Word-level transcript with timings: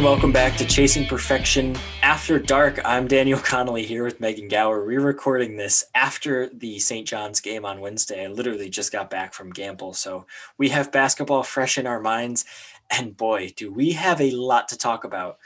And 0.00 0.06
welcome 0.06 0.32
back 0.32 0.56
to 0.56 0.64
Chasing 0.64 1.06
Perfection 1.06 1.76
After 2.02 2.38
Dark. 2.38 2.80
I'm 2.86 3.06
Daniel 3.06 3.38
Connolly 3.38 3.84
here 3.84 4.02
with 4.02 4.18
Megan 4.18 4.48
Gower. 4.48 4.82
We're 4.82 5.02
recording 5.02 5.58
this 5.58 5.84
after 5.94 6.48
the 6.48 6.78
St. 6.78 7.06
John's 7.06 7.42
game 7.42 7.66
on 7.66 7.80
Wednesday. 7.80 8.24
I 8.24 8.28
literally 8.28 8.70
just 8.70 8.92
got 8.92 9.10
back 9.10 9.34
from 9.34 9.52
Gampel, 9.52 9.94
so 9.94 10.24
we 10.56 10.70
have 10.70 10.90
basketball 10.90 11.42
fresh 11.42 11.76
in 11.76 11.86
our 11.86 12.00
minds. 12.00 12.46
And 12.90 13.14
boy, 13.14 13.52
do 13.54 13.70
we 13.70 13.92
have 13.92 14.22
a 14.22 14.30
lot 14.30 14.70
to 14.70 14.78
talk 14.78 15.04
about. 15.04 15.36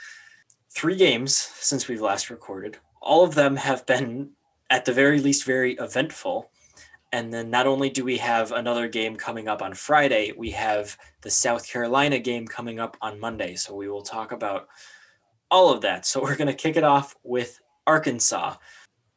Three 0.69 0.95
games 0.95 1.35
since 1.35 1.89
we've 1.89 1.99
last 1.99 2.29
recorded. 2.29 2.77
All 3.01 3.25
of 3.25 3.35
them 3.35 3.57
have 3.57 3.85
been, 3.85 4.29
at 4.69 4.85
the 4.85 4.93
very 4.93 5.19
least, 5.19 5.43
very 5.43 5.73
eventful. 5.73 6.49
And 7.15 7.33
then 7.33 7.49
not 7.49 7.65
only 7.65 7.89
do 7.89 8.03
we 8.03 8.17
have 8.17 8.51
another 8.51 8.89
game 8.89 9.15
coming 9.15 9.47
up 9.47 9.61
on 9.61 9.73
Friday, 9.73 10.33
we 10.37 10.51
have 10.51 10.97
the 11.21 11.29
South 11.29 11.65
Carolina 11.65 12.19
game 12.19 12.45
coming 12.45 12.77
up 12.77 12.97
on 13.01 13.21
Monday. 13.21 13.55
So 13.55 13.73
we 13.73 13.87
will 13.87 14.01
talk 14.01 14.33
about 14.33 14.67
all 15.49 15.71
of 15.71 15.79
that. 15.79 16.05
So 16.05 16.21
we're 16.21 16.35
going 16.35 16.49
to 16.49 16.53
kick 16.53 16.75
it 16.75 16.83
off 16.83 17.15
with 17.23 17.61
Arkansas. 17.87 18.57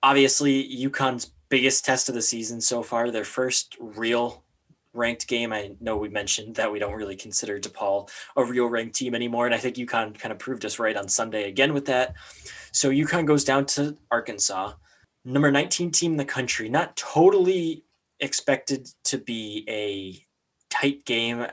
Obviously, 0.05 0.63
UConn's 0.79 1.33
biggest 1.49 1.85
test 1.85 2.09
of 2.09 2.15
the 2.15 2.23
season 2.23 2.61
so 2.61 2.85
far, 2.85 3.11
their 3.11 3.25
first 3.25 3.77
real 3.81 4.45
ranked 4.95 5.27
game. 5.27 5.53
I 5.53 5.73
know 5.81 5.97
we 5.97 6.09
mentioned 6.09 6.55
that 6.55 6.71
we 6.71 6.79
don't 6.79 6.95
really 6.95 7.17
consider 7.17 7.59
DePaul 7.59 8.09
a 8.37 8.45
real 8.45 8.67
ranked 8.67 8.95
team 8.95 9.17
anymore. 9.17 9.47
And 9.47 9.55
I 9.57 9.59
think 9.59 9.75
UConn 9.75 10.17
kind 10.17 10.31
of 10.31 10.39
proved 10.39 10.65
us 10.65 10.79
right 10.79 10.97
on 10.97 11.09
Sunday 11.09 11.49
again 11.49 11.75
with 11.75 11.87
that. 11.87 12.15
So 12.71 12.91
UConn 12.91 13.27
goes 13.27 13.43
down 13.43 13.67
to 13.67 13.99
Arkansas, 14.13 14.75
number 15.25 15.51
19 15.51 15.91
team 15.91 16.13
in 16.13 16.17
the 16.17 16.25
country, 16.25 16.69
not 16.69 16.97
totally 16.97 17.83
expected 18.21 18.89
to 19.05 19.19
be 19.19 19.65
a 19.69 20.25
tight 20.75 21.05
game. 21.05 21.47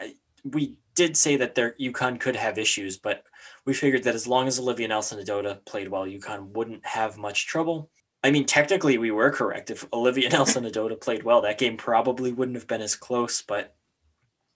We 0.43 0.75
did 0.95 1.17
say 1.17 1.35
that 1.37 1.55
their 1.55 1.75
UConn 1.79 2.19
could 2.19 2.35
have 2.35 2.57
issues, 2.57 2.97
but 2.97 3.23
we 3.65 3.73
figured 3.73 4.03
that 4.03 4.15
as 4.15 4.27
long 4.27 4.47
as 4.47 4.59
Olivia 4.59 4.87
Nelson-Ododa 4.87 5.65
played 5.65 5.89
well, 5.89 6.05
UConn 6.05 6.49
wouldn't 6.49 6.85
have 6.85 7.17
much 7.17 7.47
trouble. 7.47 7.89
I 8.23 8.31
mean, 8.31 8.45
technically, 8.45 8.97
we 8.97 9.11
were 9.11 9.29
correct. 9.31 9.69
If 9.69 9.85
Olivia 9.93 10.29
Nelson-Ododa 10.31 10.99
played 10.99 11.23
well, 11.23 11.41
that 11.41 11.57
game 11.57 11.77
probably 11.77 12.31
wouldn't 12.31 12.57
have 12.57 12.67
been 12.67 12.81
as 12.81 12.95
close. 12.95 13.41
But 13.41 13.75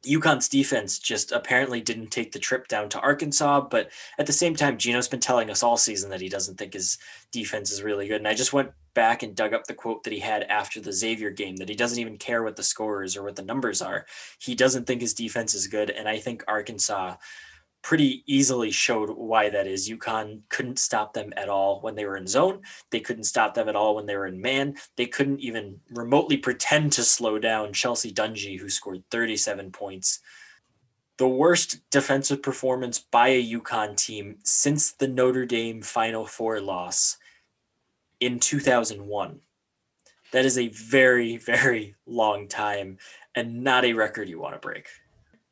UConn's 0.03 0.47
defense 0.47 0.97
just 0.97 1.31
apparently 1.31 1.81
didn't 1.81 2.11
take 2.11 2.31
the 2.31 2.39
trip 2.39 2.67
down 2.67 2.89
to 2.89 2.99
Arkansas. 2.99 3.61
But 3.61 3.89
at 4.17 4.25
the 4.25 4.33
same 4.33 4.55
time, 4.55 4.77
Gino's 4.77 5.07
been 5.07 5.19
telling 5.19 5.49
us 5.49 5.61
all 5.61 5.77
season 5.77 6.09
that 6.09 6.21
he 6.21 6.29
doesn't 6.29 6.57
think 6.57 6.73
his 6.73 6.97
defense 7.31 7.71
is 7.71 7.83
really 7.83 8.07
good. 8.07 8.21
And 8.21 8.27
I 8.27 8.33
just 8.33 8.53
went 8.53 8.71
back 8.93 9.23
and 9.23 9.35
dug 9.35 9.53
up 9.53 9.65
the 9.65 9.73
quote 9.73 10.03
that 10.03 10.13
he 10.13 10.19
had 10.19 10.43
after 10.43 10.79
the 10.79 10.93
Xavier 10.93 11.29
game 11.29 11.57
that 11.57 11.69
he 11.69 11.75
doesn't 11.75 11.99
even 11.99 12.17
care 12.17 12.43
what 12.43 12.55
the 12.55 12.63
scores 12.63 13.17
or 13.17 13.23
what 13.23 13.35
the 13.35 13.41
numbers 13.41 13.81
are. 13.81 14.05
He 14.39 14.55
doesn't 14.55 14.85
think 14.85 15.01
his 15.01 15.13
defense 15.13 15.53
is 15.53 15.67
good. 15.67 15.89
And 15.89 16.07
I 16.07 16.17
think 16.17 16.43
Arkansas 16.47 17.15
pretty 17.81 18.23
easily 18.27 18.71
showed 18.71 19.09
why 19.09 19.49
that 19.49 19.67
is. 19.67 19.89
UConn 19.89 20.41
couldn't 20.49 20.79
stop 20.79 21.13
them 21.13 21.33
at 21.37 21.49
all 21.49 21.79
when 21.81 21.95
they 21.95 22.05
were 22.05 22.17
in 22.17 22.27
zone. 22.27 22.61
They 22.89 22.99
couldn't 22.99 23.23
stop 23.23 23.53
them 23.53 23.69
at 23.69 23.75
all 23.75 23.95
when 23.95 24.05
they 24.05 24.15
were 24.15 24.27
in 24.27 24.41
man. 24.41 24.75
They 24.95 25.05
couldn't 25.05 25.39
even 25.39 25.79
remotely 25.91 26.37
pretend 26.37 26.91
to 26.93 27.03
slow 27.03 27.39
down 27.39 27.73
Chelsea 27.73 28.11
Dungee, 28.11 28.59
who 28.59 28.69
scored 28.69 29.03
37 29.11 29.71
points. 29.71 30.19
The 31.17 31.27
worst 31.27 31.89
defensive 31.89 32.41
performance 32.41 32.99
by 32.99 33.29
a 33.29 33.51
UConn 33.53 33.97
team 33.97 34.37
since 34.43 34.91
the 34.91 35.07
Notre 35.07 35.45
Dame 35.45 35.81
Final 35.81 36.25
Four 36.25 36.61
loss 36.61 37.17
in 38.19 38.39
2001. 38.39 39.39
That 40.31 40.45
is 40.45 40.57
a 40.57 40.69
very, 40.69 41.37
very 41.45 41.95
long 42.05 42.47
time 42.47 42.97
and 43.35 43.63
not 43.63 43.85
a 43.85 43.93
record 43.93 44.29
you 44.29 44.39
want 44.39 44.55
to 44.55 44.59
break. 44.59 44.87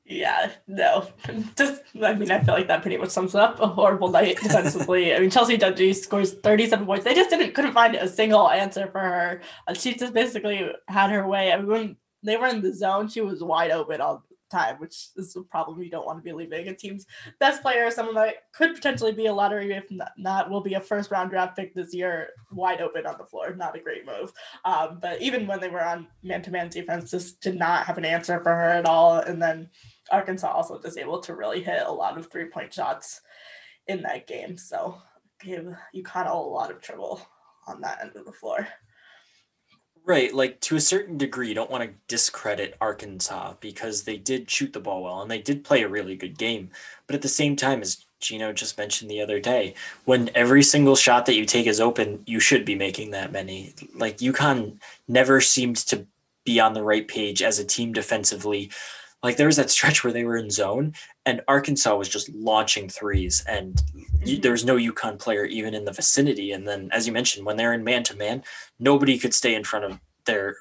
Yeah, 0.07 0.51
no. 0.67 1.09
Just, 1.57 1.81
I 2.01 2.13
mean, 2.13 2.31
I 2.31 2.41
feel 2.41 2.53
like 2.53 2.67
that 2.67 2.81
pretty 2.81 2.95
much 2.95 3.09
sums 3.09 3.35
up 3.35 3.59
a 3.59 3.67
horrible 3.67 4.09
night 4.09 4.37
defensively. 4.41 5.13
I 5.13 5.19
mean, 5.19 5.29
Chelsea 5.29 5.57
Dungee 5.57 5.93
scores 5.93 6.33
37 6.33 6.85
points. 6.85 7.03
They 7.03 7.13
just 7.13 7.29
didn't, 7.29 7.53
couldn't 7.53 7.73
find 7.73 7.93
a 7.95 8.07
single 8.07 8.49
answer 8.49 8.87
for 8.87 9.01
her. 9.01 9.41
Uh, 9.67 9.73
she 9.73 9.95
just 9.95 10.13
basically 10.13 10.71
had 10.87 11.11
her 11.11 11.27
way. 11.27 11.51
I 11.51 11.57
mean, 11.57 11.67
when 11.67 11.97
they 12.23 12.37
were 12.37 12.47
in 12.47 12.61
the 12.61 12.73
zone, 12.73 13.09
she 13.09 13.19
was 13.19 13.43
wide 13.43 13.71
open 13.71 13.99
all 13.99 14.23
the 14.29 14.35
time, 14.49 14.77
which 14.77 15.09
is 15.17 15.35
a 15.35 15.41
problem 15.41 15.81
you 15.81 15.89
don't 15.89 16.05
want 16.05 16.19
to 16.19 16.23
be 16.23 16.31
leaving. 16.31 16.69
A 16.69 16.73
team's 16.73 17.05
best 17.41 17.61
player, 17.61 17.91
someone 17.91 18.15
that 18.15 18.51
could 18.53 18.75
potentially 18.75 19.11
be 19.11 19.25
a 19.25 19.33
lottery, 19.33 19.73
if 19.73 19.91
not, 20.17 20.49
will 20.49 20.61
be 20.61 20.75
a 20.75 20.79
first 20.79 21.11
round 21.11 21.31
draft 21.31 21.57
pick 21.57 21.73
this 21.75 21.93
year, 21.93 22.29
wide 22.51 22.79
open 22.79 23.05
on 23.05 23.17
the 23.17 23.25
floor. 23.25 23.53
Not 23.53 23.75
a 23.75 23.81
great 23.81 24.05
move. 24.05 24.31
Um, 24.63 24.99
but 25.01 25.21
even 25.21 25.47
when 25.47 25.59
they 25.59 25.67
were 25.69 25.83
on 25.83 26.07
man 26.23 26.41
to 26.43 26.51
man 26.51 26.69
defense, 26.69 27.11
just 27.11 27.41
did 27.41 27.59
not 27.59 27.85
have 27.85 27.97
an 27.97 28.05
answer 28.05 28.39
for 28.39 28.55
her 28.55 28.69
at 28.69 28.85
all. 28.85 29.19
And 29.19 29.41
then 29.41 29.69
Arkansas 30.11 30.51
also 30.51 30.79
was 30.79 30.97
able 30.97 31.19
to 31.21 31.35
really 31.35 31.61
hit 31.61 31.83
a 31.85 31.91
lot 31.91 32.17
of 32.17 32.31
three 32.31 32.45
point 32.45 32.73
shots 32.73 33.21
in 33.87 34.01
that 34.03 34.27
game. 34.27 34.57
So 34.57 34.97
gave 35.39 35.67
UConn 35.95 36.29
a 36.29 36.33
lot 36.33 36.71
of 36.71 36.81
trouble 36.81 37.21
on 37.67 37.81
that 37.81 37.99
end 38.01 38.15
of 38.15 38.25
the 38.25 38.31
floor. 38.31 38.67
Right, 40.05 40.33
like 40.33 40.61
to 40.61 40.77
a 40.77 40.81
certain 40.81 41.17
degree, 41.17 41.49
you 41.49 41.53
don't 41.53 41.69
want 41.69 41.83
to 41.83 41.97
discredit 42.07 42.77
Arkansas 42.79 43.55
because 43.59 44.03
they 44.03 44.15
did 44.15 44.49
shoot 44.49 44.71
the 44.71 44.79
ball 44.79 45.03
well 45.03 45.21
and 45.21 45.29
they 45.29 45.41
did 45.41 45.65
play 45.65 45.83
a 45.83 45.89
really 45.89 46.15
good 46.15 46.37
game. 46.37 46.69
But 47.07 47.15
at 47.15 47.21
the 47.21 47.27
same 47.27 47.57
time, 47.57 47.81
as 47.81 48.05
Gino 48.21 48.53
just 48.53 48.77
mentioned 48.77 49.11
the 49.11 49.21
other 49.21 49.41
day, 49.41 49.73
when 50.05 50.29
every 50.33 50.63
single 50.63 50.95
shot 50.95 51.25
that 51.25 51.35
you 51.35 51.45
take 51.45 51.67
is 51.67 51.81
open, 51.81 52.23
you 52.25 52.39
should 52.39 52.63
be 52.63 52.73
making 52.73 53.11
that 53.11 53.33
many. 53.33 53.73
Like 53.95 54.19
UConn 54.19 54.77
never 55.09 55.41
seemed 55.41 55.75
to 55.87 56.05
be 56.45 56.57
on 56.57 56.73
the 56.73 56.83
right 56.83 57.05
page 57.05 57.43
as 57.43 57.59
a 57.59 57.65
team 57.65 57.91
defensively 57.91 58.71
like 59.23 59.37
there 59.37 59.47
was 59.47 59.55
that 59.55 59.71
stretch 59.71 60.03
where 60.03 60.13
they 60.13 60.23
were 60.23 60.37
in 60.37 60.49
zone 60.49 60.93
and 61.25 61.41
Arkansas 61.47 61.95
was 61.95 62.09
just 62.09 62.29
launching 62.29 62.87
threes 62.87 63.43
and 63.47 63.75
mm-hmm. 63.75 64.41
there 64.41 64.51
was 64.51 64.65
no 64.65 64.75
UConn 64.75 65.19
player 65.19 65.45
even 65.45 65.73
in 65.73 65.85
the 65.85 65.91
vicinity. 65.91 66.51
And 66.51 66.67
then, 66.67 66.89
as 66.91 67.07
you 67.07 67.13
mentioned, 67.13 67.45
when 67.45 67.57
they're 67.57 67.73
in 67.73 67.83
man 67.83 68.03
to 68.03 68.15
man, 68.15 68.43
nobody 68.79 69.17
could 69.17 69.33
stay 69.33 69.55
in 69.55 69.63
front 69.63 69.85
of 69.85 69.99
their 70.25 70.57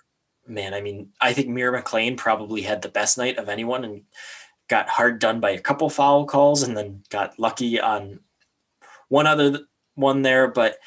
man. 0.47 0.75
I 0.75 0.81
mean, 0.81 1.11
I 1.21 1.33
think 1.33 1.49
Mir 1.49 1.71
McLean 1.71 2.17
probably 2.17 2.63
had 2.63 2.83
the 2.83 2.89
best 2.89 3.19
night 3.19 3.39
of 3.39 3.49
anyone 3.49 3.85
and 3.85 4.03
got 4.69 4.89
hard 4.89 5.19
done 5.19 5.39
by 5.41 5.51
a 5.51 5.61
couple 5.61 5.91
foul 5.91 6.25
calls 6.25 6.63
and 6.63 6.77
then 6.77 7.03
got 7.11 7.39
lucky 7.39 7.81
on 7.81 8.21
one 9.09 9.27
other 9.27 9.61
one 9.95 10.23
there. 10.23 10.49
But 10.49 10.79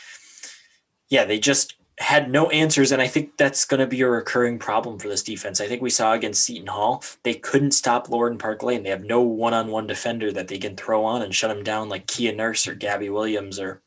yeah, 1.10 1.26
they 1.26 1.40
just 1.40 1.76
had 2.00 2.32
no 2.32 2.50
answers, 2.50 2.94
and 2.94 3.02
I 3.02 3.08
think 3.08 3.36
that's 3.36 3.66
going 3.66 3.82
to 3.82 3.88
be 3.88 4.02
a 4.02 4.10
recurring 4.10 4.58
problem 4.58 4.98
for 4.98 5.10
this 5.10 5.22
defense. 5.22 5.60
I 5.60 5.68
think 5.68 5.82
we 5.82 5.90
saw 5.90 6.14
against 6.14 6.44
Seton 6.44 6.68
Hall, 6.68 7.04
they 7.24 7.34
couldn't 7.34 7.72
stop 7.72 8.10
Lauren 8.10 8.38
Park 8.38 8.64
Lane. 8.64 8.84
They 8.84 8.90
have 8.90 9.04
no 9.04 9.22
one 9.22 9.54
on 9.54 9.68
one 9.68 9.86
defender 9.86 10.32
that 10.32 10.48
they 10.48 10.58
can 10.58 10.78
throw 10.78 11.04
on 11.04 11.22
and 11.22 11.36
shut 11.36 11.52
him 11.52 11.62
down 11.62 11.90
like 11.90 12.08
Kia 12.08 12.34
Nurse 12.34 12.68
or 12.68 12.74
Gabby 12.74 13.10
Williams 13.10 13.60
or 13.60 13.82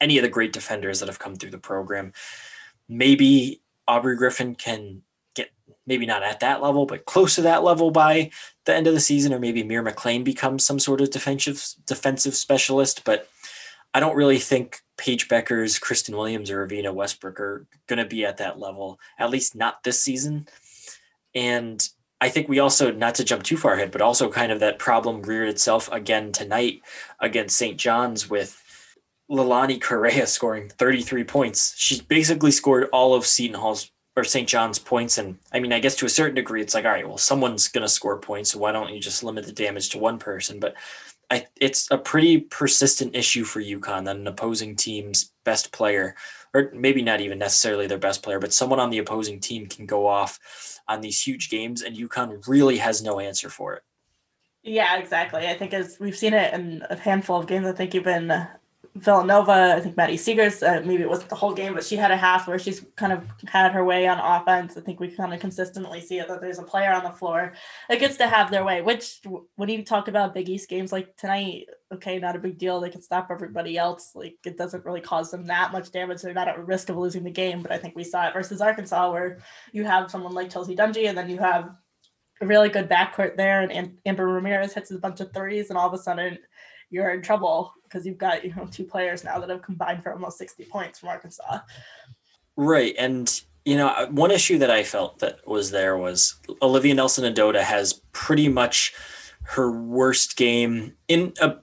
any 0.00 0.16
of 0.16 0.22
the 0.22 0.30
great 0.30 0.54
defenders 0.54 1.00
that 1.00 1.08
have 1.08 1.18
come 1.18 1.36
through 1.36 1.50
the 1.50 1.58
program. 1.58 2.14
Maybe 2.88 3.60
Aubrey 3.86 4.16
Griffin 4.16 4.54
can 4.54 5.02
get 5.34 5.50
maybe 5.86 6.06
not 6.06 6.22
at 6.22 6.40
that 6.40 6.62
level, 6.62 6.86
but 6.86 7.04
close 7.04 7.34
to 7.34 7.42
that 7.42 7.62
level 7.62 7.90
by 7.90 8.30
the 8.64 8.74
end 8.74 8.86
of 8.86 8.94
the 8.94 9.00
season, 9.00 9.34
or 9.34 9.38
maybe 9.38 9.62
Mir 9.62 9.82
McLean 9.82 10.24
becomes 10.24 10.64
some 10.64 10.78
sort 10.78 11.02
of 11.02 11.10
defensive 11.10 11.62
defensive 11.84 12.34
specialist. 12.34 13.04
But 13.04 13.28
I 13.98 14.00
don't 14.00 14.14
really 14.14 14.38
think 14.38 14.78
Paige 14.96 15.26
Bueckers, 15.26 15.80
Christyn 15.80 16.16
Williams, 16.16 16.52
or 16.52 16.64
Evina 16.64 16.94
Westbrook 16.94 17.40
are 17.40 17.66
going 17.88 17.98
to 17.98 18.04
be 18.04 18.24
at 18.24 18.36
that 18.36 18.56
level, 18.56 19.00
at 19.18 19.28
least 19.28 19.56
not 19.56 19.82
this 19.82 20.00
season. 20.00 20.46
And 21.34 21.84
I 22.20 22.28
think 22.28 22.48
we 22.48 22.60
also, 22.60 22.92
not 22.92 23.16
to 23.16 23.24
jump 23.24 23.42
too 23.42 23.56
far 23.56 23.72
ahead, 23.72 23.90
but 23.90 24.00
also 24.00 24.30
kind 24.30 24.52
of 24.52 24.60
that 24.60 24.78
problem 24.78 25.22
reared 25.22 25.48
itself 25.48 25.88
again 25.90 26.30
tonight 26.30 26.80
against 27.18 27.58
St. 27.58 27.76
John's 27.76 28.30
with 28.30 28.62
Leilani 29.28 29.82
Correa 29.82 30.28
scoring 30.28 30.68
33 30.68 31.24
points. 31.24 31.74
She's 31.76 32.00
basically 32.00 32.52
scored 32.52 32.88
all 32.92 33.16
of 33.16 33.26
Seton 33.26 33.58
Hall's 33.58 33.90
or 34.14 34.22
St. 34.22 34.48
John's 34.48 34.78
points. 34.78 35.18
And 35.18 35.38
I 35.52 35.58
mean, 35.58 35.72
I 35.72 35.80
guess 35.80 35.96
to 35.96 36.06
a 36.06 36.08
certain 36.08 36.36
degree, 36.36 36.62
it's 36.62 36.74
like, 36.74 36.84
all 36.84 36.92
right, 36.92 37.08
well, 37.08 37.18
someone's 37.18 37.66
going 37.66 37.82
to 37.82 37.88
score 37.88 38.20
points. 38.20 38.52
So 38.52 38.60
why 38.60 38.70
don't 38.70 38.94
you 38.94 39.00
just 39.00 39.24
limit 39.24 39.44
the 39.44 39.52
damage 39.52 39.88
to 39.88 39.98
one 39.98 40.20
person? 40.20 40.60
But 40.60 40.76
I, 41.30 41.46
it's 41.56 41.90
a 41.90 41.98
pretty 41.98 42.38
persistent 42.38 43.14
issue 43.14 43.44
for 43.44 43.60
UConn 43.60 44.06
that 44.06 44.16
an 44.16 44.26
opposing 44.26 44.76
team's 44.76 45.32
best 45.44 45.72
player, 45.72 46.14
or 46.54 46.70
maybe 46.74 47.02
not 47.02 47.20
even 47.20 47.38
necessarily 47.38 47.86
their 47.86 47.98
best 47.98 48.22
player, 48.22 48.38
but 48.38 48.54
someone 48.54 48.80
on 48.80 48.90
the 48.90 48.98
opposing 48.98 49.38
team 49.38 49.66
can 49.66 49.84
go 49.84 50.06
off 50.06 50.80
on 50.88 51.02
these 51.02 51.20
huge 51.20 51.50
games, 51.50 51.82
and 51.82 51.96
UConn 51.96 52.46
really 52.48 52.78
has 52.78 53.02
no 53.02 53.20
answer 53.20 53.50
for 53.50 53.74
it. 53.74 53.82
Yeah, 54.62 54.98
exactly. 54.98 55.46
I 55.46 55.54
think 55.54 55.74
as 55.74 55.98
we've 56.00 56.16
seen 56.16 56.34
it 56.34 56.52
in 56.54 56.82
a 56.88 56.96
handful 56.96 57.38
of 57.38 57.46
games, 57.46 57.66
I 57.66 57.72
think 57.72 57.94
even 57.94 58.28
Villanova, 58.94 59.74
I 59.76 59.80
think 59.80 59.96
Maddy 59.96 60.16
Siegrist, 60.16 60.66
uh, 60.66 60.84
maybe 60.84 61.02
it 61.02 61.08
wasn't 61.08 61.28
the 61.28 61.36
whole 61.36 61.54
game, 61.54 61.74
but 61.74 61.84
she 61.84 61.96
had 61.96 62.10
a 62.10 62.16
half 62.16 62.48
where 62.48 62.58
she's 62.58 62.84
kind 62.96 63.12
of 63.12 63.24
had 63.46 63.72
her 63.72 63.84
way 63.84 64.08
on 64.08 64.18
offense. 64.18 64.76
I 64.76 64.80
think 64.80 64.98
we 64.98 65.08
kind 65.08 65.32
of 65.32 65.40
consistently 65.40 66.00
see 66.00 66.18
it 66.18 66.28
that 66.28 66.40
there's 66.40 66.58
a 66.58 66.64
player 66.64 66.92
on 66.92 67.04
the 67.04 67.10
floor 67.10 67.54
that 67.88 68.00
gets 68.00 68.16
to 68.16 68.26
have 68.26 68.50
their 68.50 68.64
way, 68.64 68.82
which 68.82 69.20
when 69.56 69.68
you 69.68 69.84
talk 69.84 70.08
about 70.08 70.34
Big 70.34 70.48
East 70.48 70.68
games 70.68 70.92
like 70.92 71.16
tonight, 71.16 71.66
okay, 71.92 72.18
not 72.18 72.36
a 72.36 72.40
big 72.40 72.58
deal. 72.58 72.80
They 72.80 72.90
can 72.90 73.02
stop 73.02 73.28
everybody 73.30 73.78
else. 73.78 74.12
Like 74.14 74.36
it 74.44 74.58
doesn't 74.58 74.84
really 74.84 75.00
cause 75.00 75.30
them 75.30 75.46
that 75.46 75.72
much 75.72 75.92
damage. 75.92 76.22
They're 76.22 76.34
not 76.34 76.48
at 76.48 76.66
risk 76.66 76.88
of 76.88 76.96
losing 76.96 77.24
the 77.24 77.30
game. 77.30 77.62
But 77.62 77.72
I 77.72 77.78
think 77.78 77.94
we 77.94 78.04
saw 78.04 78.28
it 78.28 78.34
versus 78.34 78.60
Arkansas 78.60 79.12
where 79.12 79.38
you 79.72 79.84
have 79.84 80.10
someone 80.10 80.34
like 80.34 80.50
Chelsea 80.50 80.76
Dungee 80.76 81.08
and 81.08 81.16
then 81.16 81.28
you 81.28 81.38
have 81.38 81.70
a 82.40 82.46
really 82.46 82.68
good 82.68 82.88
backcourt 82.88 83.36
there 83.36 83.62
and 83.62 83.98
Amber 84.06 84.26
Ramirez 84.26 84.72
hits 84.72 84.90
a 84.90 84.98
bunch 84.98 85.20
of 85.20 85.32
threes 85.32 85.70
and 85.70 85.78
all 85.78 85.88
of 85.88 85.94
a 85.94 86.02
sudden 86.02 86.38
you're 86.90 87.10
in 87.10 87.22
trouble 87.22 87.72
because 87.88 88.06
you've 88.06 88.18
got 88.18 88.44
you 88.44 88.54
know 88.54 88.66
two 88.70 88.84
players 88.84 89.24
now 89.24 89.38
that 89.38 89.48
have 89.48 89.62
combined 89.62 90.02
for 90.02 90.12
almost 90.12 90.38
60 90.38 90.64
points 90.64 90.98
from 90.98 91.08
Arkansas. 91.10 91.60
Right, 92.56 92.94
and 92.98 93.40
you 93.64 93.76
know 93.76 93.88
uh, 93.88 94.06
one 94.08 94.30
issue 94.30 94.58
that 94.58 94.70
I 94.70 94.82
felt 94.82 95.18
that 95.20 95.46
was 95.46 95.70
there 95.70 95.96
was 95.96 96.36
Olivia 96.62 96.94
Nelson-Ododa 96.94 97.62
has 97.62 98.00
pretty 98.12 98.48
much 98.48 98.94
her 99.42 99.70
worst 99.70 100.36
game 100.36 100.94
in 101.08 101.32
a 101.40 101.56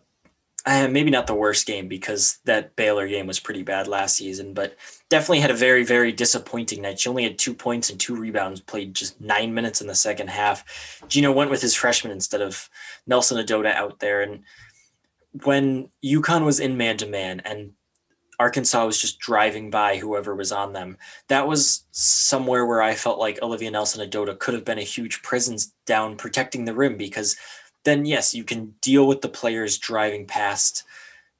uh, 0.67 0.87
maybe 0.89 1.11
not 1.11 1.27
the 1.27 1.35
worst 1.35 1.67
game 1.67 1.87
because 1.87 2.39
that 2.45 2.75
Baylor 2.75 3.07
game 3.07 3.27
was 3.27 3.39
pretty 3.39 3.61
bad 3.61 3.87
last 3.87 4.17
season, 4.17 4.53
but 4.53 4.75
definitely 5.09 5.39
had 5.39 5.51
a 5.51 5.55
very, 5.55 5.83
very 5.83 6.11
disappointing 6.11 6.81
night. 6.81 6.99
She 6.99 7.07
only 7.07 7.21
had 7.21 7.37
two 7.37 7.53
points 7.53 7.91
and 7.91 7.99
two 7.99 8.15
rebounds, 8.15 8.61
played 8.61 8.95
just 8.95 9.21
nine 9.21 9.53
minutes 9.53 9.81
in 9.81 9.87
the 9.87 9.93
second 9.93 10.29
half. 10.29 11.03
Gino 11.07 11.31
went 11.31 11.51
with 11.51 11.61
his 11.61 11.75
freshman 11.75 12.11
instead 12.11 12.41
of 12.41 12.67
Nelson-Ododa 13.05 13.75
out 13.75 13.99
there. 13.99 14.23
And 14.23 14.43
when 15.43 15.89
UConn 16.03 16.45
was 16.45 16.59
in 16.59 16.77
man 16.77 16.97
to 16.97 17.05
man 17.05 17.41
and 17.41 17.71
Arkansas 18.39 18.85
was 18.85 18.99
just 18.99 19.19
driving 19.19 19.69
by 19.69 19.97
whoever 19.97 20.35
was 20.35 20.51
on 20.51 20.73
them, 20.73 20.97
that 21.29 21.47
was 21.47 21.85
somewhere 21.91 22.65
where 22.65 22.81
I 22.81 22.95
felt 22.95 23.19
like 23.19 23.41
Olivia 23.41 23.71
Nelson-Ododa 23.71 24.37
could 24.39 24.53
have 24.53 24.65
been 24.65 24.77
a 24.77 24.83
huge 24.83 25.21
presence 25.23 25.73
down 25.85 26.17
protecting 26.17 26.65
the 26.65 26.73
rim 26.73 26.97
because– 26.97 27.35
then 27.85 28.03
yes, 28.03 28.33
you 28.33 28.43
can 28.43 28.73
deal 28.81 29.07
with 29.07 29.21
the 29.21 29.29
players 29.29 29.77
driving 29.77 30.25
past 30.25 30.83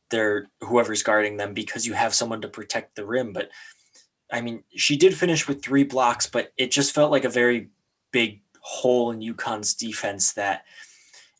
their 0.10 0.48
whoever's 0.62 1.04
guarding 1.04 1.36
them 1.36 1.54
because 1.54 1.86
you 1.86 1.94
have 1.94 2.14
someone 2.14 2.40
to 2.42 2.48
protect 2.48 2.96
the 2.96 3.06
rim. 3.06 3.34
But 3.34 3.50
I 4.32 4.42
mean, 4.42 4.64
she 4.76 4.96
did 4.96 5.18
finish 5.18 5.48
with 5.48 5.62
three 5.62 5.84
blocks, 5.84 6.28
but 6.28 6.54
it 6.56 6.72
just 6.72 6.94
felt 6.96 7.12
like 7.12 7.26
a 7.26 7.30
very 7.30 7.70
big 8.12 8.42
hole 8.62 9.12
in 9.12 9.20
UConn's 9.20 9.74
defense 9.74 10.34
that 10.34 10.66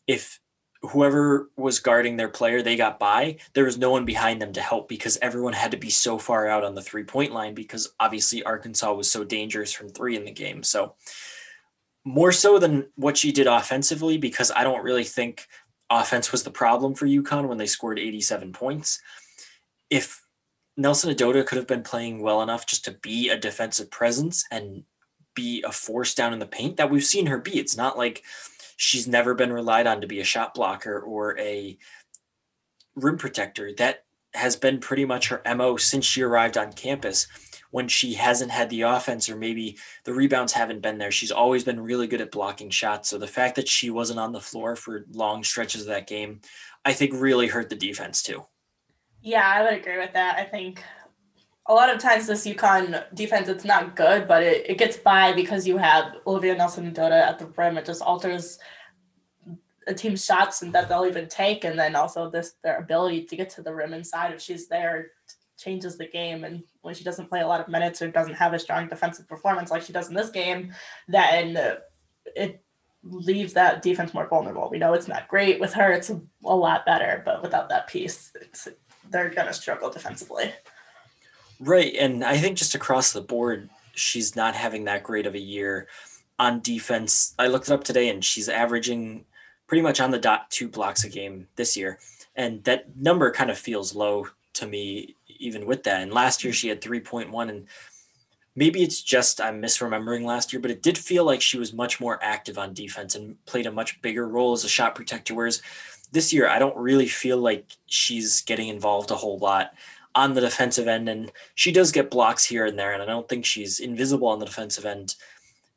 if 0.06 0.40
whoever 0.82 1.50
was 1.56 1.80
guarding 1.80 2.16
their 2.16 2.28
player 2.28 2.62
they 2.62 2.76
got 2.76 2.98
by 2.98 3.36
there 3.54 3.64
was 3.64 3.78
no 3.78 3.90
one 3.90 4.04
behind 4.04 4.40
them 4.40 4.52
to 4.52 4.60
help 4.60 4.88
because 4.88 5.18
everyone 5.22 5.52
had 5.52 5.70
to 5.70 5.76
be 5.76 5.90
so 5.90 6.18
far 6.18 6.46
out 6.48 6.64
on 6.64 6.74
the 6.74 6.82
three 6.82 7.04
point 7.04 7.32
line 7.32 7.54
because 7.54 7.92
obviously 7.98 8.42
arkansas 8.44 8.92
was 8.92 9.10
so 9.10 9.24
dangerous 9.24 9.72
from 9.72 9.88
three 9.88 10.16
in 10.16 10.24
the 10.24 10.30
game 10.30 10.62
so 10.62 10.94
more 12.06 12.30
so 12.30 12.58
than 12.60 12.86
what 12.94 13.18
she 13.18 13.32
did 13.32 13.48
offensively, 13.48 14.16
because 14.16 14.52
I 14.54 14.62
don't 14.62 14.84
really 14.84 15.02
think 15.02 15.48
offense 15.90 16.30
was 16.30 16.44
the 16.44 16.50
problem 16.50 16.94
for 16.94 17.04
UConn 17.04 17.48
when 17.48 17.58
they 17.58 17.66
scored 17.66 17.98
87 17.98 18.52
points. 18.52 19.02
If 19.90 20.24
Nelson-Ododa 20.76 21.44
could 21.44 21.58
have 21.58 21.66
been 21.66 21.82
playing 21.82 22.22
well 22.22 22.42
enough 22.42 22.64
just 22.64 22.84
to 22.84 22.92
be 22.92 23.28
a 23.28 23.36
defensive 23.36 23.90
presence 23.90 24.44
and 24.52 24.84
be 25.34 25.64
a 25.66 25.72
force 25.72 26.14
down 26.14 26.32
in 26.32 26.38
the 26.38 26.46
paint 26.46 26.76
that 26.76 26.90
we've 26.90 27.04
seen 27.04 27.26
her 27.26 27.38
be. 27.38 27.58
It's 27.58 27.76
not 27.76 27.98
like 27.98 28.22
she's 28.76 29.08
never 29.08 29.34
been 29.34 29.52
relied 29.52 29.86
on 29.86 30.00
to 30.00 30.06
be 30.06 30.20
a 30.20 30.24
shot 30.24 30.54
blocker 30.54 31.00
or 31.00 31.38
a 31.38 31.76
rim 32.94 33.18
protector. 33.18 33.72
That 33.74 34.04
has 34.34 34.54
been 34.54 34.78
pretty 34.78 35.04
much 35.04 35.28
her 35.28 35.42
MO 35.56 35.76
since 35.76 36.04
she 36.04 36.22
arrived 36.22 36.58
on 36.58 36.72
campus 36.72 37.26
when 37.70 37.88
she 37.88 38.14
hasn't 38.14 38.50
had 38.50 38.70
the 38.70 38.82
offense 38.82 39.28
or 39.28 39.36
maybe 39.36 39.76
the 40.04 40.14
rebounds 40.14 40.52
haven't 40.52 40.82
been 40.82 40.98
there. 40.98 41.10
She's 41.10 41.32
always 41.32 41.64
been 41.64 41.80
really 41.80 42.06
good 42.06 42.20
at 42.20 42.30
blocking 42.30 42.70
shots. 42.70 43.08
So 43.08 43.18
the 43.18 43.26
fact 43.26 43.56
that 43.56 43.68
she 43.68 43.90
wasn't 43.90 44.20
on 44.20 44.32
the 44.32 44.40
floor 44.40 44.76
for 44.76 45.06
long 45.12 45.42
stretches 45.42 45.82
of 45.82 45.88
that 45.88 46.06
game, 46.06 46.40
I 46.84 46.92
think 46.92 47.12
really 47.14 47.48
hurt 47.48 47.70
the 47.70 47.76
defense 47.76 48.22
too. 48.22 48.46
Yeah, 49.22 49.46
I 49.46 49.62
would 49.62 49.74
agree 49.74 49.98
with 49.98 50.12
that. 50.12 50.38
I 50.38 50.44
think 50.44 50.82
a 51.68 51.74
lot 51.74 51.92
of 51.92 52.00
times 52.00 52.26
this 52.26 52.46
UConn 52.46 53.04
defense, 53.14 53.48
it's 53.48 53.64
not 53.64 53.96
good, 53.96 54.28
but 54.28 54.42
it, 54.42 54.70
it 54.70 54.78
gets 54.78 54.96
by 54.96 55.32
because 55.32 55.66
you 55.66 55.76
have 55.78 56.14
Olivia 56.26 56.54
Nelson-Ododa 56.54 57.20
at 57.20 57.38
the 57.38 57.46
rim. 57.46 57.76
It 57.76 57.84
just 57.84 58.02
alters 58.02 58.58
a 59.88 59.94
team's 59.94 60.24
shots 60.24 60.62
and 60.62 60.72
that 60.72 60.88
they'll 60.88 61.06
even 61.06 61.28
take, 61.28 61.64
and 61.64 61.78
then 61.78 61.96
also 61.96 62.30
this 62.30 62.54
their 62.62 62.78
ability 62.78 63.24
to 63.24 63.36
get 63.36 63.50
to 63.50 63.62
the 63.62 63.74
rim 63.74 63.94
inside 63.94 64.32
if 64.32 64.40
she's 64.40 64.68
there 64.68 65.08
changes 65.56 65.96
the 65.96 66.06
game. 66.06 66.44
And 66.44 66.62
when 66.82 66.94
she 66.94 67.04
doesn't 67.04 67.28
play 67.28 67.40
a 67.40 67.46
lot 67.46 67.60
of 67.60 67.68
minutes 67.68 68.02
or 68.02 68.08
doesn't 68.08 68.34
have 68.34 68.52
a 68.52 68.58
strong 68.58 68.88
defensive 68.88 69.28
performance 69.28 69.70
like 69.70 69.82
she 69.82 69.92
does 69.92 70.08
in 70.08 70.14
this 70.14 70.30
game, 70.30 70.72
then 71.08 71.78
it 72.34 72.62
leaves 73.02 73.52
that 73.54 73.82
defense 73.82 74.12
more 74.12 74.28
vulnerable. 74.28 74.68
We 74.70 74.78
know 74.78 74.92
it's 74.92 75.08
not 75.08 75.28
great 75.28 75.60
with 75.60 75.72
her; 75.74 75.92
it's 75.92 76.10
a, 76.10 76.20
lot 76.42 76.86
better, 76.86 77.22
but 77.24 77.42
without 77.42 77.68
that 77.70 77.88
piece, 77.88 78.32
they're 79.10 79.30
gonna 79.30 79.52
struggle 79.52 79.90
defensively. 79.90 80.52
Right, 81.60 81.94
and 81.98 82.22
I 82.24 82.36
think 82.36 82.58
just 82.58 82.74
across 82.74 83.12
the 83.12 83.20
board, 83.20 83.70
she's 83.94 84.36
not 84.36 84.54
having 84.54 84.84
that 84.84 85.02
great 85.02 85.26
of 85.26 85.34
a 85.34 85.40
year 85.40 85.88
on 86.38 86.60
defense. 86.60 87.34
I 87.38 87.46
looked 87.46 87.68
it 87.68 87.72
up 87.72 87.84
today, 87.84 88.08
and 88.08 88.24
she's 88.24 88.48
averaging 88.48 89.24
pretty 89.66 89.82
much 89.82 90.00
on 90.00 90.10
the 90.10 90.18
dot 90.18 90.50
two 90.50 90.68
blocks 90.68 91.04
a 91.04 91.08
game 91.08 91.48
this 91.56 91.76
year, 91.76 91.98
and 92.34 92.62
that 92.64 92.96
number 92.96 93.30
kind 93.30 93.50
of 93.50 93.58
feels 93.58 93.94
low 93.94 94.28
to 94.54 94.66
me 94.66 95.14
even 95.38 95.66
with 95.66 95.82
that. 95.84 96.02
And 96.02 96.12
last 96.12 96.42
year 96.44 96.52
she 96.52 96.68
had 96.68 96.80
3.1 96.80 97.48
and 97.48 97.66
maybe 98.54 98.82
it's 98.82 99.02
just 99.02 99.40
I'm 99.40 99.60
misremembering 99.60 100.24
last 100.24 100.52
year, 100.52 100.60
but 100.60 100.70
it 100.70 100.82
did 100.82 100.98
feel 100.98 101.24
like 101.24 101.42
she 101.42 101.58
was 101.58 101.72
much 101.72 102.00
more 102.00 102.18
active 102.22 102.58
on 102.58 102.72
defense 102.72 103.14
and 103.14 103.44
played 103.46 103.66
a 103.66 103.72
much 103.72 104.00
bigger 104.02 104.26
role 104.26 104.52
as 104.52 104.64
a 104.64 104.68
shot 104.68 104.94
protector. 104.94 105.34
Whereas 105.34 105.62
this 106.12 106.32
year, 106.32 106.48
I 106.48 106.58
don't 106.58 106.76
really 106.76 107.08
feel 107.08 107.38
like 107.38 107.66
she's 107.86 108.40
getting 108.42 108.68
involved 108.68 109.10
a 109.10 109.16
whole 109.16 109.38
lot 109.38 109.72
on 110.16 110.34
the 110.34 110.40
defensive 110.40 110.88
end. 110.88 111.08
And 111.08 111.30
she 111.54 111.70
does 111.70 111.92
get 111.92 112.10
blocks 112.10 112.44
here 112.44 112.64
and 112.64 112.76
there, 112.76 112.92
and 112.92 113.02
I 113.02 113.06
don't 113.06 113.28
think 113.28 113.44
she's 113.44 113.78
invisible 113.78 114.26
on 114.26 114.40
the 114.40 114.46
defensive 114.46 114.86
end. 114.86 115.14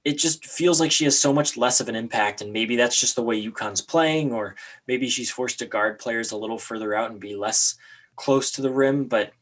It 0.06 0.18
just 0.18 0.46
feels 0.46 0.80
like 0.80 0.92
she 0.92 1.04
has 1.04 1.20
so 1.20 1.34
much 1.34 1.58
less 1.58 1.82
of 1.82 1.90
an 1.90 1.96
impact, 1.96 2.42
and 2.42 2.54
maybe 2.54 2.78
that's 2.78 3.00
just 3.00 3.16
the 3.16 3.22
way 3.22 3.46
UConn's 3.46 3.82
playing, 3.82 4.32
or 4.32 4.56
maybe 4.88 5.10
she's 5.10 5.30
forced 5.30 5.60
to 5.60 5.66
guard 5.66 6.00
players 6.00 6.32
a 6.32 6.38
little 6.38 6.58
further 6.58 6.96
out 6.96 7.12
and 7.12 7.20
be 7.20 7.36
less 7.36 7.76
close 8.16 8.50
to 8.52 8.62
the 8.62 8.72
rim. 8.72 9.06
But 9.06 9.34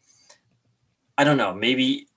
I 1.17 1.23
don't 1.23 1.37
know. 1.37 1.53
Maybe, 1.53 2.07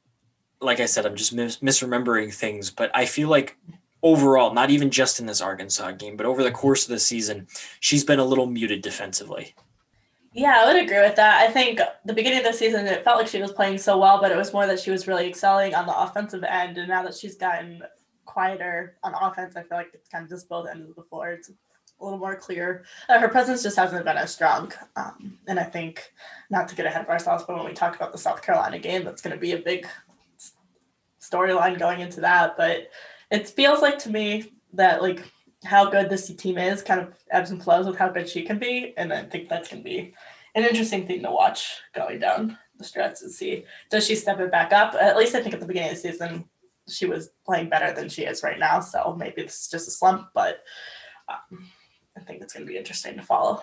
like 0.61 0.81
I 0.81 0.87
said, 0.87 1.05
I'm 1.05 1.17
just 1.17 1.35
mis- 1.35 1.59
misremembering 1.59 2.33
things, 2.33 2.71
but 2.71 2.91
I 2.94 3.05
feel 3.05 3.29
like 3.29 3.59
overall, 4.03 4.55
not 4.55 4.71
even 4.71 4.91
just 4.91 5.21
in 5.21 5.26
this 5.26 5.43
Arkansas 5.43 5.93
game, 5.93 6.17
but 6.17 6.26
over 6.26 6.43
the 6.43 6.50
course 6.50 6.85
of 6.85 6.91
the 6.91 6.99
season, 6.99 7.47
she's 7.81 8.05
been 8.05 8.19
a 8.19 8.25
little 8.25 8.47
muted 8.47 8.81
defensively. 8.81 9.55
Yeah, 10.32 10.62
I 10.62 10.73
would 10.73 10.82
agree 10.82 11.00
with 11.00 11.17
that. 11.17 11.41
I 11.41 11.53
think 11.53 11.81
the 12.05 12.12
beginning 12.12 12.38
of 12.38 12.45
the 12.45 12.52
season, 12.52 12.87
it 12.87 13.02
felt 13.02 13.19
like 13.19 13.26
she 13.26 13.43
was 13.43 13.52
playing 13.52 13.78
so 13.78 13.99
well, 13.99 14.21
but 14.21 14.31
it 14.31 14.37
was 14.37 14.52
more 14.52 14.66
that 14.66 14.78
she 14.78 14.93
was 14.93 15.09
really 15.09 15.26
excelling 15.28 15.75
on 15.75 15.87
the 15.87 15.99
offensive 15.99 16.45
end. 16.45 16.78
And 16.78 16.88
now 16.88 17.02
that 17.02 17.14
she's 17.14 17.37
gotten 17.37 17.83
quieter 18.26 18.97
on 19.02 19.12
offense, 19.21 19.57
I 19.57 19.62
feel 19.62 19.78
like 19.78 19.90
it's 19.93 20.09
kind 20.09 20.23
of 20.23 20.31
just 20.31 20.49
both 20.49 20.69
ends 20.69 20.88
of 20.88 20.95
the 20.95 21.02
floor. 21.02 21.31
It's 21.31 21.50
a 21.50 22.05
little 22.05 22.19
more 22.19 22.37
clear. 22.37 22.85
Uh, 23.09 23.19
her 23.19 23.28
presence 23.28 23.64
just 23.64 23.76
hasn't 23.76 24.05
been 24.05 24.16
as 24.16 24.33
strong. 24.33 24.73
Um, 24.95 25.37
and 25.49 25.59
I 25.59 25.64
think, 25.64 26.12
not 26.49 26.69
to 26.69 26.76
get 26.76 26.87
ahead 26.87 27.02
of 27.02 27.09
ourselves, 27.09 27.43
but 27.47 27.57
when 27.57 27.66
we 27.66 27.73
talk 27.73 27.97
about 27.97 28.12
the 28.12 28.19
South 28.19 28.40
Carolina 28.40 28.78
game, 28.78 29.05
that's 29.05 29.23
going 29.23 29.35
to 29.35 29.40
be 29.40 29.52
a 29.52 29.59
big 29.59 29.87
storyline 31.21 31.76
going 31.76 32.00
into 32.00 32.21
that. 32.21 32.57
But 32.57 32.88
it 33.33 33.49
feels 33.49 33.83
like 33.83 33.99
to 34.00 34.11
me 34.11 34.52
that 34.75 35.02
like 35.02 35.25
how 35.64 35.90
good 35.90 36.09
this 36.09 36.29
team 36.35 36.59
is 36.59 36.83
kind 36.83 37.00
of 37.00 37.14
ebbs 37.31 37.50
and 37.50 37.62
flows 37.62 37.87
with 37.87 37.97
how 37.97 38.09
good 38.09 38.29
she 38.29 38.43
can 38.43 38.59
be. 38.59 38.95
And 38.97 39.12
I 39.12 39.25
think 39.25 39.49
that's 39.49 39.69
going 39.69 39.83
to 39.83 39.88
be 39.88 40.14
an 40.55 40.64
interesting 40.64 41.07
thing 41.07 41.23
to 41.23 41.31
watch 41.31 41.81
going 41.95 42.19
down 42.19 42.59
the 42.79 42.85
stretch 42.85 43.21
and 43.21 43.31
see 43.31 43.64
does 43.90 44.07
she 44.07 44.14
step 44.14 44.40
it 44.40 44.50
back 44.50 44.73
up? 44.73 44.95
At 44.95 45.17
least 45.17 45.35
I 45.35 45.43
think 45.43 45.55
at 45.55 45.61
the 45.61 45.67
beginning 45.67 45.90
of 45.90 45.97
the 45.97 46.11
season, 46.11 46.45
she 46.88 47.07
was 47.07 47.31
playing 47.45 47.69
better 47.69 47.93
than 47.93 48.09
she 48.09 48.23
is 48.23 48.43
right 48.43 48.59
now. 48.59 48.81
So 48.81 49.14
maybe 49.19 49.43
it's 49.43 49.69
just 49.69 49.88
a 49.88 49.90
slump, 49.90 50.29
but. 50.35 50.62
Um, 51.29 51.71
I 52.17 52.21
think 52.21 52.43
it's 52.43 52.52
going 52.52 52.67
to 52.67 52.71
be 52.71 52.79
interesting 52.79 53.17
to 53.17 53.23
follow. 53.23 53.62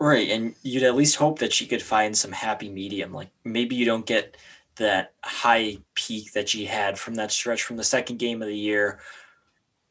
Right, 0.00 0.30
and 0.30 0.54
you'd 0.62 0.84
at 0.84 0.94
least 0.94 1.16
hope 1.16 1.40
that 1.40 1.52
she 1.52 1.66
could 1.66 1.82
find 1.82 2.16
some 2.16 2.32
happy 2.32 2.68
medium. 2.68 3.12
Like 3.12 3.30
maybe 3.44 3.74
you 3.74 3.84
don't 3.84 4.06
get 4.06 4.36
that 4.76 5.14
high 5.24 5.78
peak 5.94 6.32
that 6.32 6.48
she 6.48 6.64
had 6.64 6.98
from 6.98 7.16
that 7.16 7.32
stretch 7.32 7.64
from 7.64 7.76
the 7.76 7.84
second 7.84 8.18
game 8.18 8.40
of 8.40 8.48
the 8.48 8.56
year, 8.56 9.00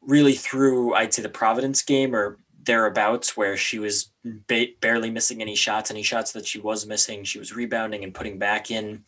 really 0.00 0.34
through 0.34 0.94
I'd 0.94 1.14
say 1.14 1.22
the 1.22 1.28
Providence 1.28 1.82
game 1.82 2.14
or 2.14 2.38
thereabouts, 2.64 3.36
where 3.36 3.56
she 3.56 3.78
was 3.78 4.10
ba- 4.24 4.74
barely 4.80 5.10
missing 5.10 5.40
any 5.40 5.54
shots. 5.54 5.90
Any 5.90 6.02
shots 6.02 6.32
that 6.32 6.46
she 6.46 6.60
was 6.60 6.86
missing, 6.86 7.24
she 7.24 7.38
was 7.38 7.54
rebounding 7.54 8.04
and 8.04 8.14
putting 8.14 8.38
back 8.38 8.70
in, 8.70 9.04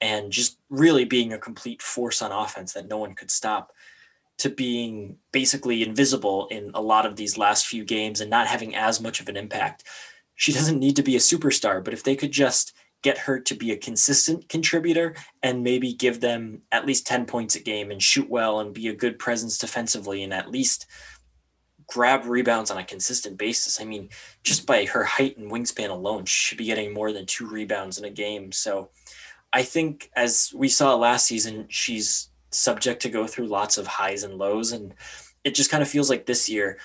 and 0.00 0.32
just 0.32 0.58
really 0.70 1.04
being 1.04 1.32
a 1.32 1.38
complete 1.38 1.82
force 1.82 2.22
on 2.22 2.32
offense 2.32 2.72
that 2.72 2.88
no 2.88 2.98
one 2.98 3.14
could 3.14 3.30
stop 3.30 3.72
to 4.38 4.50
being 4.50 5.16
basically 5.30 5.82
invisible 5.82 6.48
in 6.48 6.70
a 6.74 6.80
lot 6.80 7.06
of 7.06 7.16
these 7.16 7.38
last 7.38 7.66
few 7.66 7.84
games 7.84 8.20
and 8.20 8.30
not 8.30 8.46
having 8.46 8.74
as 8.74 9.00
much 9.00 9.20
of 9.20 9.28
an 9.28 9.36
impact. 9.36 9.84
She 10.34 10.52
doesn't 10.52 10.80
need 10.80 10.96
to 10.96 11.02
be 11.02 11.14
a 11.14 11.20
superstar, 11.20 11.84
but 11.84 11.94
if 11.94 12.02
they 12.02 12.16
could 12.16 12.32
just 12.32 12.72
get 13.02 13.18
her 13.18 13.38
to 13.40 13.54
be 13.54 13.72
a 13.72 13.76
consistent 13.76 14.48
contributor 14.48 15.14
and 15.42 15.62
maybe 15.62 15.92
give 15.92 16.20
them 16.20 16.62
at 16.70 16.86
least 16.86 17.06
10 17.06 17.26
points 17.26 17.56
a 17.56 17.60
game 17.60 17.90
and 17.90 18.02
shoot 18.02 18.28
well 18.30 18.60
and 18.60 18.74
be 18.74 18.88
a 18.88 18.94
good 18.94 19.18
presence 19.18 19.58
defensively 19.58 20.22
and 20.22 20.32
at 20.32 20.50
least 20.50 20.86
grab 21.86 22.24
rebounds 22.24 22.70
on 22.70 22.78
a 22.78 22.84
consistent 22.84 23.36
basis. 23.36 23.80
I 23.80 23.84
mean, 23.84 24.08
just 24.44 24.66
by 24.66 24.84
her 24.86 25.04
height 25.04 25.36
and 25.36 25.50
wingspan 25.50 25.90
alone, 25.90 26.24
she 26.24 26.48
should 26.48 26.58
be 26.58 26.64
getting 26.64 26.94
more 26.94 27.12
than 27.12 27.26
two 27.26 27.46
rebounds 27.46 27.98
in 27.98 28.04
a 28.04 28.10
game. 28.10 28.52
So 28.52 28.90
I 29.52 29.62
think 29.62 30.10
as 30.16 30.52
we 30.54 30.68
saw 30.68 30.94
last 30.94 31.26
season, 31.26 31.66
she's 31.68 32.30
subject 32.50 33.02
to 33.02 33.08
go 33.08 33.26
through 33.26 33.46
lots 33.46 33.78
of 33.78 33.86
highs 33.86 34.22
and 34.22 34.38
lows. 34.38 34.72
And 34.72 34.94
it 35.44 35.54
just 35.54 35.70
kind 35.70 35.82
of 35.82 35.88
feels 35.88 36.08
like 36.08 36.24
this 36.24 36.48
year, 36.48 36.78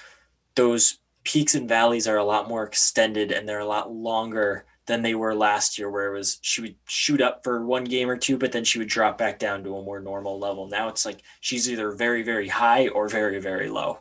those 0.55 0.99
peaks 1.23 1.55
and 1.55 1.69
valleys 1.69 2.07
are 2.07 2.17
a 2.17 2.23
lot 2.23 2.47
more 2.47 2.63
extended 2.63 3.31
and 3.31 3.47
they're 3.47 3.59
a 3.59 3.65
lot 3.65 3.91
longer 3.91 4.65
than 4.87 5.01
they 5.01 5.13
were 5.15 5.35
last 5.35 5.77
year, 5.77 5.89
where 5.89 6.13
it 6.13 6.17
was 6.17 6.39
she 6.41 6.61
would 6.61 6.75
shoot 6.87 7.21
up 7.21 7.43
for 7.43 7.65
one 7.65 7.83
game 7.83 8.09
or 8.09 8.17
two, 8.17 8.37
but 8.37 8.51
then 8.51 8.63
she 8.63 8.79
would 8.79 8.87
drop 8.87 9.17
back 9.17 9.37
down 9.37 9.63
to 9.63 9.75
a 9.75 9.83
more 9.83 9.99
normal 9.99 10.39
level. 10.39 10.67
Now 10.67 10.87
it's 10.87 11.05
like 11.05 11.21
she's 11.41 11.69
either 11.69 11.91
very, 11.91 12.23
very 12.23 12.47
high 12.47 12.87
or 12.87 13.07
very, 13.07 13.39
very 13.39 13.69
low. 13.69 13.99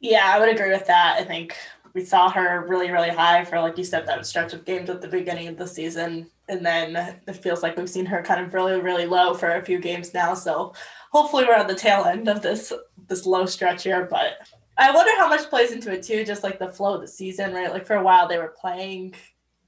Yeah, 0.00 0.32
I 0.32 0.38
would 0.40 0.48
agree 0.48 0.70
with 0.70 0.86
that. 0.86 1.16
I 1.18 1.24
think 1.24 1.56
we 1.94 2.04
saw 2.04 2.30
her 2.30 2.64
really, 2.68 2.90
really 2.90 3.10
high 3.10 3.44
for, 3.44 3.60
like 3.60 3.76
you 3.76 3.84
said, 3.84 4.06
that 4.06 4.26
stretch 4.26 4.52
of 4.52 4.64
games 4.64 4.90
at 4.90 5.00
the 5.00 5.08
beginning 5.08 5.48
of 5.48 5.56
the 5.56 5.66
season. 5.66 6.30
And 6.48 6.64
then 6.64 6.96
it 7.26 7.36
feels 7.36 7.62
like 7.62 7.76
we've 7.76 7.90
seen 7.90 8.06
her 8.06 8.22
kind 8.22 8.44
of 8.44 8.54
really, 8.54 8.80
really 8.80 9.06
low 9.06 9.34
for 9.34 9.50
a 9.50 9.64
few 9.64 9.78
games 9.78 10.14
now. 10.14 10.34
So 10.34 10.72
hopefully 11.10 11.44
we're 11.44 11.56
on 11.56 11.66
the 11.66 11.74
tail 11.74 12.04
end 12.04 12.28
of 12.28 12.42
this 12.42 12.72
this 13.08 13.26
low 13.26 13.46
stretch 13.46 13.82
here. 13.82 14.06
But 14.10 14.34
I 14.76 14.92
wonder 14.92 15.10
how 15.18 15.28
much 15.28 15.50
plays 15.50 15.72
into 15.72 15.92
it 15.92 16.02
too, 16.02 16.24
just 16.24 16.42
like 16.42 16.58
the 16.58 16.72
flow 16.72 16.94
of 16.94 17.00
the 17.00 17.08
season, 17.08 17.52
right? 17.52 17.72
Like 17.72 17.86
for 17.86 17.96
a 17.96 18.02
while 18.02 18.28
they 18.28 18.38
were 18.38 18.54
playing 18.58 19.14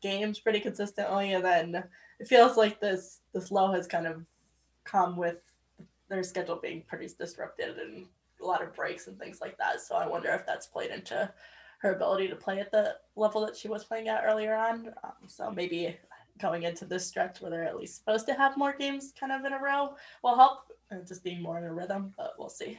games 0.01 0.39
pretty 0.39 0.61
consistently, 0.61 1.33
and 1.33 1.45
then 1.45 1.85
it 2.19 2.29
feels 2.29 2.57
like 2.57 2.81
this 2.81 3.21
this 3.33 3.51
low 3.51 3.73
has 3.73 3.87
kind 3.87 4.07
of 4.07 4.25
come 4.85 5.17
with 5.17 5.39
their 6.09 6.23
schedule 6.23 6.57
being 6.57 6.83
pretty 6.89 7.09
disrupted 7.19 7.79
and 7.79 8.07
a 8.41 8.45
lot 8.45 8.63
of 8.63 8.75
breaks 8.75 9.07
and 9.07 9.19
things 9.19 9.41
like 9.41 9.57
that. 9.59 9.81
So 9.81 9.95
I 9.95 10.07
wonder 10.07 10.31
if 10.31 10.47
that's 10.47 10.67
played 10.67 10.91
into 10.91 11.33
her 11.79 11.95
ability 11.95 12.29
to 12.29 12.37
play 12.37 12.61
at 12.61 12.71
the 12.71 12.97
level 13.17 13.45
that 13.47 13.57
she 13.57 13.69
was 13.69 13.85
playing 13.85 14.09
at 14.09 14.25
earlier 14.25 14.55
on. 14.55 14.93
Um, 15.05 15.13
so 15.27 15.51
maybe 15.51 15.97
going 16.39 16.65
into 16.65 16.85
this 16.85 17.07
stretch 17.07 17.41
where 17.41 17.51
they're 17.51 17.65
at 17.65 17.77
least 17.77 17.97
supposed 17.97 18.27
to 18.27 18.35
have 18.35 18.57
more 18.57 18.75
games 18.79 19.13
kind 19.19 19.33
of 19.33 19.45
in 19.45 19.53
a 19.53 19.59
row 19.59 19.95
will 20.23 20.37
help 20.37 20.73
and 20.91 21.07
just 21.07 21.23
being 21.23 21.43
more 21.43 21.59
in 21.59 21.65
a 21.65 21.73
rhythm, 21.73 22.13
but 22.17 22.35
we'll 22.39 22.49
see. 22.49 22.79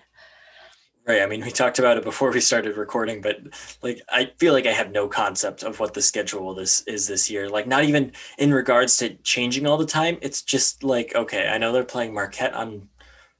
Right. 1.07 1.23
I 1.23 1.25
mean, 1.25 1.41
we 1.41 1.49
talked 1.49 1.79
about 1.79 1.97
it 1.97 2.03
before 2.03 2.31
we 2.31 2.39
started 2.39 2.77
recording, 2.77 3.21
but 3.21 3.39
like 3.81 4.01
I 4.09 4.31
feel 4.37 4.53
like 4.53 4.67
I 4.67 4.71
have 4.71 4.91
no 4.91 5.07
concept 5.07 5.63
of 5.63 5.79
what 5.79 5.95
the 5.95 6.01
schedule 6.01 6.53
this 6.53 6.81
is 6.81 7.07
this 7.07 7.29
year. 7.29 7.49
Like 7.49 7.65
not 7.65 7.83
even 7.85 8.11
in 8.37 8.53
regards 8.53 8.97
to 8.97 9.15
changing 9.23 9.65
all 9.65 9.77
the 9.77 9.85
time. 9.85 10.19
It's 10.21 10.43
just 10.43 10.83
like, 10.83 11.15
okay, 11.15 11.47
I 11.47 11.57
know 11.57 11.71
they're 11.71 11.83
playing 11.83 12.13
Marquette 12.13 12.53
on 12.53 12.87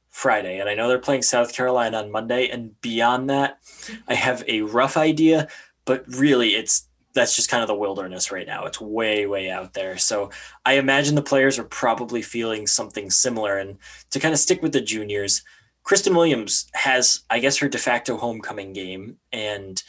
Friday 0.10 0.60
and 0.60 0.70
I 0.70 0.76
know 0.76 0.88
they're 0.88 1.00
playing 1.00 1.22
South 1.22 1.54
Carolina 1.54 1.98
on 1.98 2.12
Monday 2.12 2.50
and 2.50 2.80
beyond 2.82 3.30
that, 3.30 3.60
I 4.08 4.14
have 4.14 4.44
a 4.48 4.62
rough 4.62 4.98
idea, 4.98 5.48
but 5.86 6.04
really 6.08 6.50
it's 6.50 6.88
that's 7.14 7.36
just 7.36 7.50
kind 7.50 7.62
of 7.62 7.68
the 7.68 7.76
wilderness 7.76 8.32
right 8.32 8.48
now. 8.48 8.66
It's 8.66 8.80
way 8.80 9.26
way 9.26 9.50
out 9.50 9.74
there. 9.74 9.98
So 9.98 10.32
I 10.66 10.74
imagine 10.74 11.16
the 11.16 11.22
players 11.22 11.58
are 11.60 11.64
probably 11.64 12.22
feeling 12.22 12.68
something 12.68 13.10
similar 13.10 13.58
and 13.58 13.78
to 14.12 14.20
kind 14.20 14.34
of 14.34 14.40
stick 14.40 14.62
with 14.62 14.74
the 14.74 14.82
juniors, 14.82 15.44
Christyn 15.84 16.16
Williams 16.16 16.68
has, 16.74 17.22
I 17.30 17.40
guess, 17.40 17.58
her 17.58 17.68
de 17.68 17.78
facto 17.78 18.18
homecoming 18.18 18.74
game 18.74 19.18
and 19.32 19.82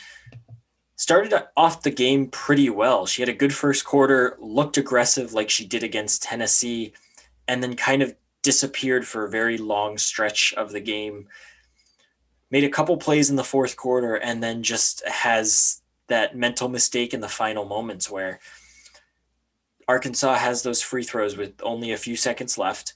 started 0.97 1.35
off 1.57 1.83
the 1.83 1.91
game 1.91 2.29
pretty 2.29 2.71
well. 2.71 3.07
She 3.07 3.23
had 3.23 3.29
a 3.29 3.35
good 3.35 3.55
first 3.55 3.85
quarter, 3.85 4.37
looked 4.41 4.79
aggressive 4.79 5.33
like 5.33 5.51
she 5.51 5.67
did 5.67 5.83
against 5.83 6.23
Tennessee, 6.23 6.93
and 7.49 7.63
then 7.63 7.77
kind 7.77 8.03
of 8.03 8.15
disappeared 8.43 9.07
for 9.07 9.25
a 9.25 9.31
very 9.31 9.59
long 9.59 9.99
stretch 9.99 10.55
of 10.55 10.73
the 10.73 10.81
game. 10.81 11.29
Made 12.51 12.65
a 12.65 12.71
couple 12.71 12.97
plays 12.97 13.31
in 13.31 13.37
the 13.37 13.45
fourth 13.45 13.77
quarter 13.77 14.15
and 14.17 14.43
then 14.43 14.63
just 14.63 15.07
has 15.07 15.83
that 16.09 16.37
mental 16.37 16.69
mistake 16.69 17.15
in 17.15 17.21
the 17.21 17.29
final 17.29 17.65
moments 17.65 18.11
where 18.11 18.41
Arkansas 19.89 20.35
has 20.35 20.63
those 20.63 20.83
free 20.83 21.03
throws 21.03 21.37
with 21.37 21.55
only 21.63 21.93
a 21.93 21.97
few 21.97 22.17
seconds 22.17 22.59
left. 22.59 22.95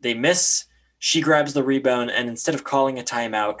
They 0.00 0.14
miss 0.14 0.64
she 1.04 1.20
grabs 1.20 1.52
the 1.52 1.64
rebound, 1.64 2.12
and 2.12 2.28
instead 2.28 2.54
of 2.54 2.62
calling 2.62 2.96
a 2.96 3.02
timeout 3.02 3.58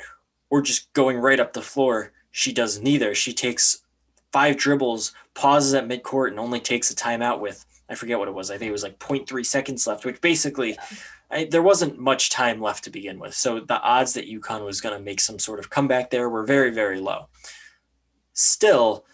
or 0.48 0.62
just 0.62 0.92
going 0.92 1.18
right 1.18 1.40
up 1.40 1.52
the 1.52 1.60
floor, 1.60 2.12
she 2.30 2.52
does 2.52 2.80
neither. 2.80 3.16
She 3.16 3.32
takes 3.32 3.82
five 4.32 4.56
dribbles, 4.56 5.12
pauses 5.34 5.74
at 5.74 5.88
midcourt, 5.88 6.28
and 6.28 6.38
only 6.38 6.60
takes 6.60 6.88
a 6.92 6.94
timeout 6.94 7.40
with 7.40 7.66
I 7.88 7.96
forget 7.96 8.20
what 8.20 8.28
it 8.28 8.34
was. 8.34 8.52
I 8.52 8.58
think 8.58 8.68
it 8.68 8.72
was 8.72 8.84
like 8.84 9.00
0.3 9.00 9.44
seconds 9.44 9.88
left, 9.88 10.04
which 10.04 10.20
basically 10.20 10.78
I, 11.32 11.46
there 11.46 11.64
wasn't 11.64 11.98
much 11.98 12.30
time 12.30 12.60
left 12.60 12.84
to 12.84 12.90
begin 12.90 13.18
with. 13.18 13.34
So 13.34 13.58
the 13.58 13.80
odds 13.80 14.12
that 14.12 14.30
UConn 14.30 14.64
was 14.64 14.80
going 14.80 14.96
to 14.96 15.02
make 15.02 15.18
some 15.18 15.40
sort 15.40 15.58
of 15.58 15.68
comeback 15.68 16.10
there 16.10 16.30
were 16.30 16.44
very, 16.44 16.70
very 16.70 17.00
low. 17.00 17.26
Still, 18.34 19.04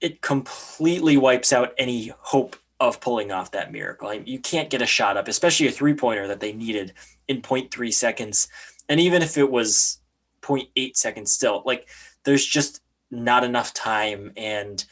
it 0.00 0.22
completely 0.22 1.18
wipes 1.18 1.52
out 1.52 1.74
any 1.76 2.14
hope 2.18 2.56
of 2.80 3.00
pulling 3.02 3.30
off 3.30 3.50
that 3.50 3.72
miracle. 3.72 4.08
I 4.08 4.18
mean, 4.18 4.26
you 4.26 4.38
can't 4.38 4.70
get 4.70 4.80
a 4.80 4.86
shot 4.86 5.18
up, 5.18 5.28
especially 5.28 5.66
a 5.66 5.72
three 5.72 5.94
pointer 5.94 6.26
that 6.28 6.40
they 6.40 6.54
needed 6.54 6.94
in 7.28 7.42
0.3 7.42 7.92
seconds. 7.92 8.48
And 8.88 9.00
even 9.00 9.22
if 9.22 9.36
it 9.36 9.50
was 9.50 10.00
0.8 10.42 10.96
seconds 10.96 11.32
still, 11.32 11.62
like 11.66 11.88
there's 12.24 12.44
just 12.44 12.82
not 13.10 13.44
enough 13.44 13.72
time. 13.74 14.32
And 14.36 14.84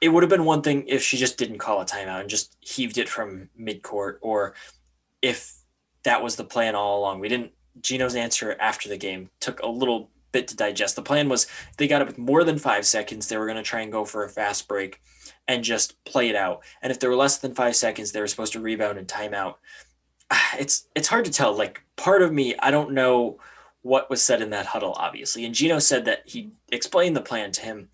it 0.00 0.08
would 0.08 0.22
have 0.22 0.30
been 0.30 0.44
one 0.44 0.62
thing 0.62 0.86
if 0.86 1.02
she 1.02 1.16
just 1.16 1.38
didn't 1.38 1.58
call 1.58 1.80
a 1.80 1.84
timeout 1.84 2.20
and 2.20 2.30
just 2.30 2.56
heaved 2.60 2.98
it 2.98 3.08
from 3.08 3.48
midcourt, 3.58 4.16
or 4.20 4.54
if 5.22 5.54
that 6.04 6.22
was 6.22 6.36
the 6.36 6.44
plan 6.44 6.74
all 6.74 7.00
along. 7.00 7.20
We 7.20 7.28
didn't, 7.28 7.52
Gino's 7.82 8.14
answer 8.14 8.56
after 8.58 8.88
the 8.88 8.96
game 8.96 9.30
took 9.40 9.60
a 9.60 9.68
little 9.68 10.10
bit 10.32 10.48
to 10.48 10.56
digest. 10.56 10.96
The 10.96 11.02
plan 11.02 11.28
was 11.28 11.46
they 11.76 11.88
got 11.88 12.02
it 12.02 12.06
with 12.06 12.18
more 12.18 12.44
than 12.44 12.58
five 12.58 12.86
seconds. 12.86 13.28
They 13.28 13.36
were 13.36 13.46
going 13.46 13.56
to 13.56 13.62
try 13.62 13.80
and 13.80 13.92
go 13.92 14.04
for 14.04 14.24
a 14.24 14.28
fast 14.28 14.68
break 14.68 15.00
and 15.48 15.64
just 15.64 16.02
play 16.04 16.28
it 16.28 16.36
out. 16.36 16.62
And 16.82 16.90
if 16.90 17.00
there 17.00 17.10
were 17.10 17.16
less 17.16 17.38
than 17.38 17.54
five 17.54 17.76
seconds, 17.76 18.12
they 18.12 18.20
were 18.20 18.26
supposed 18.26 18.52
to 18.54 18.60
rebound 18.60 18.98
and 18.98 19.08
timeout. 19.08 19.56
It's 20.58 20.88
it's 20.94 21.08
hard 21.08 21.24
to 21.24 21.30
tell. 21.30 21.56
Like 21.56 21.82
part 21.96 22.22
of 22.22 22.32
me, 22.32 22.54
I 22.58 22.70
don't 22.70 22.92
know 22.92 23.38
what 23.82 24.10
was 24.10 24.22
said 24.22 24.42
in 24.42 24.50
that 24.50 24.66
huddle, 24.66 24.92
obviously. 24.92 25.44
And 25.44 25.54
Gino 25.54 25.78
said 25.78 26.04
that 26.04 26.22
he 26.26 26.50
explained 26.70 27.16
the 27.16 27.22
plan 27.22 27.50
to 27.52 27.62
him. 27.62 27.88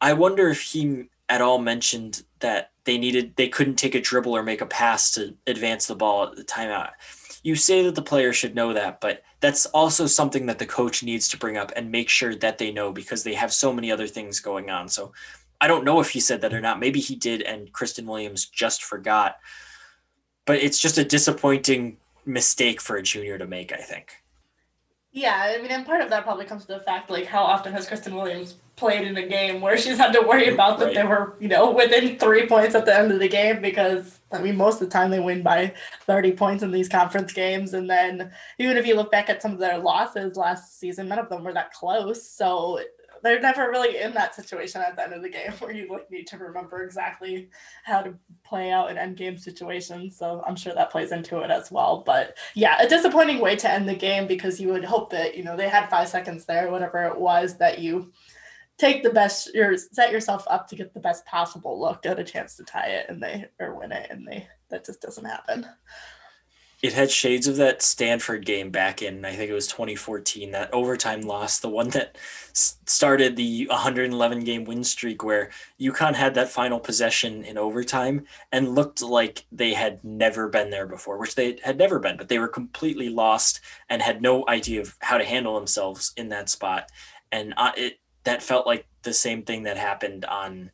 I 0.00 0.12
wonder 0.12 0.48
if 0.48 0.60
he 0.60 1.08
at 1.28 1.40
all 1.40 1.58
mentioned 1.58 2.24
that 2.40 2.72
they 2.84 2.98
needed 2.98 3.36
they 3.36 3.48
couldn't 3.48 3.76
take 3.76 3.94
a 3.94 4.00
dribble 4.00 4.36
or 4.36 4.42
make 4.42 4.60
a 4.60 4.66
pass 4.66 5.12
to 5.12 5.34
advance 5.46 5.86
the 5.86 5.94
ball 5.94 6.24
at 6.24 6.36
the 6.36 6.44
timeout. 6.44 6.90
You 7.42 7.56
say 7.56 7.82
that 7.84 7.94
the 7.94 8.02
player 8.02 8.34
should 8.34 8.54
know 8.54 8.74
that, 8.74 9.00
but 9.00 9.22
that's 9.40 9.64
also 9.66 10.06
something 10.06 10.46
that 10.46 10.58
the 10.58 10.66
coach 10.66 11.02
needs 11.02 11.28
to 11.28 11.38
bring 11.38 11.56
up 11.56 11.72
and 11.74 11.90
make 11.90 12.10
sure 12.10 12.34
that 12.34 12.58
they 12.58 12.70
know 12.70 12.92
because 12.92 13.22
they 13.22 13.34
have 13.34 13.52
so 13.52 13.72
many 13.72 13.90
other 13.90 14.06
things 14.06 14.40
going 14.40 14.68
on. 14.68 14.88
So 14.88 15.12
I 15.60 15.66
don't 15.66 15.84
know 15.84 16.00
if 16.00 16.10
he 16.10 16.20
said 16.20 16.40
that 16.42 16.52
or 16.52 16.60
not. 16.60 16.80
Maybe 16.80 17.00
he 17.00 17.16
did, 17.16 17.42
and 17.42 17.72
Christyn 17.72 18.06
Williams 18.06 18.46
just 18.46 18.82
forgot. 18.82 19.36
But 20.46 20.58
it's 20.58 20.78
just 20.78 20.98
a 20.98 21.04
disappointing 21.04 21.98
mistake 22.24 22.80
for 22.80 22.96
a 22.96 23.02
junior 23.02 23.38
to 23.38 23.46
make, 23.46 23.72
I 23.72 23.76
think. 23.76 24.12
Yeah, 25.12 25.54
I 25.56 25.60
mean, 25.60 25.72
and 25.72 25.84
part 25.84 26.02
of 26.02 26.10
that 26.10 26.22
probably 26.22 26.44
comes 26.44 26.66
to 26.66 26.74
the 26.74 26.80
fact, 26.80 27.10
like, 27.10 27.26
how 27.26 27.42
often 27.42 27.72
has 27.72 27.88
Christyn 27.88 28.14
Williams 28.14 28.56
played 28.76 29.06
in 29.06 29.16
a 29.16 29.26
game 29.26 29.60
where 29.60 29.76
she's 29.76 29.98
had 29.98 30.12
to 30.12 30.20
worry 30.22 30.48
about 30.48 30.78
that 30.78 30.86
right. 30.86 30.94
they 30.94 31.02
were, 31.02 31.34
you 31.40 31.48
know, 31.48 31.72
within 31.72 32.16
three 32.16 32.46
points 32.46 32.76
at 32.76 32.86
the 32.86 32.96
end 32.96 33.10
of 33.10 33.18
the 33.18 33.28
game 33.28 33.60
because, 33.60 34.20
I 34.30 34.40
mean, 34.40 34.56
most 34.56 34.80
of 34.80 34.88
the 34.88 34.92
time 34.92 35.10
they 35.10 35.18
win 35.18 35.42
by 35.42 35.74
30 36.06 36.32
points 36.32 36.62
in 36.62 36.70
these 36.70 36.88
conference 36.88 37.32
games. 37.32 37.74
And 37.74 37.90
then 37.90 38.30
even 38.58 38.76
if 38.76 38.86
you 38.86 38.94
look 38.94 39.10
back 39.10 39.28
at 39.28 39.42
some 39.42 39.52
of 39.52 39.58
their 39.58 39.78
losses 39.78 40.36
last 40.36 40.78
season, 40.78 41.08
none 41.08 41.18
of 41.18 41.28
them 41.28 41.42
were 41.42 41.52
that 41.52 41.72
close. 41.72 42.26
So 42.26 42.80
they're 43.22 43.40
never 43.40 43.68
really 43.70 43.98
in 43.98 44.12
that 44.14 44.34
situation 44.34 44.80
at 44.80 44.96
the 44.96 45.04
end 45.04 45.12
of 45.12 45.22
the 45.22 45.28
game 45.28 45.52
where 45.58 45.72
you 45.72 45.88
like 45.88 46.10
need 46.10 46.26
to 46.28 46.38
remember 46.38 46.82
exactly 46.82 47.48
how 47.84 48.00
to 48.02 48.14
play 48.44 48.70
out 48.70 48.90
an 48.90 48.98
end 48.98 49.16
game 49.16 49.38
situation. 49.38 50.10
So 50.10 50.42
I'm 50.46 50.56
sure 50.56 50.74
that 50.74 50.90
plays 50.90 51.12
into 51.12 51.40
it 51.40 51.50
as 51.50 51.70
well. 51.70 52.02
But 52.04 52.36
yeah, 52.54 52.80
a 52.80 52.88
disappointing 52.88 53.40
way 53.40 53.56
to 53.56 53.70
end 53.70 53.88
the 53.88 53.94
game 53.94 54.26
because 54.26 54.60
you 54.60 54.68
would 54.68 54.84
hope 54.84 55.10
that 55.10 55.36
you 55.36 55.44
know 55.44 55.56
they 55.56 55.68
had 55.68 55.90
five 55.90 56.08
seconds 56.08 56.44
there, 56.44 56.70
whatever 56.70 57.04
it 57.04 57.18
was, 57.18 57.56
that 57.58 57.78
you 57.78 58.12
take 58.78 59.02
the 59.02 59.10
best 59.10 59.50
you 59.54 59.76
set 59.76 60.10
yourself 60.10 60.44
up 60.48 60.66
to 60.68 60.76
get 60.76 60.94
the 60.94 61.00
best 61.00 61.24
possible 61.26 61.78
look, 61.78 62.02
get 62.02 62.18
a 62.18 62.24
chance 62.24 62.56
to 62.56 62.64
tie 62.64 62.88
it 62.88 63.06
and 63.08 63.22
they 63.22 63.46
or 63.58 63.78
win 63.78 63.92
it 63.92 64.10
and 64.10 64.26
they 64.26 64.48
that 64.70 64.86
just 64.86 65.02
doesn't 65.02 65.24
happen 65.24 65.66
it 66.82 66.94
had 66.94 67.10
shades 67.10 67.46
of 67.46 67.56
that 67.56 67.82
Stanford 67.82 68.46
game 68.46 68.70
back 68.70 69.02
in 69.02 69.24
I 69.24 69.34
think 69.34 69.50
it 69.50 69.54
was 69.54 69.66
2014 69.66 70.52
that 70.52 70.72
overtime 70.72 71.22
loss 71.22 71.58
the 71.58 71.68
one 71.68 71.90
that 71.90 72.16
started 72.52 73.36
the 73.36 73.66
111 73.68 74.44
game 74.44 74.64
win 74.64 74.82
streak 74.82 75.22
where 75.22 75.50
UConn 75.80 76.14
had 76.14 76.34
that 76.34 76.48
final 76.48 76.80
possession 76.80 77.44
in 77.44 77.58
overtime 77.58 78.24
and 78.50 78.74
looked 78.74 79.02
like 79.02 79.46
they 79.52 79.74
had 79.74 80.02
never 80.02 80.48
been 80.48 80.70
there 80.70 80.86
before 80.86 81.18
which 81.18 81.34
they 81.34 81.58
had 81.62 81.78
never 81.78 81.98
been 81.98 82.16
but 82.16 82.28
they 82.28 82.38
were 82.38 82.48
completely 82.48 83.08
lost 83.08 83.60
and 83.88 84.00
had 84.00 84.22
no 84.22 84.44
idea 84.48 84.80
of 84.80 84.96
how 85.00 85.18
to 85.18 85.24
handle 85.24 85.54
themselves 85.54 86.12
in 86.16 86.28
that 86.30 86.48
spot. 86.48 86.90
And 87.32 87.54
uh, 87.56 87.72
it 87.76 87.98
that 88.24 88.42
felt 88.42 88.66
like 88.66 88.86
the 89.02 89.12
same 89.12 89.42
thing 89.42 89.62
that 89.64 89.76
happened 89.76 90.24
on 90.24 90.70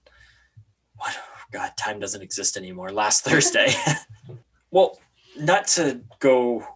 what 0.96 1.16
god 1.52 1.72
time 1.76 2.00
doesn't 2.00 2.22
exist 2.22 2.56
anymore 2.56 2.90
last 2.90 3.24
Thursday. 3.24 3.74
Well 4.72 4.98
not 5.38 5.66
to 5.68 6.00
go 6.18 6.66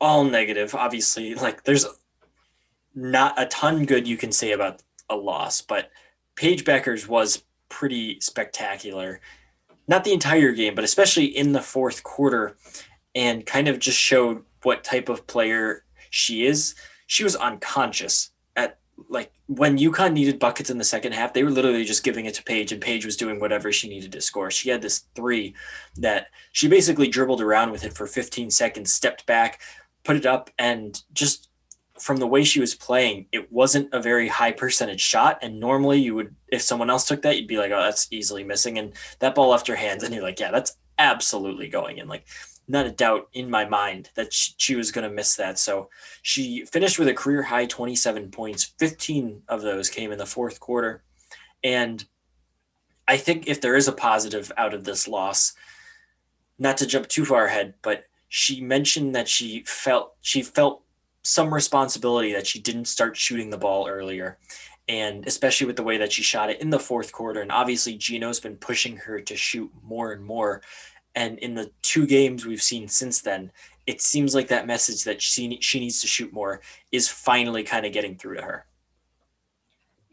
all 0.00 0.24
negative, 0.24 0.74
obviously, 0.74 1.34
like 1.34 1.64
there's 1.64 1.86
not 2.94 3.40
a 3.40 3.46
ton 3.46 3.84
good 3.84 4.06
you 4.06 4.16
can 4.16 4.32
say 4.32 4.52
about 4.52 4.82
a 5.08 5.16
loss, 5.16 5.60
but 5.60 5.90
Paige 6.34 6.64
Bueckers 6.64 7.06
was 7.06 7.44
pretty 7.68 8.20
spectacular. 8.20 9.20
Not 9.88 10.04
the 10.04 10.12
entire 10.12 10.52
game, 10.52 10.74
but 10.74 10.84
especially 10.84 11.26
in 11.26 11.52
the 11.52 11.60
fourth 11.60 12.02
quarter, 12.02 12.56
and 13.14 13.46
kind 13.46 13.68
of 13.68 13.78
just 13.78 13.98
showed 13.98 14.42
what 14.62 14.84
type 14.84 15.08
of 15.08 15.26
player 15.26 15.84
she 16.10 16.46
is. 16.46 16.74
She 17.06 17.24
was 17.24 17.36
unconscious 17.36 18.31
like 19.08 19.32
when 19.46 19.78
UConn 19.78 20.12
needed 20.12 20.38
buckets 20.38 20.70
in 20.70 20.78
the 20.78 20.84
second 20.84 21.12
half, 21.12 21.32
they 21.32 21.44
were 21.44 21.50
literally 21.50 21.84
just 21.84 22.04
giving 22.04 22.26
it 22.26 22.34
to 22.34 22.42
Paige, 22.42 22.72
and 22.72 22.80
Paige 22.80 23.04
was 23.04 23.16
doing 23.16 23.40
whatever 23.40 23.72
she 23.72 23.88
needed 23.88 24.12
to 24.12 24.20
score. 24.20 24.50
She 24.50 24.70
had 24.70 24.82
this 24.82 25.04
three 25.14 25.54
that 25.96 26.28
she 26.52 26.68
basically 26.68 27.08
dribbled 27.08 27.40
around 27.40 27.70
with 27.70 27.84
it 27.84 27.92
for 27.92 28.06
15 28.06 28.50
seconds, 28.50 28.92
stepped 28.92 29.26
back, 29.26 29.60
put 30.04 30.16
it 30.16 30.26
up, 30.26 30.50
and 30.58 31.02
just 31.12 31.48
from 32.00 32.16
the 32.16 32.26
way 32.26 32.42
she 32.42 32.58
was 32.58 32.74
playing, 32.74 33.26
it 33.30 33.50
wasn't 33.52 33.88
a 33.92 34.02
very 34.02 34.26
high 34.26 34.50
percentage 34.50 35.00
shot. 35.00 35.38
And 35.40 35.60
normally, 35.60 36.00
you 36.00 36.14
would, 36.16 36.34
if 36.48 36.60
someone 36.60 36.90
else 36.90 37.06
took 37.06 37.22
that, 37.22 37.36
you'd 37.36 37.46
be 37.46 37.58
like, 37.58 37.70
oh, 37.70 37.82
that's 37.82 38.08
easily 38.10 38.42
missing. 38.42 38.78
And 38.78 38.92
that 39.20 39.36
ball 39.36 39.50
left 39.50 39.68
her 39.68 39.76
hands, 39.76 40.02
and 40.02 40.12
you're 40.12 40.24
like, 40.24 40.40
yeah, 40.40 40.50
that's 40.50 40.76
absolutely 40.98 41.68
going 41.68 41.98
in. 41.98 42.08
Like, 42.08 42.26
not 42.68 42.86
a 42.86 42.90
doubt 42.90 43.28
in 43.32 43.50
my 43.50 43.64
mind 43.64 44.10
that 44.14 44.32
she, 44.32 44.76
was 44.76 44.92
going 44.92 45.08
to 45.08 45.14
miss 45.14 45.36
that. 45.36 45.58
So 45.58 45.90
she 46.22 46.64
finished 46.64 46.98
with 46.98 47.08
a 47.08 47.14
career 47.14 47.42
high 47.42 47.66
27 47.66 48.30
points. 48.30 48.72
15 48.78 49.42
of 49.48 49.62
those 49.62 49.90
came 49.90 50.12
in 50.12 50.18
the 50.18 50.26
fourth 50.26 50.60
quarter. 50.60 51.02
And 51.64 52.04
I 53.08 53.16
think 53.16 53.46
if 53.46 53.60
there 53.60 53.76
is 53.76 53.88
a 53.88 53.92
positive 53.92 54.52
out 54.56 54.74
of 54.74 54.84
this 54.84 55.08
loss, 55.08 55.54
not 56.58 56.76
to 56.78 56.86
jump 56.86 57.08
too 57.08 57.24
far 57.24 57.46
ahead, 57.46 57.74
but 57.82 58.04
she 58.28 58.60
mentioned 58.60 59.14
that 59.14 59.28
she 59.28 59.62
felt 59.66 60.14
she 60.22 60.42
felt 60.42 60.82
some 61.22 61.52
responsibility 61.52 62.32
that 62.32 62.46
she 62.46 62.58
didn't 62.58 62.86
start 62.86 63.16
shooting 63.16 63.50
the 63.50 63.58
ball 63.58 63.86
earlier 63.86 64.38
and 64.88 65.26
especially 65.26 65.66
with 65.66 65.76
the 65.76 65.82
way 65.82 65.96
that 65.98 66.12
she 66.12 66.22
shot 66.22 66.50
it 66.50 66.60
in 66.60 66.70
the 66.70 66.78
fourth 66.78 67.12
quarter 67.12 67.42
and 67.42 67.52
obviously 67.52 67.94
Gino's 67.94 68.40
been 68.40 68.56
pushing 68.56 68.96
her 68.96 69.20
to 69.20 69.36
shoot 69.36 69.70
more 69.82 70.12
and 70.12 70.24
more 70.24 70.62
and 71.14 71.38
in 71.38 71.54
the 71.54 71.70
two 71.82 72.06
games 72.06 72.46
we've 72.46 72.62
seen 72.62 72.88
since 72.88 73.20
then, 73.20 73.50
it 73.86 74.00
seems 74.00 74.34
like 74.34 74.48
that 74.48 74.66
message 74.66 75.04
that 75.04 75.20
she 75.20 75.58
she 75.60 75.80
needs 75.80 76.00
to 76.00 76.06
shoot 76.06 76.32
more 76.32 76.60
is 76.90 77.08
finally 77.08 77.62
kind 77.62 77.86
of 77.86 77.92
getting 77.92 78.16
through 78.16 78.36
to 78.36 78.42
her. 78.42 78.66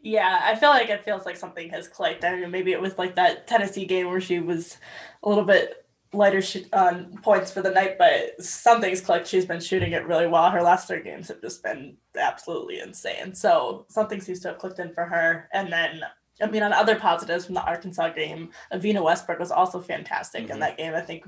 Yeah, 0.02 0.40
I 0.42 0.56
feel 0.56 0.70
like 0.70 0.88
it 0.88 1.04
feels 1.04 1.26
like 1.26 1.36
something 1.36 1.68
has 1.70 1.86
clicked. 1.86 2.24
I 2.24 2.34
mean, 2.36 2.50
maybe 2.50 2.72
it 2.72 2.80
was 2.80 2.96
like 2.96 3.14
that 3.16 3.46
Tennessee 3.46 3.84
game 3.84 4.08
where 4.08 4.20
she 4.20 4.40
was 4.40 4.78
a 5.22 5.28
little 5.28 5.44
bit 5.44 5.84
lighter 6.12 6.42
sh- 6.42 6.64
on 6.72 7.18
points 7.18 7.50
for 7.50 7.62
the 7.62 7.70
night, 7.70 7.98
but 7.98 8.42
something's 8.42 9.00
clicked. 9.00 9.26
She's 9.26 9.46
been 9.46 9.60
shooting 9.60 9.92
it 9.92 10.06
really 10.06 10.26
well. 10.26 10.50
Her 10.50 10.62
last 10.62 10.88
three 10.88 11.02
games 11.02 11.28
have 11.28 11.42
just 11.42 11.62
been 11.62 11.96
absolutely 12.16 12.80
insane. 12.80 13.34
So 13.34 13.84
something 13.88 14.20
seems 14.20 14.40
to 14.40 14.48
have 14.48 14.58
clicked 14.58 14.78
in 14.78 14.92
for 14.92 15.04
her. 15.04 15.48
And 15.52 15.72
then 15.72 16.02
I 16.42 16.46
mean, 16.46 16.62
on 16.62 16.72
other 16.72 16.96
positives 16.96 17.46
from 17.46 17.54
the 17.54 17.64
Arkansas 17.64 18.10
game, 18.10 18.50
Evina 18.72 19.02
Westbrook 19.02 19.38
was 19.38 19.50
also 19.50 19.80
fantastic 19.80 20.44
mm-hmm. 20.44 20.52
in 20.52 20.60
that 20.60 20.76
game. 20.76 20.94
I 20.94 21.00
think, 21.00 21.26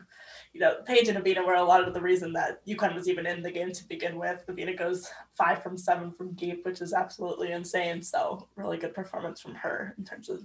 you 0.53 0.61
know, 0.61 0.77
Paige 0.87 1.09
and 1.09 1.19
Evina 1.19 1.47
were 1.47 1.55
a 1.55 1.63
lot 1.63 1.87
of 1.87 1.95
the 1.95 2.01
reason 2.01 2.33
that 2.35 2.65
UConn 2.67 2.95
was 2.95 3.09
even 3.09 3.27
in 3.27 3.43
the 3.43 3.51
game 3.51 3.73
to 3.73 3.89
begin 3.89 4.19
with. 4.19 4.45
Avina 4.49 4.77
goes 4.77 5.11
five 5.37 5.63
from 5.63 5.77
seven 5.77 6.13
from 6.13 6.33
deep, 6.33 6.65
which 6.65 6.81
is 6.81 6.93
absolutely 6.93 7.53
insane. 7.53 8.03
So, 8.03 8.49
really 8.57 8.79
good 8.79 8.95
performance 8.95 9.41
from 9.41 9.55
her 9.55 9.95
in 9.99 10.05
terms 10.05 10.29
of 10.29 10.43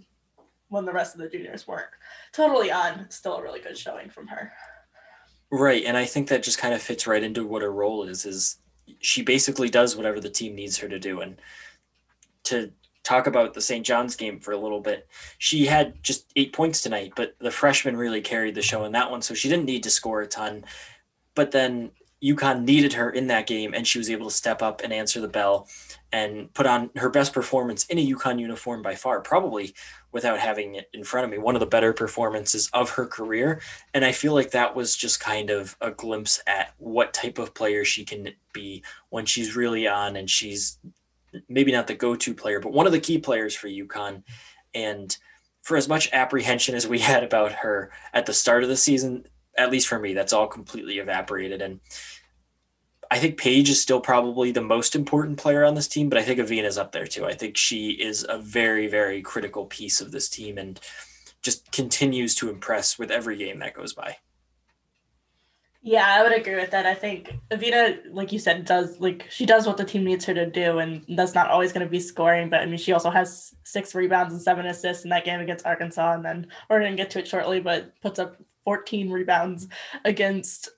when 0.69 0.86
the 0.86 0.93
rest 0.93 1.15
of 1.15 1.21
the 1.21 1.29
juniors 1.29 1.67
weren't 1.67 1.88
totally 2.33 2.71
on. 2.71 3.09
Still 3.09 3.38
a 3.38 3.41
really 3.41 3.62
good 3.62 3.77
showing 3.77 4.09
from 4.09 4.27
her. 4.27 4.51
Right, 5.50 5.86
and 5.86 5.95
I 5.95 6.05
think 6.05 6.27
that 6.27 6.43
just 6.43 6.57
kind 6.57 6.74
of 6.74 6.81
fits 6.81 7.07
right 7.07 7.24
into 7.24 7.45
what 7.45 7.62
her 7.62 7.71
role 7.71 8.03
is. 8.03 8.25
Is 8.25 8.57
she 9.00 9.21
basically 9.21 9.69
does 9.69 9.95
whatever 9.95 10.19
the 10.19 10.29
team 10.29 10.55
needs 10.55 10.77
her 10.77 10.89
to 10.89 11.00
do, 11.00 11.21
and 11.21 11.38
to 12.43 12.71
talk 13.07 13.25
about 13.25 13.53
the 13.53 13.61
St. 13.61 13.85
John's 13.85 14.15
game 14.15 14.39
for 14.39 14.51
a 14.51 14.57
little 14.57 14.81
bit. 14.81 15.07
She 15.37 15.65
had 15.65 16.03
just 16.03 16.31
eight 16.35 16.51
points 16.51 16.81
tonight, 16.81 17.13
but 17.15 17.35
the 17.39 17.51
freshman 17.51 17.95
really 17.95 18.21
carried 18.21 18.55
the 18.55 18.61
show 18.61 18.83
in 18.83 18.91
that 18.91 19.09
one, 19.09 19.21
so 19.21 19.33
she 19.33 19.47
didn't 19.47 19.65
need 19.65 19.83
to 19.83 19.89
score 19.89 20.21
a 20.21 20.27
ton. 20.27 20.65
But 21.33 21.51
then 21.51 21.91
UConn 22.22 22.65
needed 22.65 22.93
her 22.93 23.09
in 23.09 23.27
that 23.27 23.48
game, 23.48 23.74
and 23.74 23.87
she 23.87 23.98
was 23.98 24.09
able 24.09 24.27
to 24.27 24.35
step 24.35 24.61
up 24.61 24.81
and 24.83 24.91
answer 24.91 25.22
the 25.22 25.27
bell 25.27 25.70
and 26.11 26.53
put 26.53 26.65
on 26.65 26.89
her 26.98 27.09
best 27.09 27.33
performance 27.33 27.85
in 27.85 27.98
a 27.98 28.05
UConn 28.05 28.39
uniform 28.39 28.81
by 28.81 28.96
far, 28.96 29.22
probably 29.22 29.74
without 30.11 30.39
having 30.39 30.75
it 30.75 30.89
in 30.93 31.03
front 31.03 31.25
of 31.25 31.31
me, 31.31 31.37
one 31.37 31.55
of 31.55 31.59
the 31.59 31.65
better 31.65 31.93
performances 31.93 32.70
of 32.74 32.89
her 32.89 33.05
career. 33.05 33.61
And 33.93 34.03
I 34.03 34.11
feel 34.11 34.33
like 34.33 34.51
that 34.51 34.75
was 34.75 34.98
just 34.98 35.20
kind 35.20 35.50
of 35.50 35.77
a 35.79 35.91
glimpse 35.91 36.41
at 36.48 36.74
what 36.77 37.13
type 37.13 37.37
of 37.37 37.53
player 37.53 37.85
she 37.85 38.03
can 38.03 38.29
be 38.51 38.83
when 39.09 39.25
she's 39.25 39.55
really 39.55 39.87
on 39.87 40.15
and 40.15 40.29
she's 40.29 40.79
maybe 41.50 41.71
not 41.71 41.87
the 41.87 41.95
go-to 41.95 42.33
player, 42.33 42.59
but 42.59 42.73
one 42.73 42.85
of 42.85 42.91
the 42.91 43.00
key 43.00 43.17
players 43.17 43.55
for 43.55 43.67
UConn. 43.67 44.23
And 44.73 45.15
for 45.61 45.77
as 45.77 45.87
much 45.87 46.09
apprehension 46.13 46.75
as 46.75 46.87
we 46.87 47.00
had 47.11 47.23
about 47.23 47.51
her 47.51 47.91
at 48.13 48.25
the 48.25 48.33
start 48.33 48.63
of 48.63 48.69
the 48.69 48.77
season, 48.77 49.25
at 49.57 49.71
least 49.71 49.87
for 49.87 50.00
me, 50.00 50.13
that's 50.13 50.33
all 50.33 50.47
completely 50.47 51.00
evaporated. 51.00 51.61
And 51.61 51.79
I 53.09 53.19
think 53.19 53.37
Paige 53.37 53.69
is 53.69 53.81
still 53.81 54.00
probably 54.00 54.51
the 54.51 54.61
most 54.61 54.95
important 54.95 55.37
player 55.37 55.63
on 55.63 55.75
this 55.75 55.87
team, 55.87 56.09
but 56.09 56.17
I 56.17 56.23
think 56.23 56.39
Evina's 56.39 56.77
up 56.77 56.91
there 56.91 57.07
too. 57.07 57.25
I 57.25 57.33
think 57.33 57.57
she 57.57 57.91
is 57.91 58.25
a 58.27 58.37
very, 58.37 58.87
very 58.87 59.21
critical 59.21 59.65
piece 59.65 60.01
of 60.01 60.11
this 60.11 60.29
team 60.29 60.57
and 60.57 60.79
just 61.41 61.71
continues 61.71 62.35
to 62.35 62.50
impress 62.50 63.00
with 63.00 63.11
every 63.11 63.37
game 63.37 63.59
that 63.59 63.73
goes 63.73 63.93
by. 63.93 64.17
Yeah, 65.87 66.05
I 66.05 66.21
would 66.21 66.33
agree 66.33 66.55
with 66.55 66.71
that. 66.71 66.85
I 66.85 66.93
think 66.93 67.33
Evina, 67.50 68.00
like 68.11 68.33
you 68.33 68.39
said, 68.39 68.65
does 68.65 69.00
like 69.00 69.25
she 69.29 69.45
does 69.45 69.65
what 69.65 69.77
the 69.77 69.85
team 69.85 70.03
needs 70.03 70.25
her 70.25 70.33
to 70.33 70.45
do, 70.45 70.79
and 70.79 71.05
that's 71.15 71.33
not 71.33 71.50
always 71.50 71.71
going 71.71 71.85
to 71.85 71.89
be 71.89 72.01
scoring. 72.01 72.50
But 72.50 72.59
I 72.59 72.65
mean, 72.65 72.77
she 72.77 72.91
also 72.91 73.09
has 73.09 73.55
six 73.63 73.95
rebounds 73.95 74.33
and 74.33 74.43
seven 74.43 74.65
assists 74.65 75.05
in 75.05 75.09
that 75.11 75.23
game 75.23 75.39
against 75.39 75.65
Arkansas, 75.65 76.11
and 76.11 76.25
then 76.25 76.47
we're 76.69 76.81
going 76.81 76.91
to 76.91 76.97
get 77.01 77.09
to 77.11 77.19
it 77.19 77.27
shortly, 77.29 77.61
but 77.61 77.93
puts 78.01 78.19
up 78.19 78.35
14 78.65 79.09
rebounds 79.09 79.69
against 80.03 80.71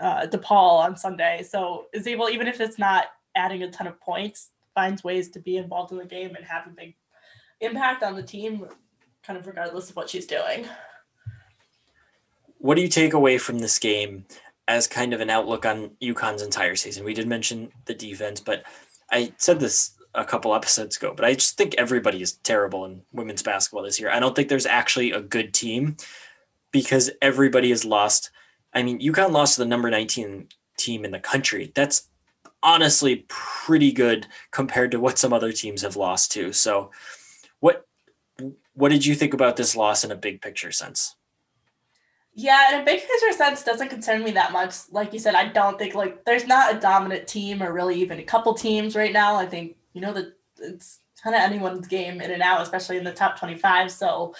uh, 0.00 0.26
DePaul 0.26 0.80
on 0.80 0.96
Sunday. 0.96 1.44
So 1.48 1.86
is 1.92 2.08
able, 2.08 2.28
even 2.28 2.48
if 2.48 2.60
it's 2.60 2.76
not 2.76 3.04
adding 3.36 3.62
a 3.62 3.70
ton 3.70 3.86
of 3.86 4.00
points, 4.00 4.50
finds 4.74 5.04
ways 5.04 5.28
to 5.30 5.38
be 5.38 5.58
involved 5.58 5.92
in 5.92 5.98
the 5.98 6.06
game 6.06 6.34
and 6.34 6.44
have 6.44 6.66
a 6.66 6.70
big 6.70 6.96
impact 7.60 8.02
on 8.02 8.16
the 8.16 8.22
team, 8.24 8.66
kind 9.22 9.38
of 9.38 9.46
regardless 9.46 9.90
of 9.90 9.94
what 9.94 10.10
she's 10.10 10.26
doing. 10.26 10.66
What 12.58 12.74
do 12.74 12.82
you 12.82 12.88
take 12.88 13.12
away 13.12 13.38
from 13.38 13.60
this 13.60 13.78
game 13.78 14.24
as 14.68 14.86
kind 14.86 15.12
of 15.12 15.20
an 15.20 15.30
outlook 15.30 15.64
on 15.64 15.90
UConn's 16.02 16.42
entire 16.42 16.76
season. 16.76 17.04
We 17.04 17.14
did 17.14 17.28
mention 17.28 17.70
the 17.84 17.94
defense, 17.94 18.40
but 18.40 18.64
I 19.10 19.32
said 19.36 19.60
this 19.60 19.92
a 20.14 20.24
couple 20.24 20.54
episodes 20.54 20.96
ago, 20.96 21.12
but 21.14 21.24
I 21.24 21.34
just 21.34 21.56
think 21.56 21.74
everybody 21.76 22.22
is 22.22 22.32
terrible 22.32 22.84
in 22.84 23.02
women's 23.12 23.42
basketball 23.42 23.82
this 23.82 24.00
year. 24.00 24.10
I 24.10 24.18
don't 24.18 24.34
think 24.34 24.48
there's 24.48 24.66
actually 24.66 25.12
a 25.12 25.20
good 25.20 25.54
team 25.54 25.96
because 26.72 27.10
everybody 27.22 27.70
has 27.70 27.84
lost. 27.84 28.30
I 28.72 28.82
mean, 28.82 28.98
UConn 29.00 29.30
lost 29.30 29.54
to 29.54 29.60
the 29.60 29.68
number 29.68 29.90
19 29.90 30.48
team 30.78 31.04
in 31.04 31.10
the 31.10 31.20
country. 31.20 31.72
That's 31.74 32.08
honestly 32.62 33.24
pretty 33.28 33.92
good 33.92 34.26
compared 34.50 34.90
to 34.90 35.00
what 35.00 35.18
some 35.18 35.32
other 35.32 35.52
teams 35.52 35.82
have 35.82 35.96
lost 35.96 36.32
to. 36.32 36.52
So, 36.52 36.90
what 37.60 37.86
what 38.74 38.90
did 38.90 39.06
you 39.06 39.14
think 39.14 39.32
about 39.34 39.56
this 39.56 39.76
loss 39.76 40.04
in 40.04 40.10
a 40.10 40.16
big 40.16 40.42
picture 40.42 40.72
sense? 40.72 41.15
Yeah, 42.38 42.66
and 42.70 42.82
a 42.82 42.84
big 42.84 43.00
picture 43.00 43.32
sense, 43.32 43.64
doesn't 43.64 43.88
concern 43.88 44.22
me 44.22 44.30
that 44.32 44.52
much. 44.52 44.74
Like 44.92 45.14
you 45.14 45.18
said, 45.18 45.34
I 45.34 45.48
don't 45.48 45.78
think 45.78 45.94
like 45.94 46.22
there's 46.26 46.46
not 46.46 46.76
a 46.76 46.78
dominant 46.78 47.26
team 47.26 47.62
or 47.62 47.72
really 47.72 47.94
even 47.96 48.18
a 48.18 48.22
couple 48.22 48.52
teams 48.52 48.94
right 48.94 49.12
now. 49.12 49.36
I 49.36 49.46
think 49.46 49.76
you 49.94 50.02
know 50.02 50.12
that 50.12 50.34
it's 50.58 51.00
kind 51.22 51.34
of 51.34 51.40
anyone's 51.40 51.88
game 51.88 52.20
in 52.20 52.30
and 52.30 52.42
out, 52.42 52.60
especially 52.60 52.98
in 52.98 53.04
the 53.04 53.12
top 53.12 53.38
25. 53.38 53.90
So 53.90 54.34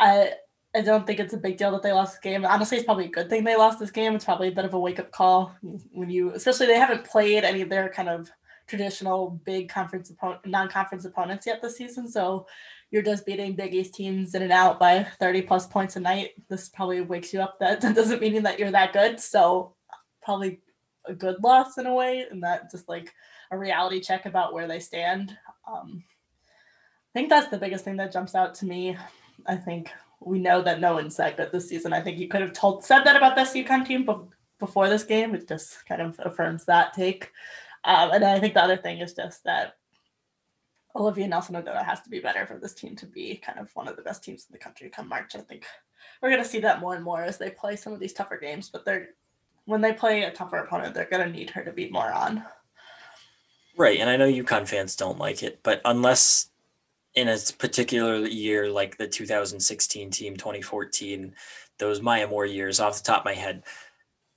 I 0.00 0.32
I 0.74 0.80
don't 0.80 1.06
think 1.06 1.20
it's 1.20 1.32
a 1.32 1.38
big 1.38 1.56
deal 1.56 1.70
that 1.70 1.82
they 1.82 1.92
lost 1.92 2.20
the 2.20 2.28
game. 2.28 2.44
Honestly, 2.44 2.76
it's 2.76 2.84
probably 2.84 3.06
a 3.06 3.10
good 3.10 3.30
thing 3.30 3.44
they 3.44 3.56
lost 3.56 3.78
this 3.78 3.92
game. 3.92 4.16
It's 4.16 4.24
probably 4.24 4.48
a 4.48 4.52
bit 4.52 4.64
of 4.64 4.74
a 4.74 4.78
wake 4.78 4.98
up 4.98 5.12
call 5.12 5.54
when 5.92 6.10
you, 6.10 6.32
especially 6.32 6.66
they 6.66 6.74
haven't 6.74 7.04
played 7.04 7.44
any 7.44 7.62
of 7.62 7.68
their 7.68 7.88
kind 7.88 8.08
of 8.08 8.30
traditional 8.66 9.40
big 9.44 9.68
conference 9.68 10.10
opponent, 10.10 10.44
non 10.44 10.68
conference 10.68 11.04
opponents 11.04 11.46
yet 11.46 11.62
this 11.62 11.76
season. 11.76 12.08
So 12.08 12.46
you're 12.90 13.02
just 13.02 13.26
beating 13.26 13.54
Big 13.54 13.74
East 13.74 13.94
teams 13.94 14.34
in 14.34 14.42
and 14.42 14.52
out 14.52 14.80
by 14.80 15.04
30 15.18 15.42
plus 15.42 15.66
points 15.66 15.96
a 15.96 16.00
night. 16.00 16.30
This 16.48 16.68
probably 16.68 17.00
wakes 17.00 17.32
you 17.32 17.40
up 17.40 17.58
that, 17.60 17.80
that 17.82 17.94
doesn't 17.94 18.20
mean 18.20 18.42
that 18.42 18.58
you're 18.58 18.70
that 18.70 18.92
good. 18.92 19.20
So 19.20 19.74
probably 20.22 20.60
a 21.06 21.14
good 21.14 21.42
loss 21.42 21.78
in 21.78 21.86
a 21.86 21.94
way, 21.94 22.26
and 22.30 22.42
that 22.42 22.70
just 22.70 22.88
like 22.88 23.12
a 23.50 23.58
reality 23.58 24.00
check 24.00 24.26
about 24.26 24.52
where 24.52 24.68
they 24.68 24.80
stand. 24.80 25.36
Um, 25.70 26.02
I 27.14 27.18
think 27.18 27.30
that's 27.30 27.48
the 27.48 27.58
biggest 27.58 27.84
thing 27.84 27.96
that 27.96 28.12
jumps 28.12 28.34
out 28.34 28.54
to 28.56 28.66
me. 28.66 28.96
I 29.46 29.56
think 29.56 29.90
we 30.20 30.38
know 30.38 30.60
that 30.62 30.80
no 30.80 30.94
one's 30.94 31.16
that 31.16 31.36
good 31.36 31.52
this 31.52 31.68
season. 31.68 31.92
I 31.92 32.02
think 32.02 32.18
you 32.18 32.28
could 32.28 32.42
have 32.42 32.52
told 32.52 32.84
said 32.84 33.04
that 33.04 33.16
about 33.16 33.36
this 33.36 33.52
UConn 33.54 33.86
team 33.86 34.04
but 34.04 34.22
before 34.58 34.88
this 34.88 35.04
game. 35.04 35.34
It 35.34 35.48
just 35.48 35.86
kind 35.86 36.02
of 36.02 36.20
affirms 36.24 36.64
that 36.64 36.92
take. 36.92 37.30
Um, 37.84 38.10
and 38.10 38.24
I 38.24 38.40
think 38.40 38.54
the 38.54 38.62
other 38.62 38.76
thing 38.76 38.98
is 38.98 39.14
just 39.14 39.44
that 39.44 39.74
Olivia 40.98 41.28
Nelson 41.28 41.54
Ododa 41.54 41.84
has 41.84 42.00
to 42.02 42.10
be 42.10 42.18
better 42.18 42.44
for 42.44 42.58
this 42.58 42.74
team 42.74 42.96
to 42.96 43.06
be 43.06 43.36
kind 43.36 43.58
of 43.58 43.74
one 43.74 43.86
of 43.86 43.96
the 43.96 44.02
best 44.02 44.24
teams 44.24 44.46
in 44.48 44.52
the 44.52 44.58
country 44.58 44.90
come 44.90 45.08
March. 45.08 45.36
I 45.36 45.40
think 45.40 45.64
we're 46.20 46.30
going 46.30 46.42
to 46.42 46.48
see 46.48 46.58
that 46.60 46.80
more 46.80 46.96
and 46.96 47.04
more 47.04 47.22
as 47.22 47.38
they 47.38 47.50
play 47.50 47.76
some 47.76 47.92
of 47.92 48.00
these 48.00 48.12
tougher 48.12 48.36
games. 48.36 48.68
But 48.68 48.84
they're 48.84 49.10
when 49.66 49.80
they 49.80 49.92
play 49.92 50.24
a 50.24 50.32
tougher 50.32 50.56
opponent, 50.56 50.94
they're 50.94 51.04
going 51.04 51.24
to 51.24 51.32
need 51.32 51.50
her 51.50 51.62
to 51.62 51.72
be 51.72 51.90
more 51.90 52.10
on. 52.10 52.42
Right, 53.76 54.00
and 54.00 54.10
I 54.10 54.16
know 54.16 54.26
UConn 54.26 54.66
fans 54.66 54.96
don't 54.96 55.18
like 55.18 55.42
it, 55.42 55.60
but 55.62 55.80
unless 55.84 56.50
in 57.14 57.28
a 57.28 57.36
particular 57.58 58.26
year 58.26 58.70
like 58.70 58.96
the 58.96 59.06
2016 59.06 60.10
team, 60.10 60.36
2014, 60.36 61.34
those 61.78 62.00
Maya 62.00 62.26
Moore 62.26 62.46
years, 62.46 62.80
off 62.80 62.96
the 62.96 63.04
top 63.04 63.20
of 63.20 63.24
my 63.26 63.34
head, 63.34 63.62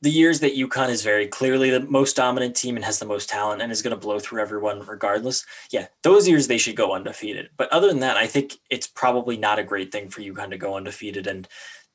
the 0.01 0.09
years 0.09 0.39
that 0.39 0.55
UConn 0.55 0.89
is 0.89 1.03
very 1.03 1.27
clearly 1.27 1.69
the 1.69 1.81
most 1.81 2.15
dominant 2.15 2.55
team 2.55 2.75
and 2.75 2.83
has 2.83 2.97
the 2.97 3.05
most 3.05 3.29
talent 3.29 3.61
and 3.61 3.71
is 3.71 3.83
going 3.83 3.95
to 3.95 3.99
blow 3.99 4.19
through 4.19 4.41
everyone 4.41 4.79
regardless, 4.85 5.45
yeah, 5.71 5.87
those 6.01 6.27
years 6.27 6.47
they 6.47 6.57
should 6.57 6.75
go 6.75 6.93
undefeated. 6.93 7.49
But 7.55 7.71
other 7.71 7.87
than 7.87 7.99
that, 7.99 8.17
I 8.17 8.25
think 8.25 8.57
it's 8.69 8.87
probably 8.87 9.37
not 9.37 9.59
a 9.59 9.63
great 9.63 9.91
thing 9.91 10.09
for 10.09 10.21
UConn 10.21 10.49
to 10.49 10.57
go 10.57 10.75
undefeated. 10.75 11.27
And 11.27 11.47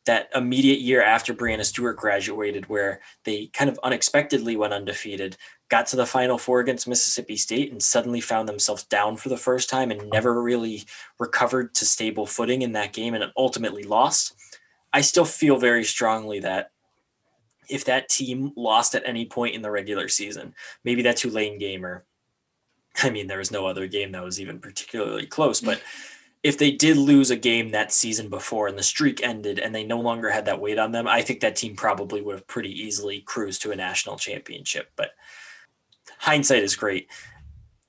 that 0.04 0.28
immediate 0.36 0.78
year 0.78 1.02
after 1.02 1.34
Breanna 1.34 1.64
Stewart 1.64 1.96
graduated, 1.96 2.68
where 2.68 3.00
they 3.24 3.46
kind 3.48 3.68
of 3.68 3.80
unexpectedly 3.82 4.56
went 4.56 4.72
undefeated, 4.72 5.36
got 5.68 5.88
to 5.88 5.96
the 5.96 6.06
Final 6.06 6.38
Four 6.38 6.60
against 6.60 6.86
Mississippi 6.86 7.36
State, 7.36 7.72
and 7.72 7.82
suddenly 7.82 8.20
found 8.20 8.48
themselves 8.48 8.84
down 8.84 9.16
for 9.16 9.30
the 9.30 9.36
first 9.36 9.68
time 9.68 9.90
and 9.90 10.08
never 10.10 10.40
really 10.40 10.84
recovered 11.18 11.74
to 11.74 11.84
stable 11.84 12.24
footing 12.24 12.62
in 12.62 12.70
that 12.72 12.92
game 12.92 13.14
and 13.14 13.32
ultimately 13.36 13.82
lost. 13.82 14.34
I 14.92 15.00
still 15.00 15.24
feel 15.24 15.58
very 15.58 15.82
strongly 15.82 16.38
that 16.40 16.70
if 17.68 17.84
that 17.84 18.08
team 18.08 18.52
lost 18.56 18.94
at 18.94 19.06
any 19.06 19.26
point 19.26 19.54
in 19.54 19.62
the 19.62 19.70
regular 19.70 20.08
season, 20.08 20.54
maybe 20.84 21.02
that 21.02 21.16
Tulane 21.16 21.58
game 21.58 21.84
or 21.84 22.04
I 23.02 23.10
mean, 23.10 23.26
there 23.26 23.38
was 23.38 23.50
no 23.50 23.66
other 23.66 23.86
game 23.86 24.12
that 24.12 24.24
was 24.24 24.40
even 24.40 24.58
particularly 24.58 25.26
close, 25.26 25.60
but 25.60 25.80
if 26.42 26.58
they 26.58 26.70
did 26.70 26.96
lose 26.96 27.30
a 27.30 27.36
game 27.36 27.70
that 27.70 27.92
season 27.92 28.28
before 28.28 28.68
and 28.68 28.78
the 28.78 28.82
streak 28.82 29.22
ended 29.22 29.58
and 29.58 29.74
they 29.74 29.84
no 29.84 29.98
longer 29.98 30.30
had 30.30 30.44
that 30.44 30.60
weight 30.60 30.78
on 30.78 30.92
them, 30.92 31.08
I 31.08 31.22
think 31.22 31.40
that 31.40 31.56
team 31.56 31.74
probably 31.74 32.22
would 32.22 32.36
have 32.36 32.46
pretty 32.46 32.70
easily 32.70 33.20
cruised 33.20 33.62
to 33.62 33.72
a 33.72 33.76
national 33.76 34.16
championship. 34.16 34.90
But 34.96 35.10
hindsight 36.18 36.62
is 36.62 36.76
great. 36.76 37.08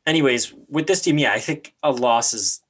Anyways, 0.07 0.53
with 0.69 0.87
this 0.87 1.01
team, 1.01 1.19
yeah, 1.19 1.33
I 1.33 1.39
think 1.39 1.75
a 1.83 1.91
loss 1.91 2.33
is 2.33 2.61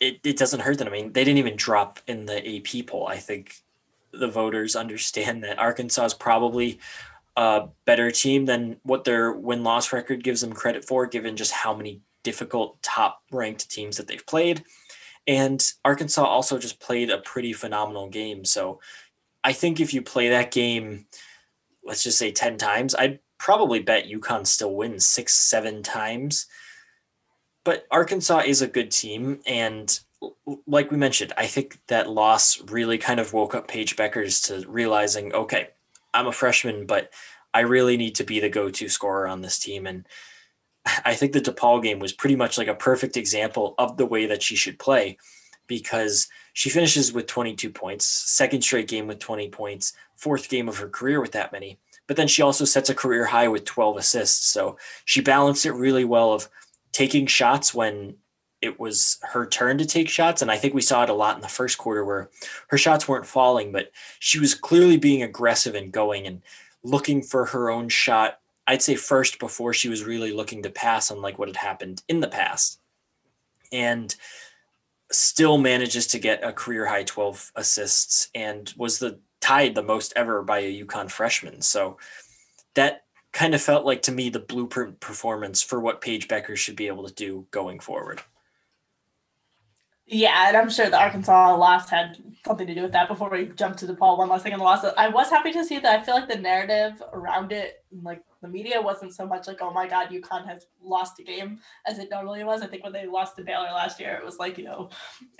it, 0.00 0.20
it 0.24 0.36
doesn't 0.36 0.60
hurt 0.60 0.78
them. 0.78 0.88
I 0.88 0.92
mean, 0.92 1.12
they 1.12 1.24
didn't 1.24 1.38
even 1.38 1.56
drop 1.56 2.00
in 2.06 2.26
the 2.26 2.56
AP 2.56 2.86
poll. 2.86 3.06
I 3.06 3.18
think 3.18 3.61
the 4.12 4.28
voters 4.28 4.76
understand 4.76 5.42
that 5.44 5.58
Arkansas 5.58 6.04
is 6.04 6.14
probably 6.14 6.78
a 7.36 7.68
better 7.86 8.10
team 8.10 8.44
than 8.44 8.76
what 8.82 9.04
their 9.04 9.32
win 9.32 9.64
loss 9.64 9.92
record 9.92 10.22
gives 10.22 10.40
them 10.40 10.52
credit 10.52 10.84
for, 10.84 11.06
given 11.06 11.36
just 11.36 11.52
how 11.52 11.74
many 11.74 12.02
difficult 12.22 12.80
top 12.82 13.22
ranked 13.30 13.70
teams 13.70 13.96
that 13.96 14.06
they've 14.06 14.26
played. 14.26 14.62
And 15.26 15.64
Arkansas 15.84 16.24
also 16.24 16.58
just 16.58 16.80
played 16.80 17.10
a 17.10 17.18
pretty 17.18 17.52
phenomenal 17.52 18.08
game. 18.08 18.44
So 18.44 18.80
I 19.44 19.52
think 19.52 19.80
if 19.80 19.94
you 19.94 20.02
play 20.02 20.28
that 20.28 20.50
game, 20.50 21.06
let's 21.84 22.02
just 22.02 22.18
say 22.18 22.32
10 22.32 22.58
times, 22.58 22.94
I'd 22.94 23.20
probably 23.38 23.80
bet 23.80 24.08
UConn 24.08 24.46
still 24.46 24.74
wins 24.74 25.06
six, 25.06 25.32
seven 25.34 25.82
times. 25.82 26.46
But 27.64 27.86
Arkansas 27.90 28.42
is 28.46 28.62
a 28.62 28.68
good 28.68 28.90
team. 28.90 29.40
And 29.46 29.98
like 30.66 30.90
we 30.90 30.96
mentioned, 30.96 31.32
I 31.36 31.46
think 31.46 31.78
that 31.88 32.10
loss 32.10 32.60
really 32.70 32.98
kind 32.98 33.20
of 33.20 33.32
woke 33.32 33.54
up 33.54 33.68
Paige 33.68 33.96
Bueckers 33.96 34.46
to 34.46 34.68
realizing, 34.68 35.32
okay, 35.34 35.68
I'm 36.14 36.26
a 36.26 36.32
freshman, 36.32 36.86
but 36.86 37.12
I 37.54 37.60
really 37.60 37.96
need 37.96 38.14
to 38.16 38.24
be 38.24 38.40
the 38.40 38.48
go-to 38.48 38.88
scorer 38.88 39.26
on 39.26 39.42
this 39.42 39.58
team. 39.58 39.86
And 39.86 40.06
I 41.04 41.14
think 41.14 41.32
the 41.32 41.40
DePaul 41.40 41.82
game 41.82 41.98
was 41.98 42.12
pretty 42.12 42.36
much 42.36 42.58
like 42.58 42.68
a 42.68 42.74
perfect 42.74 43.16
example 43.16 43.74
of 43.78 43.96
the 43.96 44.06
way 44.06 44.26
that 44.26 44.42
she 44.42 44.56
should 44.56 44.78
play 44.78 45.18
because 45.66 46.28
she 46.54 46.70
finishes 46.70 47.12
with 47.12 47.26
22 47.26 47.70
points, 47.70 48.04
second 48.04 48.62
straight 48.62 48.88
game 48.88 49.06
with 49.06 49.18
20 49.18 49.48
points, 49.48 49.92
fourth 50.16 50.48
game 50.48 50.68
of 50.68 50.76
her 50.78 50.88
career 50.88 51.20
with 51.20 51.32
that 51.32 51.52
many. 51.52 51.78
But 52.06 52.16
then 52.16 52.28
she 52.28 52.42
also 52.42 52.64
sets 52.64 52.90
a 52.90 52.94
career 52.94 53.24
high 53.24 53.48
with 53.48 53.64
12 53.64 53.96
assists. 53.96 54.46
So 54.46 54.76
she 55.04 55.20
balanced 55.20 55.66
it 55.66 55.72
really 55.72 56.04
well 56.04 56.32
of 56.32 56.48
taking 56.90 57.26
shots 57.26 57.72
when 57.72 58.16
it 58.62 58.78
was 58.78 59.18
her 59.22 59.44
turn 59.44 59.76
to 59.78 59.84
take 59.84 60.08
shots. 60.08 60.40
And 60.40 60.50
I 60.50 60.56
think 60.56 60.72
we 60.72 60.80
saw 60.80 61.02
it 61.02 61.10
a 61.10 61.14
lot 61.14 61.34
in 61.34 61.42
the 61.42 61.48
first 61.48 61.76
quarter 61.76 62.04
where 62.04 62.30
her 62.68 62.78
shots 62.78 63.08
weren't 63.08 63.26
falling, 63.26 63.72
but 63.72 63.90
she 64.20 64.38
was 64.38 64.54
clearly 64.54 64.96
being 64.96 65.24
aggressive 65.24 65.74
and 65.74 65.92
going 65.92 66.26
and 66.26 66.40
looking 66.84 67.22
for 67.22 67.44
her 67.46 67.70
own 67.70 67.88
shot. 67.88 68.38
I'd 68.68 68.80
say 68.80 68.94
first 68.94 69.40
before 69.40 69.74
she 69.74 69.88
was 69.88 70.04
really 70.04 70.32
looking 70.32 70.62
to 70.62 70.70
pass, 70.70 71.10
unlike 71.10 71.38
what 71.38 71.48
had 71.48 71.56
happened 71.56 72.02
in 72.08 72.20
the 72.20 72.28
past. 72.28 72.78
And 73.72 74.14
still 75.10 75.58
manages 75.58 76.06
to 76.06 76.18
get 76.18 76.44
a 76.44 76.52
career 76.52 76.86
high 76.86 77.02
12 77.02 77.52
assists 77.56 78.28
and 78.34 78.72
was 78.76 78.98
the 78.98 79.18
tied 79.40 79.74
the 79.74 79.82
most 79.82 80.12
ever 80.14 80.42
by 80.42 80.60
a 80.60 80.84
UConn 80.84 81.10
freshman. 81.10 81.60
So 81.62 81.98
that 82.74 83.04
kind 83.32 83.54
of 83.54 83.60
felt 83.60 83.84
like 83.84 84.02
to 84.02 84.12
me 84.12 84.28
the 84.30 84.38
blueprint 84.38 85.00
performance 85.00 85.62
for 85.62 85.80
what 85.80 86.00
Paige 86.00 86.28
Bueckers 86.28 86.58
should 86.58 86.76
be 86.76 86.86
able 86.86 87.06
to 87.08 87.14
do 87.14 87.46
going 87.50 87.80
forward. 87.80 88.22
Yeah, 90.12 90.48
and 90.48 90.58
I'm 90.58 90.68
sure 90.68 90.90
the 90.90 91.00
Arkansas 91.00 91.56
loss 91.56 91.88
had 91.88 92.18
something 92.44 92.66
to 92.66 92.74
do 92.74 92.82
with 92.82 92.92
that 92.92 93.08
before 93.08 93.30
we 93.30 93.46
jump 93.56 93.78
to 93.78 93.86
DePaul. 93.86 94.18
One 94.18 94.28
last 94.28 94.42
thing 94.42 94.52
on 94.52 94.58
the 94.58 94.64
loss. 94.64 94.84
I 94.98 95.08
was 95.08 95.30
happy 95.30 95.52
to 95.52 95.64
see 95.64 95.78
that 95.78 96.00
I 96.00 96.04
feel 96.04 96.14
like 96.14 96.28
the 96.28 96.36
narrative 96.36 97.02
around 97.14 97.50
it, 97.50 97.82
like 98.02 98.22
the 98.42 98.48
media, 98.48 98.82
wasn't 98.82 99.14
so 99.14 99.26
much 99.26 99.46
like, 99.46 99.62
oh 99.62 99.72
my 99.72 99.88
God, 99.88 100.10
UConn 100.10 100.46
has 100.46 100.66
lost 100.82 101.18
a 101.18 101.22
game 101.22 101.60
as 101.86 101.98
it 101.98 102.10
normally 102.10 102.44
was. 102.44 102.60
I 102.60 102.66
think 102.66 102.84
when 102.84 102.92
they 102.92 103.06
lost 103.06 103.36
to 103.36 103.42
Baylor 103.42 103.70
last 103.72 103.98
year, 103.98 104.14
it 104.14 104.22
was 104.22 104.38
like, 104.38 104.58
you 104.58 104.64
know, 104.64 104.90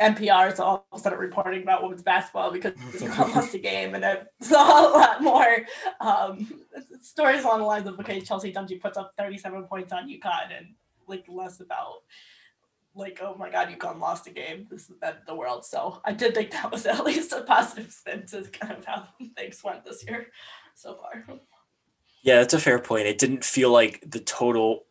NPR 0.01 0.51
is 0.51 0.59
all 0.59 0.87
of 0.91 0.99
a 0.99 1.03
sudden 1.03 1.19
reporting 1.19 1.63
about 1.65 1.83
women's 1.83 2.03
basketball 2.03 2.51
because 2.51 2.73
UConn 2.73 3.35
lost 3.35 3.53
a 3.53 3.59
game. 3.59 3.95
And 3.95 4.07
I 4.07 4.23
saw 4.41 4.89
a 4.89 4.91
lot 4.91 5.23
more 5.23 5.59
um, 6.01 6.51
stories 7.03 7.45
along 7.45 7.59
the 7.59 7.67
lines 7.67 7.87
of, 7.87 8.01
okay, 8.01 8.23
Chelsea 8.23 8.51
Dungee 8.51 8.81
puts 8.81 8.97
up 8.97 9.13
37 9.19 9.65
points 9.65 9.93
on 9.93 10.09
UConn 10.09 10.57
and 10.57 10.67
like 11.07 11.25
less 11.29 11.61
about 11.61 11.97
like, 12.95 13.21
oh 13.23 13.35
my 13.39 13.51
god, 13.51 13.69
UConn 13.69 14.01
lost 14.01 14.27
a 14.27 14.31
game. 14.31 14.67
This 14.71 14.91
is 14.91 14.97
the, 15.01 15.17
the 15.27 15.35
world. 15.35 15.65
So 15.65 16.01
I 16.05 16.13
did 16.13 16.35
think 16.35 16.51
that 16.51 16.71
was 16.71 16.87
at 16.87 17.05
least 17.05 17.33
a 17.33 17.43
positive 17.43 17.93
spin 17.93 18.27
to 18.27 18.43
kind 18.45 18.79
of 18.79 18.85
how 18.85 19.09
things 19.37 19.63
went 19.65 19.85
this 19.85 20.05
year 20.07 20.29
so 20.75 20.95
far. 20.95 21.25
Yeah, 22.23 22.39
that's 22.39 22.55
a 22.55 22.61
fair 22.61 22.79
point. 22.79 23.07
It 23.07 23.19
didn't 23.19 23.45
feel 23.45 23.71
like 23.71 24.05
the 24.07 24.21
total 24.21 24.85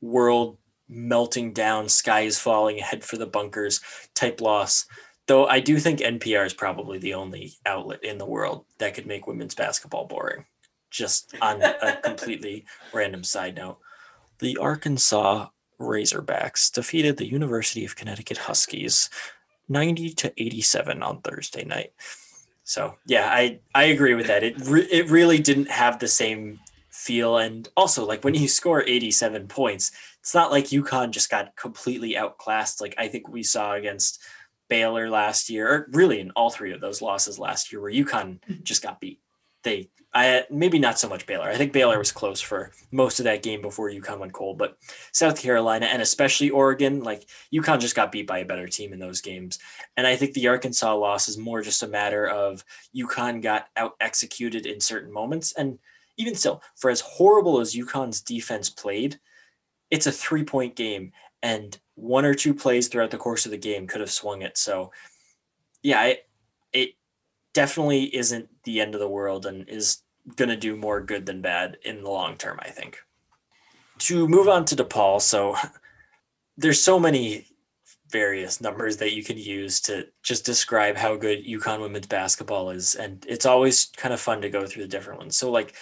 world 0.00 0.58
melting 0.88 1.52
down, 1.52 1.88
sky 1.88 2.22
is 2.22 2.38
falling, 2.38 2.78
head 2.78 3.04
for 3.04 3.16
the 3.16 3.26
bunkers 3.26 3.80
type 4.14 4.40
loss. 4.40 4.86
Though 5.26 5.46
I 5.46 5.60
do 5.60 5.78
think 5.78 6.00
NPR 6.00 6.44
is 6.44 6.52
probably 6.52 6.98
the 6.98 7.14
only 7.14 7.54
outlet 7.64 8.02
in 8.04 8.18
the 8.18 8.26
world 8.26 8.66
that 8.78 8.94
could 8.94 9.06
make 9.06 9.26
women's 9.26 9.54
basketball 9.54 10.06
boring. 10.06 10.44
Just 10.90 11.34
on 11.40 11.62
a 11.62 11.98
completely 12.04 12.66
random 12.92 13.24
side 13.24 13.56
note, 13.56 13.78
the 14.40 14.58
Arkansas 14.58 15.46
Razorbacks 15.82 16.72
defeated 16.72 17.16
the 17.16 17.30
University 17.30 17.84
of 17.84 17.96
Connecticut 17.96 18.38
Huskies 18.38 19.10
90 19.68 20.10
to 20.14 20.32
87 20.36 21.02
on 21.02 21.20
Thursday 21.20 21.64
night. 21.64 21.92
So, 22.64 22.94
yeah, 23.06 23.28
I 23.30 23.60
I 23.74 23.84
agree 23.84 24.14
with 24.14 24.28
that. 24.28 24.44
It 24.44 24.54
re- 24.66 24.88
it 24.90 25.10
really 25.10 25.38
didn't 25.38 25.70
have 25.70 25.98
the 25.98 26.08
same 26.08 26.60
feel 26.90 27.38
and 27.38 27.68
also 27.76 28.06
like 28.06 28.22
when 28.22 28.34
you 28.34 28.46
score 28.46 28.82
87 28.82 29.48
points, 29.48 29.92
it's 30.20 30.34
not 30.34 30.52
like 30.52 30.66
UConn 30.66 31.10
just 31.10 31.30
got 31.30 31.56
completely 31.56 32.16
outclassed 32.16 32.80
like 32.80 32.94
I 32.98 33.08
think 33.08 33.28
we 33.28 33.42
saw 33.42 33.74
against 33.74 34.20
Baylor 34.68 35.10
last 35.10 35.50
year, 35.50 35.68
or 35.68 35.88
really 35.92 36.18
in 36.20 36.30
all 36.30 36.48
three 36.48 36.72
of 36.72 36.80
those 36.80 37.02
losses 37.02 37.38
last 37.38 37.72
year 37.72 37.82
where 37.82 37.92
UConn 37.92 38.40
mm-hmm. 38.40 38.62
just 38.62 38.82
got 38.82 39.00
beat. 39.00 39.20
They 39.64 39.90
I 40.14 40.44
maybe 40.50 40.78
not 40.78 40.98
so 40.98 41.08
much 41.08 41.26
Baylor. 41.26 41.48
I 41.48 41.56
think 41.56 41.72
Baylor 41.72 41.98
was 41.98 42.12
close 42.12 42.40
for 42.40 42.70
most 42.90 43.18
of 43.18 43.24
that 43.24 43.42
game 43.42 43.62
before 43.62 43.90
UConn 43.90 44.18
went 44.18 44.34
cold, 44.34 44.58
but 44.58 44.76
South 45.12 45.40
Carolina 45.40 45.86
and 45.86 46.02
especially 46.02 46.50
Oregon, 46.50 47.02
like 47.02 47.26
UConn 47.52 47.80
just 47.80 47.96
got 47.96 48.12
beat 48.12 48.26
by 48.26 48.38
a 48.38 48.44
better 48.44 48.68
team 48.68 48.92
in 48.92 48.98
those 48.98 49.22
games. 49.22 49.58
And 49.96 50.06
I 50.06 50.16
think 50.16 50.34
the 50.34 50.48
Arkansas 50.48 50.94
loss 50.94 51.28
is 51.28 51.38
more 51.38 51.62
just 51.62 51.82
a 51.82 51.88
matter 51.88 52.28
of 52.28 52.62
UConn 52.94 53.40
got 53.40 53.68
out 53.76 53.96
executed 54.00 54.66
in 54.66 54.80
certain 54.80 55.10
moments. 55.10 55.52
And 55.52 55.78
even 56.18 56.34
still, 56.34 56.62
for 56.76 56.90
as 56.90 57.00
horrible 57.00 57.60
as 57.60 57.74
UConn's 57.74 58.20
defense 58.20 58.68
played, 58.68 59.18
it's 59.90 60.06
a 60.06 60.12
three 60.12 60.44
point 60.44 60.76
game. 60.76 61.12
And 61.42 61.78
one 61.94 62.26
or 62.26 62.34
two 62.34 62.52
plays 62.52 62.88
throughout 62.88 63.10
the 63.10 63.18
course 63.18 63.46
of 63.46 63.50
the 63.50 63.56
game 63.56 63.86
could 63.86 64.00
have 64.02 64.10
swung 64.10 64.42
it. 64.42 64.58
So 64.58 64.92
yeah, 65.82 66.04
it 66.04 66.28
definitely 67.52 68.14
isn't 68.14 68.48
the 68.64 68.80
end 68.80 68.94
of 68.94 69.00
the 69.00 69.08
world 69.08 69.46
and 69.46 69.68
is 69.68 70.02
going 70.36 70.48
to 70.48 70.56
do 70.56 70.76
more 70.76 71.00
good 71.00 71.26
than 71.26 71.40
bad 71.40 71.78
in 71.84 72.02
the 72.02 72.10
long 72.10 72.36
term, 72.36 72.58
I 72.62 72.68
think. 72.68 72.98
To 73.98 74.26
move 74.28 74.48
on 74.48 74.64
to 74.66 74.76
DePaul, 74.76 75.20
so 75.20 75.56
there's 76.56 76.82
so 76.82 76.98
many 76.98 77.46
various 78.10 78.60
numbers 78.60 78.98
that 78.98 79.14
you 79.14 79.24
can 79.24 79.38
use 79.38 79.80
to 79.80 80.06
just 80.22 80.44
describe 80.44 80.96
how 80.96 81.16
good 81.16 81.46
UConn 81.46 81.80
women's 81.80 82.06
basketball 82.06 82.70
is. 82.70 82.94
And 82.94 83.24
it's 83.26 83.46
always 83.46 83.86
kind 83.96 84.12
of 84.12 84.20
fun 84.20 84.42
to 84.42 84.50
go 84.50 84.66
through 84.66 84.82
the 84.82 84.88
different 84.88 85.20
ones. 85.20 85.36
So, 85.36 85.50
like 85.50 85.74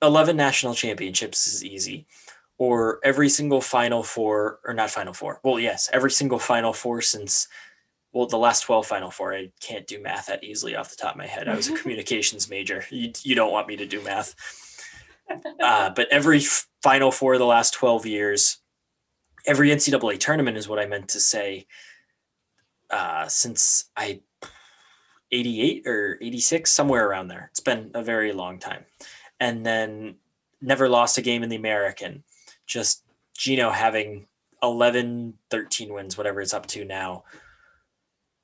11 0.00 0.36
national 0.36 0.74
championships 0.74 1.48
is 1.48 1.64
easy, 1.64 2.06
or 2.56 3.00
every 3.04 3.28
single 3.28 3.60
Final 3.60 4.02
Four, 4.02 4.60
or 4.64 4.72
not 4.72 4.90
Final 4.90 5.12
Four. 5.12 5.40
Well, 5.42 5.58
yes, 5.58 5.90
every 5.92 6.12
single 6.12 6.38
Final 6.38 6.72
Four 6.72 7.02
since 7.02 7.48
well, 8.12 8.26
the 8.26 8.38
last 8.38 8.60
12 8.62 8.86
Final 8.86 9.10
Four, 9.10 9.34
I 9.34 9.50
can't 9.60 9.86
do 9.86 10.00
math 10.02 10.26
that 10.26 10.42
easily 10.42 10.74
off 10.74 10.90
the 10.90 10.96
top 10.96 11.12
of 11.12 11.18
my 11.18 11.26
head. 11.26 11.48
I 11.48 11.54
was 11.54 11.68
a 11.68 11.76
communications 11.80 12.48
major. 12.48 12.84
You, 12.90 13.12
you 13.22 13.34
don't 13.34 13.52
want 13.52 13.68
me 13.68 13.76
to 13.76 13.86
do 13.86 14.02
math. 14.02 14.34
Uh, 15.60 15.90
but 15.90 16.08
every 16.10 16.40
Final 16.82 17.10
Four 17.10 17.34
of 17.34 17.38
the 17.38 17.46
last 17.46 17.74
12 17.74 18.06
years, 18.06 18.58
every 19.46 19.68
NCAA 19.70 20.18
tournament 20.18 20.56
is 20.56 20.68
what 20.68 20.78
I 20.78 20.86
meant 20.86 21.08
to 21.10 21.20
say. 21.20 21.66
Uh, 22.90 23.28
since 23.28 23.90
I 23.96 24.22
88 25.30 25.86
or 25.86 26.18
86, 26.22 26.70
somewhere 26.70 27.06
around 27.06 27.28
there. 27.28 27.48
It's 27.50 27.60
been 27.60 27.90
a 27.94 28.02
very 28.02 28.32
long 28.32 28.58
time. 28.58 28.84
and 29.40 29.64
then 29.64 30.16
never 30.60 30.88
lost 30.88 31.18
a 31.18 31.22
game 31.22 31.42
in 31.42 31.48
the 31.48 31.56
American. 31.56 32.24
Just 32.66 33.04
Gino 33.36 33.70
having 33.70 34.26
11, 34.62 35.34
13 35.50 35.92
wins, 35.92 36.18
whatever 36.18 36.40
it's 36.40 36.54
up 36.54 36.66
to 36.66 36.84
now. 36.84 37.24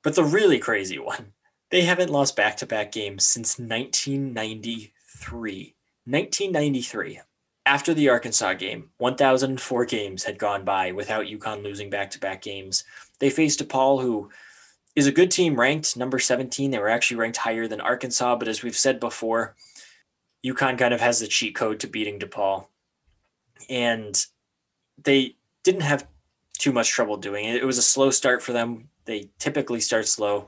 But 0.05 0.13
the 0.13 0.23
really 0.23 0.59
crazy 0.59 0.99
one, 0.99 1.33
they 1.71 1.81
haven't 1.81 2.11
lost 2.11 2.35
back 2.35 2.57
to 2.57 2.67
back 2.67 2.91
games 2.91 3.25
since 3.25 3.57
1993. 3.57 5.75
1993. 6.05 7.21
After 7.65 7.95
the 7.95 8.09
Arkansas 8.09 8.53
game, 8.53 8.91
1,004 8.99 9.85
games 9.85 10.23
had 10.23 10.37
gone 10.37 10.63
by 10.63 10.91
without 10.91 11.25
UConn 11.25 11.63
losing 11.63 11.89
back 11.89 12.11
to 12.11 12.19
back 12.19 12.43
games. 12.43 12.83
They 13.17 13.31
faced 13.31 13.67
DePaul, 13.67 13.99
who 13.99 14.29
is 14.95 15.07
a 15.07 15.11
good 15.11 15.31
team 15.31 15.59
ranked 15.59 15.97
number 15.97 16.19
17. 16.19 16.69
They 16.69 16.77
were 16.77 16.87
actually 16.87 17.17
ranked 17.17 17.37
higher 17.37 17.67
than 17.67 17.81
Arkansas, 17.81 18.35
but 18.35 18.47
as 18.47 18.61
we've 18.61 18.77
said 18.77 18.99
before, 18.99 19.55
UConn 20.45 20.77
kind 20.77 20.93
of 20.93 21.01
has 21.01 21.19
the 21.19 21.25
cheat 21.25 21.55
code 21.55 21.79
to 21.79 21.87
beating 21.87 22.19
DePaul. 22.19 22.67
And 23.71 24.23
they 25.03 25.37
didn't 25.63 25.81
have 25.81 26.07
too 26.59 26.71
much 26.71 26.91
trouble 26.91 27.17
doing 27.17 27.45
it. 27.45 27.55
It 27.55 27.65
was 27.65 27.79
a 27.79 27.81
slow 27.81 28.11
start 28.11 28.43
for 28.43 28.53
them. 28.53 28.89
They 29.05 29.29
typically 29.39 29.79
start 29.79 30.07
slow, 30.07 30.47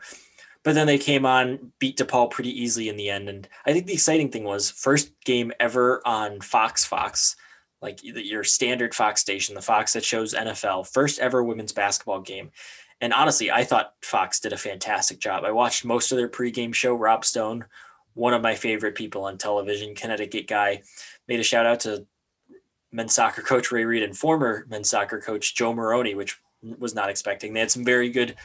but 0.63 0.75
then 0.75 0.87
they 0.87 0.97
came 0.97 1.25
on, 1.25 1.71
beat 1.79 1.97
DePaul 1.97 2.29
pretty 2.29 2.61
easily 2.61 2.89
in 2.89 2.97
the 2.97 3.09
end. 3.09 3.29
And 3.29 3.47
I 3.65 3.73
think 3.73 3.85
the 3.85 3.93
exciting 3.93 4.29
thing 4.29 4.43
was 4.43 4.69
first 4.69 5.11
game 5.23 5.51
ever 5.59 6.01
on 6.05 6.41
Fox 6.41 6.83
Fox, 6.83 7.35
like 7.81 7.99
your 8.03 8.43
standard 8.43 8.93
Fox 8.93 9.21
station, 9.21 9.55
the 9.55 9.61
Fox 9.61 9.93
that 9.93 10.03
shows 10.03 10.33
NFL, 10.33 10.91
first 10.91 11.19
ever 11.19 11.43
women's 11.43 11.71
basketball 11.71 12.21
game. 12.21 12.51
And 12.99 13.13
honestly, 13.13 13.51
I 13.51 13.63
thought 13.63 13.93
Fox 14.01 14.39
did 14.39 14.53
a 14.53 14.57
fantastic 14.57 15.19
job. 15.19 15.43
I 15.45 15.51
watched 15.51 15.85
most 15.85 16.11
of 16.11 16.17
their 16.17 16.27
pregame 16.27 16.73
show. 16.73 16.95
Rob 16.95 17.23
Stone, 17.23 17.65
one 18.15 18.33
of 18.33 18.41
my 18.41 18.55
favorite 18.55 18.95
people 18.95 19.23
on 19.25 19.37
television, 19.37 19.93
Connecticut 19.93 20.47
guy, 20.47 20.81
made 21.27 21.39
a 21.39 21.43
shout 21.43 21.67
out 21.67 21.81
to 21.81 22.07
men's 22.91 23.13
soccer 23.13 23.41
coach 23.41 23.71
Ray 23.71 23.85
Reid 23.85 24.01
and 24.01 24.17
former 24.17 24.65
men's 24.67 24.89
soccer 24.89 25.21
coach 25.21 25.55
Joe 25.55 25.73
Morrone, 25.73 26.15
which 26.15 26.39
was 26.61 26.95
not 26.95 27.09
expecting. 27.09 27.53
They 27.53 27.59
had 27.59 27.71
some 27.71 27.85
very 27.85 28.09
good 28.09 28.35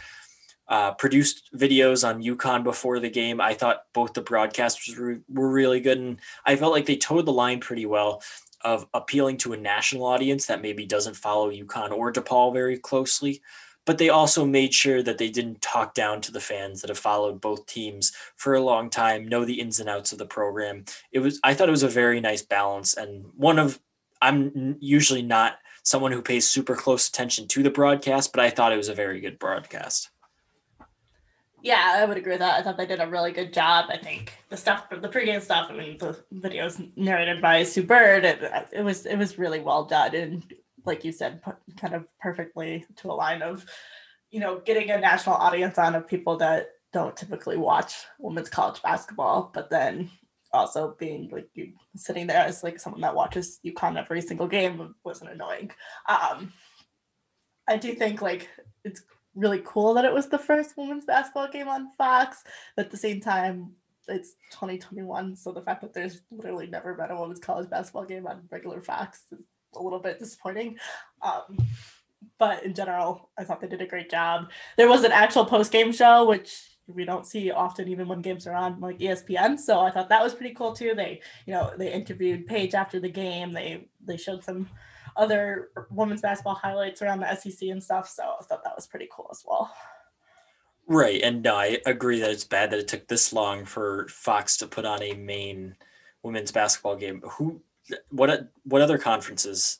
uh, 0.69 0.93
produced 0.93 1.51
videos 1.55 2.07
on 2.07 2.23
UConn 2.23 2.65
before 2.65 2.99
the 2.99 3.11
game. 3.11 3.41
I 3.41 3.55
thought 3.55 3.85
both 3.93 4.15
the 4.15 4.23
broadcasters 4.23 4.99
were, 4.99 5.21
were 5.29 5.51
really 5.51 5.81
good, 5.81 5.99
and 5.99 6.19
I 6.47 6.57
felt 6.57 6.73
like 6.73 6.87
they 6.87 6.97
toed 6.97 7.27
the 7.27 7.33
line 7.33 7.61
pretty 7.61 7.87
well 7.87 8.23
of 8.63 8.87
appealing 8.95 9.37
to 9.37 9.53
a 9.53 9.57
national 9.57 10.07
audience 10.07 10.47
that 10.47 10.63
maybe 10.63 10.87
doesn't 10.87 11.17
follow 11.17 11.51
UConn 11.51 11.91
or 11.91 12.13
DePaul 12.13 12.53
very 12.53 12.79
closely. 12.79 13.43
But 13.85 13.99
they 13.99 14.11
also 14.11 14.47
made 14.47 14.73
sure 14.73 15.03
that 15.03 15.19
they 15.19 15.29
didn't 15.29 15.61
talk 15.61 15.95
down 15.95 16.21
to 16.21 16.33
the 16.33 16.41
fans 16.41 16.81
that 16.81 16.89
have 16.89 16.99
followed 16.99 17.41
both 17.41 17.67
teams 17.67 18.13
for 18.37 18.55
a 18.55 18.63
long 18.63 18.89
time, 18.89 19.27
know 19.27 19.45
the 19.45 19.61
ins 19.61 19.81
and 19.81 19.89
outs 19.89 20.13
of 20.13 20.19
the 20.19 20.27
program. 20.27 20.85
It 21.11 21.19
was 21.19 21.41
I 21.43 21.55
thought 21.55 21.69
it 21.69 21.73
was 21.73 21.83
a 21.83 21.89
very 21.89 22.21
nice 22.21 22.43
balance 22.43 22.95
and 22.95 23.27
one 23.37 23.59
of 23.59 23.81
I'm 24.23 24.77
usually 24.79 25.23
not 25.23 25.55
someone 25.83 26.13
who 26.13 26.23
pays 26.23 26.49
super 26.49 26.75
close 26.75 27.09
attention 27.09 27.49
to 27.49 27.63
the 27.63 27.71
broadcast, 27.71 28.33
but 28.33 28.43
I 28.43 28.51
thought 28.51 28.73
it 28.73 28.77
was 28.77 28.89
a 28.89 28.95
very 28.95 29.21
good 29.21 29.39
broadcast. 29.39 30.11
Yeah, 31.63 31.95
I 31.97 32.05
would 32.05 32.17
agree 32.17 32.33
with 32.33 32.41
that. 32.41 32.59
I 32.59 32.63
thought 32.63 32.77
they 32.77 32.87
did 32.87 33.01
a 33.01 33.07
really 33.07 33.31
good 33.31 33.53
job. 33.53 33.87
I 33.89 33.97
think 33.97 34.33
the 34.49 34.57
stuff, 34.57 34.91
the 34.91 35.09
pregame 35.09 35.41
stuff. 35.41 35.69
I 35.71 35.75
mean, 35.75 35.97
the 35.97 36.19
videos 36.35 36.91
narrated 36.97 37.41
by 37.41 37.63
Sue 37.63 37.85
Bird. 37.85 38.25
It, 38.25 38.43
it 38.73 38.83
was 38.83 39.07
it 39.07 39.17
was 39.17 39.39
really 39.39 39.61
well 39.61 39.85
done, 39.85 40.15
and 40.15 40.55
like 40.85 41.05
you 41.05 41.13
said, 41.13 41.41
kind 41.77 41.95
of 41.95 42.07
perfectly 42.21 42.85
to 42.97 43.13
a 43.13 43.15
line 43.15 43.43
of, 43.43 43.65
you 44.31 44.41
know, 44.41 44.59
getting 44.59 44.91
a 44.91 44.99
national 44.99 45.37
audience 45.37 45.79
on 45.79 45.95
of 45.95 46.09
people 46.09 46.37
that 46.39 46.71
don't 46.93 47.17
typically 47.17 47.57
watch 47.57 47.95
women's 48.19 48.51
college 48.51 48.83
basketball, 48.83 49.51
but 49.55 49.71
then 49.71 50.11
also 50.53 50.97
being 50.99 51.29
like 51.31 51.49
you 51.55 51.73
sitting 51.97 52.27
there 52.27 52.45
as 52.45 52.63
like 52.63 52.79
someone 52.79 53.01
that 53.01 53.15
watches 53.15 53.61
UConn 53.65 53.99
every 53.99 54.21
single 54.21 54.47
game 54.47 54.95
wasn't 55.05 55.31
annoying. 55.31 55.71
Um, 56.09 56.53
I 57.69 57.77
do 57.77 57.95
think 57.95 58.21
like 58.23 58.49
it's 58.85 59.03
really 59.35 59.63
cool 59.65 59.95
that 59.95 60.05
it 60.05 60.13
was 60.13 60.29
the 60.29 60.39
first 60.39 60.77
women's 60.77 61.05
basketball 61.05 61.49
game 61.51 61.69
on 61.69 61.93
Fox, 61.97 62.43
but 62.77 62.87
at 62.87 62.91
the 62.91 62.97
same 62.97 63.21
time, 63.21 63.73
it's 64.09 64.35
2021, 64.51 65.37
so 65.37 65.53
the 65.53 65.63
fact 65.63 65.81
that 65.81 65.95
there's 65.95 66.23
literally 66.31 66.67
never 66.67 66.95
been 66.95 67.11
a 67.11 67.21
women's 67.21 67.39
college 67.39 67.71
basketball 67.71 68.05
game 68.05 68.27
on 68.27 68.43
regular 68.51 68.81
Fox 68.81 69.23
is 69.31 69.39
a 69.77 69.83
little 69.83 70.01
bit 70.01 70.19
disappointing. 70.19 70.77
Um, 71.23 71.57
but 72.39 72.65
in 72.65 72.75
general, 72.75 73.31
I 73.39 73.45
thought 73.45 73.61
they 73.61 73.69
did 73.69 73.81
a 73.81 73.87
great 73.87 74.11
job. 74.11 74.51
There 74.77 74.89
was 74.89 75.05
an 75.05 75.13
actual 75.13 75.45
post 75.45 75.71
game 75.71 75.93
show, 75.93 76.27
which 76.27 76.72
we 76.95 77.05
don't 77.05 77.27
see 77.27 77.51
often 77.51 77.89
even 77.89 78.09
when 78.09 78.23
games 78.23 78.47
are 78.47 78.55
on 78.55 78.81
like 78.81 78.99
ESPN. 78.99 79.59
So 79.59 79.81
I 79.81 79.91
thought 79.91 80.09
that 80.09 80.23
was 80.23 80.35
pretty 80.35 80.55
cool 80.55 80.73
too. 80.73 80.95
They, 80.95 81.21
you 81.47 81.53
know, 81.53 81.73
they 81.77 81.93
interviewed 81.93 82.47
Paige 82.47 82.75
after 82.75 83.01
the 83.01 83.09
game. 83.09 83.53
They 83.53 83.89
they 84.05 84.17
showed 84.17 84.45
some 84.45 84.69
other 85.17 85.71
women's 85.91 86.21
basketball 86.21 86.55
highlights 86.55 87.03
around 87.03 87.21
the 87.21 87.35
SEC 87.35 87.69
and 87.69 87.83
stuff. 87.83 88.09
So 88.09 88.23
I 88.41 88.45
thought 88.45 88.65
that 88.65 88.77
was 88.77 88.87
pretty 88.87 89.09
cool 89.11 89.29
as 89.31 89.45
well. 89.47 89.73
Right, 90.89 91.23
and 91.23 91.43
no, 91.43 91.55
I 91.55 91.79
agree 91.87 92.19
that 92.21 92.31
it's 92.31 92.45
bad 92.45 92.71
that 92.71 92.81
it 92.81 92.89
took 92.89 93.07
this 93.07 93.33
long 93.33 93.65
for 93.65 94.09
Fox 94.09 94.57
to 94.59 94.67
put 94.67 94.85
on 94.85 95.03
a 95.03 95.15
main 95.15 95.77
women's 96.23 96.51
basketball 96.51 96.97
game. 96.97 97.23
Who, 97.23 97.63
what, 98.11 98.49
what 98.65 98.83
other 98.83 98.99
conferences 98.99 99.79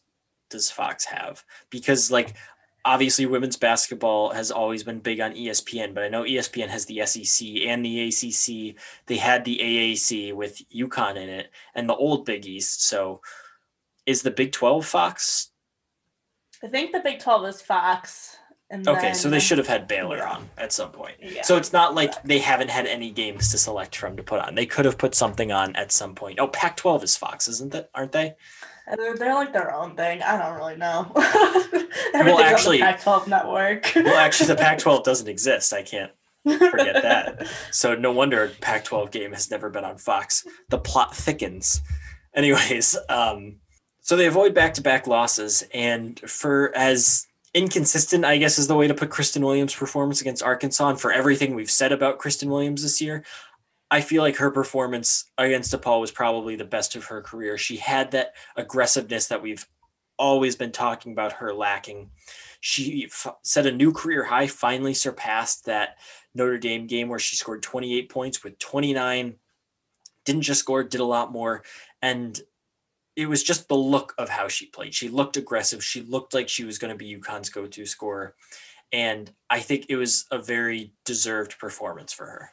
does 0.49 0.71
Fox 0.71 1.05
have? 1.05 1.45
Because 1.71 2.11
like 2.11 2.37
obviously 2.85 3.27
women's 3.27 3.57
basketball 3.57 4.31
has 4.31 4.51
always 4.51 4.83
been 4.83 4.99
big 4.99 5.21
on 5.21 5.35
ESPN, 5.35 5.95
but 5.95 6.05
I 6.05 6.09
know 6.09 6.25
ESPN 6.25 6.69
has 6.69 6.87
the 6.87 7.05
SEC 7.07 7.49
and 7.67 7.85
the 7.85 8.09
ACC. 8.09 8.77
They 9.07 9.17
had 9.17 9.45
the 9.45 9.59
AAC 9.59 10.35
with 10.35 10.63
UConn 10.75 11.17
in 11.17 11.29
it 11.29 11.51
and 11.75 11.89
the 11.89 11.95
old 11.95 12.25
Big 12.25 12.47
East. 12.47 12.85
So 12.85 13.21
is 14.07 14.23
the 14.23 14.31
Big 14.31 14.53
12 14.53 14.85
Fox? 14.85 15.51
I 16.63 16.69
think 16.69 16.93
the 16.93 17.01
Big 17.01 17.21
12 17.21 17.45
is 17.47 17.63
Fox. 17.63 18.37
okay, 18.73 19.01
then, 19.01 19.15
so 19.15 19.29
they 19.29 19.41
should 19.41 19.59
have 19.59 19.67
had 19.67 19.87
Baylor 19.87 20.17
yeah. 20.17 20.33
on 20.33 20.49
at 20.59 20.73
some 20.73 20.91
point. 20.91 21.17
Yeah. 21.21 21.43
So 21.43 21.57
it's 21.57 21.73
not 21.73 21.95
like 21.95 22.23
they 22.23 22.39
haven't 22.39 22.71
had 22.71 22.87
any 22.87 23.11
games 23.11 23.51
to 23.51 23.59
select 23.59 23.95
from 23.97 24.17
to 24.17 24.23
put 24.23 24.41
on. 24.41 24.55
They 24.55 24.67
could 24.67 24.87
have 24.87 24.99
put 24.99 25.15
something 25.15 25.53
on 25.53 25.77
at 25.77 25.93
some 25.93 26.15
point. 26.15 26.41
Oh, 26.41 26.49
Pac-12 26.49 27.03
is 27.05 27.17
Fox, 27.17 27.49
isn't 27.49 27.73
that? 27.73 27.91
Aren't 27.95 28.13
they? 28.13 28.35
They're, 28.97 29.17
they're 29.17 29.35
like 29.35 29.53
their 29.53 29.73
own 29.73 29.97
thing. 29.97 30.23
I 30.23 30.37
don't 30.37 30.57
really 30.57 30.77
know. 30.77 31.11
well, 31.15 32.41
actually, 32.41 32.79
Pac-12 32.79 33.29
network. 33.29 33.93
well, 33.95 34.17
actually, 34.17 34.49
the 34.49 34.57
Pac-12 34.63 35.05
doesn't 35.05 35.29
exist. 35.29 35.73
I 35.73 35.83
can't 35.83 36.13
forget 36.45 37.03
that. 37.03 37.49
So 37.71 37.95
no 37.95 38.13
wonder 38.13 38.51
Pac-12 38.61 39.11
game 39.11 39.33
has 39.33 39.51
never 39.51 39.71
been 39.71 39.85
on 39.85 39.99
Fox. 39.99 40.45
The 40.69 40.79
plot 40.79 41.15
thickens. 41.17 41.81
Anyways, 42.35 42.97
um, 43.09 43.57
so 44.01 44.17
they 44.17 44.27
avoid 44.27 44.55
back-to-back 44.55 45.07
losses, 45.07 45.63
and 45.73 46.19
for 46.21 46.73
as 46.77 47.27
inconsistent, 47.55 48.25
I 48.25 48.39
guess, 48.39 48.59
is 48.59 48.67
the 48.67 48.75
way 48.75 48.89
to 48.89 48.95
put 48.95 49.11
Christyn 49.11 49.43
Williams' 49.43 49.75
performance 49.75 50.21
against 50.21 50.43
Arkansas. 50.43 50.89
And 50.89 51.01
for 51.01 51.13
everything 51.13 51.55
we've 51.55 51.71
said 51.71 51.93
about 51.93 52.19
Christyn 52.19 52.49
Williams 52.49 52.83
this 52.83 53.01
year, 53.01 53.25
I 53.93 54.01
feel 54.01 54.23
like 54.23 54.37
her 54.37 54.51
performance 54.51 55.27
against 55.37 55.71
DePaul 55.71 56.01
was 56.01 56.11
probably 56.11 56.57
the 56.57 56.65
best 56.65 56.97
of 56.97 57.05
her 57.05 57.21
career. 57.21 57.59
She 57.59 57.77
had 57.77 58.13
that 58.13 58.33
aggressiveness 58.57 59.27
that 59.27 59.43
we've 59.43 59.67
always 60.19 60.57
been 60.57 60.73
talking 60.73 61.13
about 61.13 61.35
her 61.35 61.53
lacking. 61.53 62.09
She 62.63 63.05
f- 63.11 63.37
set 63.43 63.67
a 63.67 63.71
new 63.71 63.93
career 63.93 64.25
high, 64.25 64.47
finally 64.47 64.95
surpassed 64.95 65.67
that 65.67 65.99
Notre 66.35 66.57
Dame 66.57 66.87
game 66.87 67.11
where 67.11 67.19
she 67.19 67.37
scored 67.37 67.63
28 67.63 68.09
points 68.09 68.43
with 68.43 68.59
29. 68.59 69.35
Didn't 70.25 70.43
just 70.43 70.61
score, 70.61 70.83
did 70.85 71.03
a 71.03 71.05
lot 71.05 71.31
more. 71.31 71.63
And 72.01 72.41
it 73.15 73.27
was 73.27 73.43
just 73.43 73.69
the 73.69 73.75
look 73.75 74.15
of 74.17 74.31
how 74.31 74.49
she 74.49 74.65
played. 74.65 74.95
She 74.95 75.11
looked 75.11 75.37
aggressive. 75.37 75.85
She 75.85 76.01
looked 76.01 76.33
like 76.33 76.49
she 76.49 76.65
was 76.65 76.79
going 76.79 76.95
to 76.95 76.97
be 76.97 77.15
UConn's 77.15 77.51
go 77.51 77.67
to 77.67 77.85
scorer. 77.85 78.37
And 78.91 79.31
I 79.51 79.61
think 79.61 79.85
it 79.91 79.97
was 79.97 80.25
a 80.31 80.39
very 80.39 80.95
deserved 81.05 81.59
performance 81.59 82.15
for 82.15 82.25
her. 82.25 82.53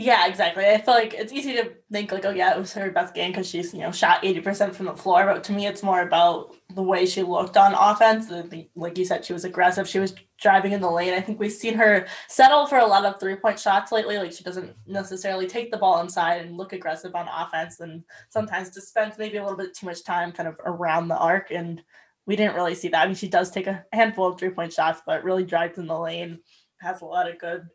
Yeah, 0.00 0.28
exactly. 0.28 0.64
I 0.64 0.80
feel 0.80 0.94
like 0.94 1.12
it's 1.12 1.32
easy 1.32 1.54
to 1.54 1.72
think 1.90 2.12
like, 2.12 2.24
oh 2.24 2.30
yeah, 2.30 2.54
it 2.54 2.58
was 2.60 2.72
her 2.74 2.88
best 2.92 3.14
game 3.14 3.32
because 3.32 3.48
she's 3.48 3.74
you 3.74 3.80
know 3.80 3.90
shot 3.90 4.24
eighty 4.24 4.40
percent 4.40 4.76
from 4.76 4.86
the 4.86 4.94
floor. 4.94 5.24
But 5.26 5.42
to 5.44 5.52
me, 5.52 5.66
it's 5.66 5.82
more 5.82 6.02
about 6.02 6.54
the 6.72 6.84
way 6.84 7.04
she 7.04 7.24
looked 7.24 7.56
on 7.56 7.74
offense. 7.74 8.30
Like 8.76 8.96
you 8.96 9.04
said, 9.04 9.24
she 9.24 9.32
was 9.32 9.44
aggressive. 9.44 9.88
She 9.88 9.98
was 9.98 10.14
driving 10.40 10.70
in 10.70 10.80
the 10.80 10.88
lane. 10.88 11.14
I 11.14 11.20
think 11.20 11.40
we've 11.40 11.50
seen 11.50 11.74
her 11.74 12.06
settle 12.28 12.64
for 12.68 12.78
a 12.78 12.86
lot 12.86 13.04
of 13.06 13.18
three 13.18 13.34
point 13.34 13.58
shots 13.58 13.90
lately. 13.90 14.18
Like 14.18 14.30
she 14.30 14.44
doesn't 14.44 14.72
necessarily 14.86 15.48
take 15.48 15.72
the 15.72 15.78
ball 15.78 16.00
inside 16.00 16.42
and 16.42 16.56
look 16.56 16.72
aggressive 16.72 17.16
on 17.16 17.26
offense, 17.26 17.80
and 17.80 18.04
sometimes 18.30 18.70
just 18.72 18.90
spends 18.90 19.18
maybe 19.18 19.38
a 19.38 19.42
little 19.42 19.58
bit 19.58 19.74
too 19.74 19.86
much 19.86 20.04
time 20.04 20.30
kind 20.30 20.48
of 20.48 20.54
around 20.64 21.08
the 21.08 21.18
arc. 21.18 21.50
And 21.50 21.82
we 22.24 22.36
didn't 22.36 22.54
really 22.54 22.76
see 22.76 22.86
that. 22.90 23.02
I 23.02 23.06
mean, 23.06 23.16
she 23.16 23.26
does 23.26 23.50
take 23.50 23.66
a 23.66 23.84
handful 23.92 24.28
of 24.28 24.38
three 24.38 24.50
point 24.50 24.72
shots, 24.72 25.02
but 25.04 25.24
really 25.24 25.44
drives 25.44 25.76
in 25.76 25.88
the 25.88 25.98
lane. 25.98 26.38
Has 26.80 27.00
a 27.00 27.04
lot 27.04 27.28
of 27.28 27.40
good 27.40 27.66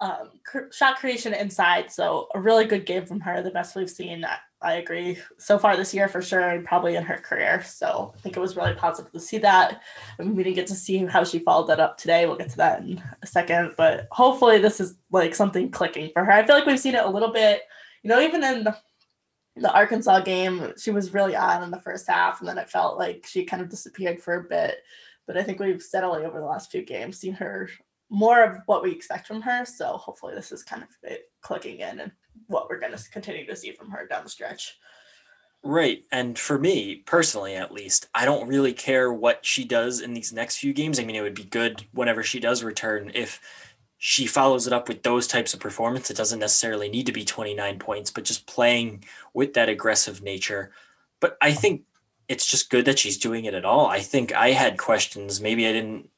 um, 0.00 0.30
shot 0.70 0.98
creation 0.98 1.34
inside. 1.34 1.90
So 1.90 2.28
a 2.34 2.40
really 2.40 2.64
good 2.64 2.86
game 2.86 3.04
from 3.04 3.20
her, 3.20 3.42
the 3.42 3.50
best 3.50 3.74
we've 3.74 3.90
seen. 3.90 4.24
I, 4.24 4.38
I, 4.60 4.74
agree 4.74 5.18
so 5.38 5.58
far 5.58 5.76
this 5.76 5.92
year 5.92 6.08
for 6.08 6.22
sure, 6.22 6.50
and 6.50 6.64
probably 6.64 6.96
in 6.96 7.02
her 7.04 7.18
career. 7.18 7.62
So 7.64 8.12
I 8.16 8.20
think 8.20 8.36
it 8.36 8.40
was 8.40 8.56
really 8.56 8.74
positive 8.74 9.10
to 9.12 9.20
see 9.20 9.38
that. 9.38 9.82
I 10.18 10.22
mean, 10.22 10.36
we 10.36 10.44
didn't 10.44 10.56
get 10.56 10.68
to 10.68 10.74
see 10.74 10.98
how 11.04 11.24
she 11.24 11.40
followed 11.40 11.66
that 11.68 11.80
up 11.80 11.98
today. 11.98 12.26
We'll 12.26 12.36
get 12.36 12.50
to 12.50 12.56
that 12.58 12.82
in 12.82 13.02
a 13.22 13.26
second, 13.26 13.74
but 13.76 14.06
hopefully 14.12 14.58
this 14.58 14.80
is 14.80 14.94
like 15.10 15.34
something 15.34 15.70
clicking 15.70 16.10
for 16.12 16.24
her. 16.24 16.32
I 16.32 16.46
feel 16.46 16.54
like 16.54 16.66
we've 16.66 16.78
seen 16.78 16.94
it 16.94 17.04
a 17.04 17.10
little 17.10 17.32
bit, 17.32 17.62
you 18.02 18.10
know, 18.10 18.20
even 18.20 18.44
in 18.44 18.68
the 19.56 19.72
Arkansas 19.72 20.20
game, 20.20 20.72
she 20.78 20.92
was 20.92 21.12
really 21.12 21.34
on 21.34 21.64
in 21.64 21.70
the 21.70 21.80
first 21.80 22.06
half, 22.08 22.40
and 22.40 22.48
then 22.48 22.58
it 22.58 22.70
felt 22.70 22.98
like 22.98 23.26
she 23.26 23.44
kind 23.44 23.62
of 23.62 23.68
disappeared 23.68 24.20
for 24.20 24.34
a 24.34 24.44
bit. 24.44 24.76
But 25.26 25.36
I 25.36 25.42
think 25.42 25.58
we've 25.58 25.82
steadily 25.82 26.24
over 26.24 26.38
the 26.38 26.46
last 26.46 26.70
few 26.70 26.82
games 26.82 27.18
seen 27.18 27.34
her 27.34 27.68
more 28.10 28.42
of 28.42 28.58
what 28.66 28.82
we 28.82 28.90
expect 28.90 29.26
from 29.26 29.42
her. 29.42 29.64
So 29.64 29.96
hopefully 29.96 30.34
this 30.34 30.52
is 30.52 30.62
kind 30.62 30.82
of 30.82 30.88
it 31.02 31.30
clicking 31.40 31.80
in 31.80 32.00
and 32.00 32.12
what 32.46 32.68
we're 32.68 32.80
going 32.80 32.96
to 32.96 33.10
continue 33.10 33.46
to 33.46 33.56
see 33.56 33.72
from 33.72 33.90
her 33.90 34.06
down 34.06 34.24
the 34.24 34.30
stretch. 34.30 34.78
Right. 35.62 36.04
And 36.12 36.38
for 36.38 36.58
me 36.58 37.02
personally, 37.04 37.56
at 37.56 37.72
least, 37.72 38.08
I 38.14 38.24
don't 38.24 38.48
really 38.48 38.72
care 38.72 39.12
what 39.12 39.44
she 39.44 39.64
does 39.64 40.00
in 40.00 40.14
these 40.14 40.32
next 40.32 40.58
few 40.58 40.72
games. 40.72 41.00
I 41.00 41.04
mean, 41.04 41.16
it 41.16 41.22
would 41.22 41.34
be 41.34 41.44
good 41.44 41.84
whenever 41.92 42.22
she 42.22 42.38
does 42.38 42.62
return 42.62 43.10
if 43.14 43.40
she 43.98 44.26
follows 44.26 44.68
it 44.68 44.72
up 44.72 44.88
with 44.88 45.02
those 45.02 45.26
types 45.26 45.52
of 45.52 45.60
performance. 45.60 46.10
It 46.10 46.16
doesn't 46.16 46.38
necessarily 46.38 46.88
need 46.88 47.06
to 47.06 47.12
be 47.12 47.24
29 47.24 47.80
points, 47.80 48.10
but 48.12 48.24
just 48.24 48.46
playing 48.46 49.04
with 49.34 49.54
that 49.54 49.68
aggressive 49.68 50.22
nature. 50.22 50.70
But 51.20 51.36
I 51.42 51.52
think 51.52 51.82
it's 52.28 52.46
just 52.46 52.70
good 52.70 52.84
that 52.84 53.00
she's 53.00 53.18
doing 53.18 53.46
it 53.46 53.54
at 53.54 53.64
all. 53.64 53.86
I 53.86 53.98
think 53.98 54.32
I 54.32 54.50
had 54.52 54.78
questions, 54.78 55.40
maybe 55.40 55.66
I 55.66 55.72
didn't 55.72 56.08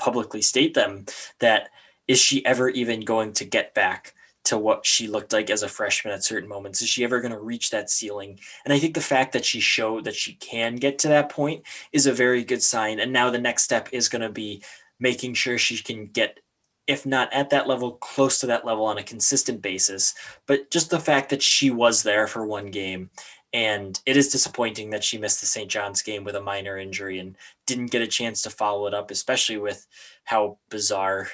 publicly 0.00 0.42
state 0.42 0.74
them, 0.74 1.04
that 1.38 1.68
is 2.08 2.18
she 2.18 2.44
ever 2.44 2.68
even 2.70 3.00
going 3.02 3.32
to 3.34 3.44
get 3.44 3.74
back 3.74 4.14
to 4.42 4.58
what 4.58 4.84
she 4.86 5.06
looked 5.06 5.32
like 5.32 5.50
as 5.50 5.62
a 5.62 5.68
freshman 5.68 6.14
at 6.14 6.24
certain 6.24 6.48
moments? 6.48 6.82
Is 6.82 6.88
she 6.88 7.04
ever 7.04 7.20
going 7.20 7.32
to 7.32 7.38
reach 7.38 7.70
that 7.70 7.90
ceiling? 7.90 8.40
And 8.64 8.72
I 8.72 8.78
think 8.78 8.94
the 8.94 9.00
fact 9.00 9.32
that 9.34 9.44
she 9.44 9.60
showed 9.60 10.04
that 10.04 10.16
she 10.16 10.34
can 10.34 10.76
get 10.76 10.98
to 11.00 11.08
that 11.08 11.28
point 11.28 11.62
is 11.92 12.06
a 12.06 12.12
very 12.12 12.42
good 12.42 12.62
sign. 12.62 12.98
And 12.98 13.12
now 13.12 13.30
the 13.30 13.38
next 13.38 13.62
step 13.62 13.90
is 13.92 14.08
going 14.08 14.22
to 14.22 14.30
be 14.30 14.62
making 14.98 15.34
sure 15.34 15.58
she 15.58 15.82
can 15.82 16.06
get 16.06 16.40
if 16.86 17.06
not 17.06 17.32
at 17.32 17.50
that 17.50 17.68
level, 17.68 17.92
close 17.92 18.40
to 18.40 18.46
that 18.46 18.66
level 18.66 18.84
on 18.84 18.98
a 18.98 19.02
consistent 19.02 19.62
basis. 19.62 20.12
But 20.46 20.72
just 20.72 20.90
the 20.90 20.98
fact 20.98 21.30
that 21.30 21.40
she 21.40 21.70
was 21.70 22.02
there 22.02 22.26
for 22.26 22.44
one 22.44 22.66
game, 22.72 23.10
and 23.52 24.00
it 24.06 24.16
is 24.16 24.28
disappointing 24.28 24.90
that 24.90 25.04
she 25.04 25.18
missed 25.18 25.40
the 25.40 25.46
St. 25.46 25.70
John's 25.70 26.02
game 26.02 26.24
with 26.24 26.36
a 26.36 26.40
minor 26.40 26.78
injury 26.78 27.18
and 27.18 27.36
didn't 27.66 27.90
get 27.90 28.02
a 28.02 28.06
chance 28.06 28.42
to 28.42 28.50
follow 28.50 28.86
it 28.86 28.94
up, 28.94 29.10
especially 29.10 29.58
with 29.58 29.86
how 30.24 30.58
bizarre 30.70 31.28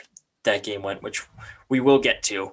that 0.45 0.63
game 0.63 0.83
went, 0.83 1.03
which 1.03 1.23
we 1.69 1.81
will 1.81 1.99
get 1.99 2.23
to. 2.25 2.53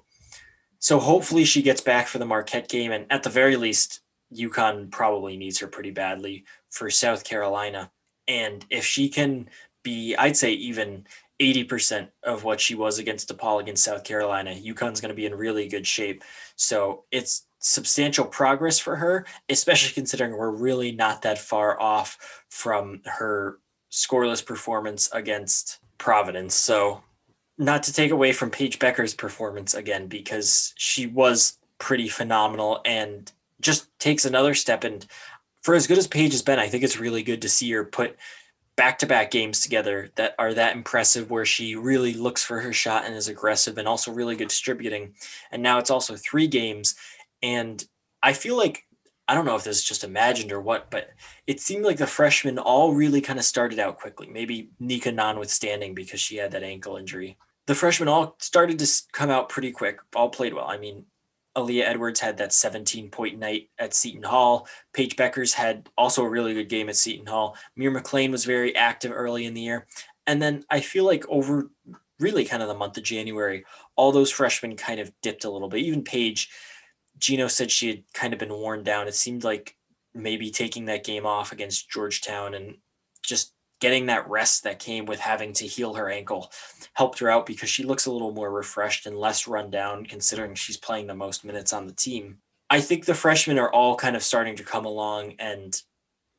So 0.80 1.00
hopefully 1.00 1.46
she 1.46 1.62
gets 1.62 1.82
back 1.82 2.08
for 2.08 2.20
the 2.20 2.26
Marquette 2.26 2.68
game, 2.68 2.92
and 2.92 3.06
at 3.10 3.24
the 3.24 3.30
very 3.30 3.56
least, 3.56 4.02
UConn 4.36 4.92
probably 4.92 5.38
needs 5.38 5.60
her 5.60 5.68
pretty 5.68 5.92
badly 5.92 6.44
for 6.70 6.90
South 6.90 7.24
Carolina. 7.24 7.92
And 8.28 8.66
if 8.70 8.84
she 8.84 9.08
can 9.08 9.50
be, 9.84 10.16
I'd 10.16 10.36
say, 10.36 10.52
even 10.52 11.06
80% 11.42 12.10
of 12.24 12.44
what 12.44 12.62
she 12.62 12.76
was 12.76 13.00
against 13.00 13.30
DePaul 13.30 13.62
against 13.62 13.84
South 13.84 14.04
Carolina. 14.04 14.56
UConn's 14.56 15.02
going 15.02 15.10
to 15.10 15.16
be 15.16 15.26
in 15.26 15.36
really 15.36 15.68
good 15.68 15.86
shape. 15.86 16.24
So 16.56 17.04
it's 17.12 17.48
substantial 17.64 18.26
progress 18.26 18.78
for 18.78 18.98
her, 18.98 19.26
especially 19.50 19.94
considering 19.94 20.38
we're 20.38 20.52
really 20.52 20.92
not 20.92 21.22
that 21.22 21.40
far 21.40 21.80
off 21.80 22.44
from 22.50 23.02
her 23.06 23.60
scoreless 23.90 24.46
performance 24.46 25.10
against 25.14 25.80
Providence. 25.98 26.54
So 26.54 27.02
not 27.58 27.84
to 27.84 27.94
take 27.94 28.12
away 28.12 28.34
from 28.34 28.52
Paige 28.52 28.80
Bueckers' 28.80 29.18
performance 29.18 29.74
again, 29.74 30.08
because 30.08 30.74
she 30.76 31.08
was 31.08 31.58
pretty 31.78 32.10
phenomenal 32.10 32.82
and 32.86 33.32
just 33.62 33.88
takes 34.00 34.26
another 34.26 34.54
step. 34.54 34.84
And 34.84 35.06
for 35.62 35.74
as 35.74 35.88
good 35.88 35.98
as 35.98 36.08
Paige 36.08 36.34
has 36.34 36.42
been, 36.42 36.60
I 36.60 36.68
think 36.68 36.84
it's 36.84 37.00
really 37.00 37.24
good 37.24 37.42
to 37.44 37.50
see 37.50 37.72
her 37.72 37.86
put 37.86 38.18
back-to-back 38.76 39.30
games 39.30 39.60
together 39.60 40.10
that 40.16 40.34
are 40.40 40.54
that 40.54 40.76
impressive 40.76 41.30
where 41.30 41.46
she 41.46 41.76
really 41.76 42.14
looks 42.14 42.44
for 42.44 42.60
her 42.60 42.74
shot 42.74 43.06
and 43.06 43.16
is 43.16 43.28
aggressive 43.28 43.78
and 43.78 43.88
also 43.88 44.12
really 44.12 44.36
good 44.36 44.48
distributing 44.48 45.14
and 45.52 45.62
now 45.62 45.78
it's 45.78 45.92
also 45.92 46.16
three 46.16 46.48
games 46.48 46.96
and 47.44 47.86
i 48.24 48.34
feel 48.34 48.58
like 48.58 48.88
i 49.28 49.36
don't 49.36 49.46
know 49.46 49.56
if 49.56 49.64
this 49.64 49.78
is 49.78 49.84
just 49.84 50.04
imagined 50.04 50.52
or 50.52 50.60
what 50.60 50.90
but 50.90 51.10
it 51.46 51.60
seemed 51.60 51.86
like 51.86 51.98
the 51.98 52.08
freshmen 52.08 52.58
all 52.58 52.94
really 52.94 53.22
kind 53.22 53.38
of 53.38 53.46
started 53.46 53.78
out 53.78 54.00
quickly 54.00 54.28
maybe 54.28 54.70
nika 54.80 55.12
notwithstanding 55.12 55.94
because 55.94 56.20
she 56.20 56.38
had 56.38 56.52
that 56.52 56.64
ankle 56.64 56.98
injury 56.98 57.38
the 57.68 57.76
freshmen 57.76 58.10
all 58.10 58.36
started 58.40 58.80
to 58.80 58.88
come 59.12 59.30
out 59.30 59.50
pretty 59.50 59.72
quick 59.72 60.00
all 60.16 60.30
played 60.30 60.54
well 60.54 60.68
i 60.68 60.78
mean 60.78 61.06
Aaliyah 61.56 61.88
Edwards 61.88 62.20
had 62.20 62.38
that 62.38 62.54
17 62.54 63.10
point 63.10 63.38
night 63.38 63.70
at 63.78 63.94
Seton 63.94 64.24
Hall. 64.24 64.68
Paige 64.92 65.16
Bueckers 65.16 65.54
had 65.54 65.88
also 65.98 66.24
a 66.24 66.30
really 66.30 66.54
good 66.54 66.70
game 66.70 66.90
at 66.90 66.96
Seton 66.96 67.28
Hall. 67.28 67.56
Mir 67.76 67.92
McLean 67.92 68.32
was 68.32 68.46
very 68.46 68.76
active 68.76 69.12
early 69.14 69.46
in 69.46 69.54
the 69.54 69.62
year. 69.62 69.86
And 70.26 70.42
then 70.42 70.64
I 70.70 70.80
feel 70.80 71.06
like 71.06 71.28
over 71.30 71.70
really 72.20 72.46
kind 72.46 72.64
of 72.64 72.70
the 72.70 72.76
month 72.76 72.98
of 72.98 73.04
January, 73.04 73.66
all 73.96 74.12
those 74.12 74.32
freshmen 74.32 74.76
kind 74.76 75.00
of 75.00 75.12
dipped 75.22 75.44
a 75.44 75.50
little 75.50 75.70
bit. 75.70 75.82
Even 75.82 76.04
Paige, 76.04 76.50
Gino 77.24 77.48
said 77.48 77.72
she 77.72 77.88
had 77.88 78.04
kind 78.14 78.34
of 78.34 78.40
been 78.40 78.52
worn 78.52 78.84
down. 78.84 79.08
It 79.08 79.16
seemed 79.16 79.46
like 79.46 79.78
maybe 80.14 80.52
taking 80.52 80.84
that 80.86 81.06
game 81.06 81.26
off 81.26 81.54
against 81.54 81.90
Georgetown 81.90 82.54
and 82.54 82.76
just 83.24 83.54
getting 83.80 84.08
that 84.08 84.30
rest 84.30 84.64
that 84.64 84.78
came 84.78 85.06
with 85.06 85.22
having 85.22 85.54
to 85.54 85.66
heal 85.66 85.94
her 85.94 86.10
ankle 86.10 86.52
helped 86.96 87.20
her 87.20 87.30
out 87.30 87.46
because 87.46 87.70
she 87.70 87.84
looks 87.84 88.08
a 88.08 88.12
little 88.12 88.34
more 88.34 88.52
refreshed 88.52 89.06
and 89.06 89.18
less 89.18 89.48
run 89.48 89.70
down 89.70 90.06
considering 90.06 90.54
she's 90.54 90.76
playing 90.76 91.08
the 91.08 91.16
most 91.16 91.46
minutes 91.46 91.72
on 91.72 91.88
the 91.88 91.94
team. 91.94 92.38
I 92.70 92.82
think 92.82 93.06
the 93.06 93.16
freshmen 93.16 93.58
are 93.58 93.72
all 93.72 93.96
kind 93.96 94.18
of 94.18 94.24
starting 94.24 94.58
to 94.58 94.64
come 94.64 94.86
along 94.86 95.36
and 95.40 95.82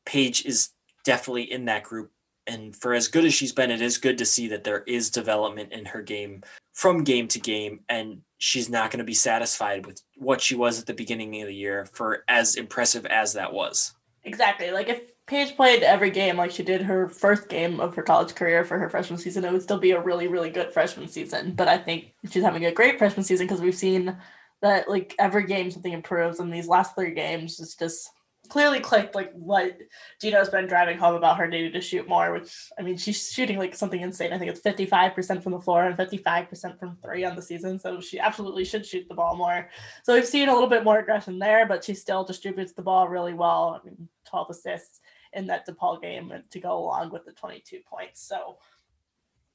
Paige 0.05 0.45
is 0.45 0.69
definitely 1.03 1.51
in 1.51 1.65
that 1.65 1.83
group. 1.83 2.11
And 2.45 2.75
for 2.75 2.93
as 2.93 3.07
good 3.07 3.25
as 3.25 3.33
she's 3.33 3.51
been, 3.51 3.71
it 3.71 3.81
is 3.81 3.97
good 3.97 4.19
to 4.19 4.25
see 4.25 4.47
that 4.49 4.63
there 4.63 4.83
is 4.83 5.09
development 5.09 5.71
in 5.71 5.83
her 5.85 6.03
game 6.03 6.43
from 6.73 7.03
game 7.03 7.27
to 7.29 7.39
game. 7.39 7.79
And 7.89 8.21
she's 8.37 8.69
not 8.69 8.91
going 8.91 8.99
to 8.99 9.05
be 9.05 9.13
satisfied 9.13 9.85
with 9.85 10.01
what 10.17 10.41
she 10.41 10.55
was 10.55 10.79
at 10.79 10.85
the 10.85 10.93
beginning 10.93 11.41
of 11.41 11.47
the 11.47 11.55
year 11.55 11.87
for 11.93 12.23
as 12.27 12.55
impressive 12.55 13.05
as 13.05 13.33
that 13.33 13.53
was. 13.53 13.93
Exactly. 14.23 14.71
Like 14.71 14.89
if 14.89 15.01
Paige 15.27 15.55
played 15.55 15.81
every 15.81 16.11
game 16.11 16.37
like 16.37 16.51
she 16.51 16.63
did 16.63 16.81
her 16.81 17.07
first 17.07 17.49
game 17.49 17.79
of 17.79 17.95
her 17.95 18.03
college 18.03 18.35
career 18.35 18.63
for 18.63 18.77
her 18.77 18.89
freshman 18.89 19.19
season, 19.19 19.43
it 19.43 19.51
would 19.51 19.63
still 19.63 19.79
be 19.79 19.91
a 19.91 20.01
really, 20.01 20.27
really 20.27 20.49
good 20.49 20.71
freshman 20.71 21.07
season. 21.07 21.53
But 21.53 21.67
I 21.67 21.77
think 21.77 22.13
she's 22.29 22.43
having 22.43 22.65
a 22.65 22.71
great 22.71 22.99
freshman 22.99 23.23
season 23.23 23.47
because 23.47 23.61
we've 23.61 23.75
seen 23.75 24.15
that 24.61 24.89
like 24.89 25.15
every 25.17 25.45
game 25.45 25.71
something 25.71 25.93
improves, 25.93 26.39
and 26.39 26.53
these 26.53 26.67
last 26.67 26.95
three 26.95 27.13
games 27.13 27.59
it's 27.59 27.75
just 27.75 28.09
clearly 28.45 28.79
clicked 28.79 29.15
like 29.15 29.31
what 29.33 29.77
Gino's 30.21 30.49
been 30.49 30.67
driving 30.67 30.97
home 30.97 31.15
about 31.15 31.37
her 31.37 31.47
needing 31.47 31.73
to 31.73 31.81
shoot 31.81 32.07
more, 32.07 32.31
which 32.31 32.71
I 32.79 32.81
mean 32.81 32.97
she's 32.97 33.31
shooting 33.31 33.57
like 33.57 33.75
something 33.75 34.01
insane. 34.01 34.33
I 34.33 34.37
think 34.37 34.51
it's 34.51 34.61
55% 34.61 35.43
from 35.43 35.51
the 35.51 35.59
floor 35.59 35.85
and 35.85 35.97
55% 35.97 36.79
from 36.79 36.97
three 37.03 37.23
on 37.23 37.35
the 37.35 37.41
season. 37.41 37.79
So 37.79 37.99
she 37.99 38.19
absolutely 38.19 38.65
should 38.65 38.85
shoot 38.85 39.07
the 39.07 39.15
ball 39.15 39.35
more. 39.35 39.69
So 40.03 40.13
we've 40.13 40.25
seen 40.25 40.49
a 40.49 40.53
little 40.53 40.69
bit 40.69 40.83
more 40.83 40.99
aggression 40.99 41.39
there, 41.39 41.65
but 41.65 41.83
she 41.83 41.93
still 41.93 42.23
distributes 42.23 42.73
the 42.73 42.81
ball 42.81 43.07
really 43.07 43.33
well. 43.33 43.79
I 43.81 43.85
mean 43.85 44.07
12 44.25 44.49
assists 44.49 45.01
in 45.33 45.47
that 45.47 45.67
DePaul 45.67 46.01
game 46.01 46.31
to 46.49 46.59
go 46.59 46.77
along 46.77 47.11
with 47.11 47.25
the 47.25 47.33
22 47.33 47.81
points. 47.89 48.21
So 48.21 48.57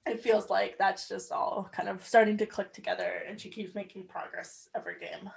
it 0.07 0.23
feels 0.23 0.51
like 0.51 0.77
that's 0.79 1.09
just 1.09 1.33
all 1.33 1.69
kind 1.73 1.89
of 1.89 2.07
starting 2.07 2.37
to 2.39 2.47
click 2.47 2.73
together 2.73 3.23
and 3.29 3.41
she 3.41 3.49
keeps 3.49 3.75
making 3.75 4.07
progress 4.07 4.69
every 4.75 4.99
game. 4.99 5.31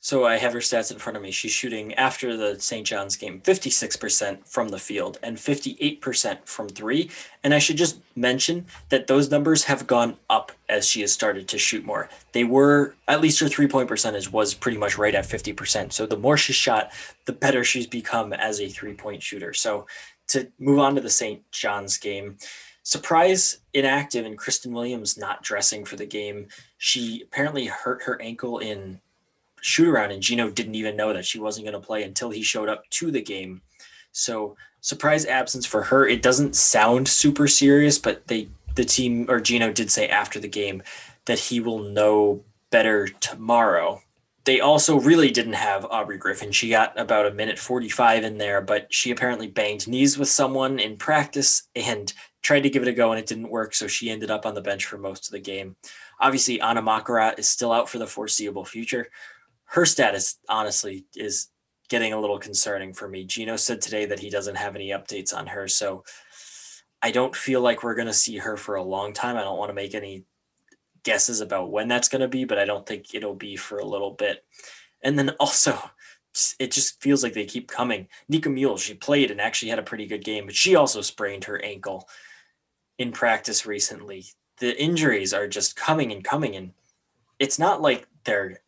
So 0.00 0.24
I 0.24 0.36
have 0.36 0.52
her 0.52 0.60
stats 0.60 0.92
in 0.92 0.98
front 0.98 1.16
of 1.16 1.22
me. 1.22 1.32
She's 1.32 1.50
shooting 1.50 1.92
after 1.94 2.36
the 2.36 2.58
St. 2.60 2.86
John's 2.86 3.16
game 3.16 3.40
56% 3.40 4.46
from 4.46 4.68
the 4.68 4.78
field 4.78 5.18
and 5.24 5.36
58% 5.36 6.38
from 6.44 6.68
three. 6.68 7.10
And 7.42 7.52
I 7.52 7.58
should 7.58 7.76
just 7.76 7.98
mention 8.14 8.66
that 8.90 9.08
those 9.08 9.30
numbers 9.30 9.64
have 9.64 9.88
gone 9.88 10.16
up 10.30 10.52
as 10.68 10.86
she 10.86 11.00
has 11.00 11.12
started 11.12 11.48
to 11.48 11.58
shoot 11.58 11.84
more. 11.84 12.08
They 12.32 12.44
were, 12.44 12.94
at 13.08 13.20
least 13.20 13.40
her 13.40 13.48
three 13.48 13.66
point 13.66 13.88
percentage 13.88 14.30
was 14.30 14.54
pretty 14.54 14.78
much 14.78 14.96
right 14.96 15.14
at 15.14 15.24
50%. 15.24 15.92
So 15.92 16.06
the 16.06 16.16
more 16.16 16.36
she 16.36 16.52
shot, 16.52 16.92
the 17.24 17.32
better 17.32 17.64
she's 17.64 17.86
become 17.88 18.32
as 18.32 18.60
a 18.60 18.68
three 18.68 18.94
point 18.94 19.22
shooter. 19.22 19.52
So 19.52 19.86
to 20.28 20.48
move 20.60 20.78
on 20.78 20.94
to 20.94 21.00
the 21.00 21.10
St. 21.10 21.42
John's 21.50 21.98
game, 21.98 22.38
surprise 22.84 23.58
inactive 23.74 24.24
and 24.24 24.38
Christyn 24.38 24.72
Williams 24.72 25.18
not 25.18 25.42
dressing 25.42 25.84
for 25.84 25.96
the 25.96 26.06
game. 26.06 26.46
She 26.78 27.22
apparently 27.22 27.66
hurt 27.66 28.04
her 28.04 28.20
ankle 28.22 28.58
in 28.58 29.00
shoot 29.60 29.88
around, 29.88 30.12
and 30.12 30.22
Gino 30.22 30.50
didn't 30.50 30.74
even 30.74 30.96
know 30.96 31.12
that 31.12 31.26
she 31.26 31.38
wasn't 31.38 31.66
going 31.66 31.80
to 31.80 31.86
play 31.86 32.02
until 32.02 32.30
he 32.30 32.42
showed 32.42 32.68
up 32.68 32.88
to 32.90 33.10
the 33.10 33.22
game. 33.22 33.62
So 34.12 34.56
surprise 34.80 35.26
absence 35.26 35.66
for 35.66 35.82
her. 35.82 36.06
It 36.06 36.22
doesn't 36.22 36.56
sound 36.56 37.08
super 37.08 37.48
serious, 37.48 37.98
but 37.98 38.26
they 38.26 38.48
the 38.74 38.84
team 38.84 39.26
or 39.28 39.40
Gino 39.40 39.72
did 39.72 39.90
say 39.90 40.08
after 40.08 40.38
the 40.38 40.48
game 40.48 40.82
that 41.26 41.38
he 41.38 41.60
will 41.60 41.80
know 41.80 42.44
better 42.70 43.08
tomorrow. 43.08 44.00
They 44.44 44.60
also 44.60 44.98
really 44.98 45.30
didn't 45.30 45.54
have 45.54 45.84
Aubrey 45.84 46.16
Griffin. 46.16 46.52
She 46.52 46.70
got 46.70 46.98
about 46.98 47.26
a 47.26 47.34
minute 47.34 47.58
45 47.58 48.24
in 48.24 48.38
there, 48.38 48.62
but 48.62 48.86
she 48.94 49.10
apparently 49.10 49.46
banged 49.46 49.86
knees 49.88 50.16
with 50.16 50.28
someone 50.28 50.78
in 50.78 50.96
practice 50.96 51.68
and 51.74 52.12
tried 52.40 52.62
to 52.62 52.70
give 52.70 52.82
it 52.82 52.88
a 52.88 52.92
go 52.92 53.10
and 53.10 53.18
it 53.18 53.26
didn't 53.26 53.50
work. 53.50 53.74
So 53.74 53.86
she 53.86 54.10
ended 54.10 54.30
up 54.30 54.46
on 54.46 54.54
the 54.54 54.62
bench 54.62 54.86
for 54.86 54.96
most 54.96 55.26
of 55.26 55.32
the 55.32 55.40
game. 55.40 55.76
Obviously, 56.20 56.60
Anna 56.60 56.80
Makurat 56.80 57.38
is 57.38 57.46
still 57.48 57.72
out 57.72 57.88
for 57.88 57.98
the 57.98 58.06
foreseeable 58.06 58.64
future 58.64 59.08
her 59.68 59.84
status 59.84 60.38
honestly 60.48 61.06
is 61.14 61.48
getting 61.88 62.12
a 62.12 62.20
little 62.20 62.38
concerning 62.38 62.92
for 62.92 63.08
me. 63.08 63.24
Gino 63.24 63.56
said 63.56 63.80
today 63.80 64.06
that 64.06 64.20
he 64.20 64.30
doesn't 64.30 64.56
have 64.56 64.74
any 64.74 64.90
updates 64.90 65.34
on 65.34 65.46
her, 65.46 65.68
so 65.68 66.04
I 67.02 67.10
don't 67.10 67.36
feel 67.36 67.60
like 67.60 67.82
we're 67.82 67.94
going 67.94 68.08
to 68.08 68.14
see 68.14 68.38
her 68.38 68.56
for 68.56 68.74
a 68.74 68.82
long 68.82 69.12
time. 69.12 69.36
I 69.36 69.42
don't 69.42 69.58
want 69.58 69.70
to 69.70 69.74
make 69.74 69.94
any 69.94 70.24
guesses 71.04 71.40
about 71.40 71.70
when 71.70 71.88
that's 71.88 72.08
going 72.08 72.20
to 72.20 72.28
be, 72.28 72.44
but 72.44 72.58
I 72.58 72.64
don't 72.64 72.86
think 72.86 73.14
it'll 73.14 73.34
be 73.34 73.56
for 73.56 73.78
a 73.78 73.86
little 73.86 74.10
bit. 74.12 74.44
And 75.02 75.18
then 75.18 75.30
also 75.40 75.78
it 76.58 76.70
just 76.70 77.00
feels 77.02 77.22
like 77.22 77.32
they 77.32 77.44
keep 77.44 77.68
coming. 77.68 78.08
Nika 78.28 78.48
Mühl, 78.48 78.78
she 78.78 78.94
played 78.94 79.30
and 79.30 79.40
actually 79.40 79.70
had 79.70 79.78
a 79.78 79.84
pretty 79.84 80.06
good 80.06 80.24
game, 80.24 80.46
but 80.46 80.54
she 80.54 80.76
also 80.76 81.00
sprained 81.00 81.44
her 81.44 81.62
ankle 81.64 82.08
in 82.98 83.12
practice 83.12 83.66
recently. 83.66 84.24
The 84.58 84.80
injuries 84.80 85.32
are 85.32 85.48
just 85.48 85.76
coming 85.76 86.12
and 86.12 86.24
coming, 86.24 86.56
and 86.56 86.72
it's 87.38 87.58
not 87.58 87.80
like 87.80 88.06
they're 88.24 88.60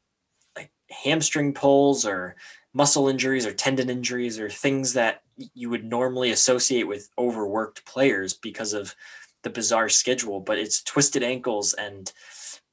hamstring 0.91 1.53
pulls 1.53 2.07
or 2.07 2.37
muscle 2.73 3.09
injuries 3.09 3.47
or 3.47 3.53
tendon 3.53 3.91
injuries 3.91 4.39
or 4.39 4.49
things 4.49 4.93
that 4.93 5.23
you 5.55 5.71
would 5.71 5.85
normally 5.85 6.31
associate 6.31 6.87
with 6.87 7.09
overworked 7.19 7.85
players 7.85 8.35
because 8.35 8.73
of 8.73 8.95
the 9.43 9.51
bizarre 9.51 9.89
schedule, 9.89 10.41
but 10.41 10.59
it's 10.59 10.83
twisted 10.83 11.23
ankles 11.23 11.73
and 11.75 12.13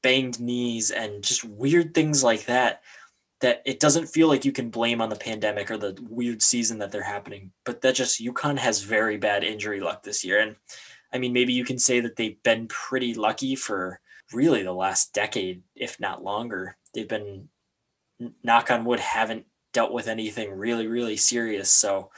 banged 0.03 0.39
knees 0.39 0.91
and 0.91 1.23
just 1.23 1.43
weird 1.43 1.93
things 1.93 2.23
like 2.23 2.45
that 2.45 2.81
that 3.39 3.61
it 3.65 3.79
doesn't 3.79 4.07
feel 4.07 4.27
like 4.27 4.45
you 4.45 4.51
can 4.51 4.69
blame 4.69 4.99
on 4.99 5.09
the 5.09 5.15
pandemic 5.15 5.69
or 5.69 5.77
the 5.77 5.97
weird 6.09 6.41
season 6.41 6.79
that 6.79 6.91
they're 6.91 7.03
happening, 7.03 7.51
but 7.65 7.81
that 7.81 7.95
just 7.95 8.23
UConn 8.23 8.57
has 8.57 8.81
very 8.81 9.17
bad 9.17 9.43
injury 9.43 9.79
luck 9.79 10.01
this 10.01 10.25
year. 10.25 10.39
And 10.39 10.55
I 11.13 11.19
mean, 11.19 11.33
maybe 11.33 11.53
you 11.53 11.63
can 11.63 11.77
say 11.77 11.99
that 11.99 12.15
they've 12.15 12.41
been 12.43 12.67
pretty 12.67 13.13
lucky 13.13 13.55
for 13.55 13.99
really 14.33 14.63
the 14.63 14.73
last 14.73 15.13
decade, 15.13 15.61
if 15.75 15.99
not 15.99 16.23
longer. 16.23 16.77
They've 16.93 17.07
been, 17.07 17.49
knock 18.43 18.71
on 18.71 18.85
wood, 18.85 18.99
haven't 18.99 19.45
dealt 19.73 19.91
with 19.91 20.07
anything 20.07 20.51
really, 20.51 20.87
really 20.87 21.17
serious. 21.17 21.69
So 21.69 22.11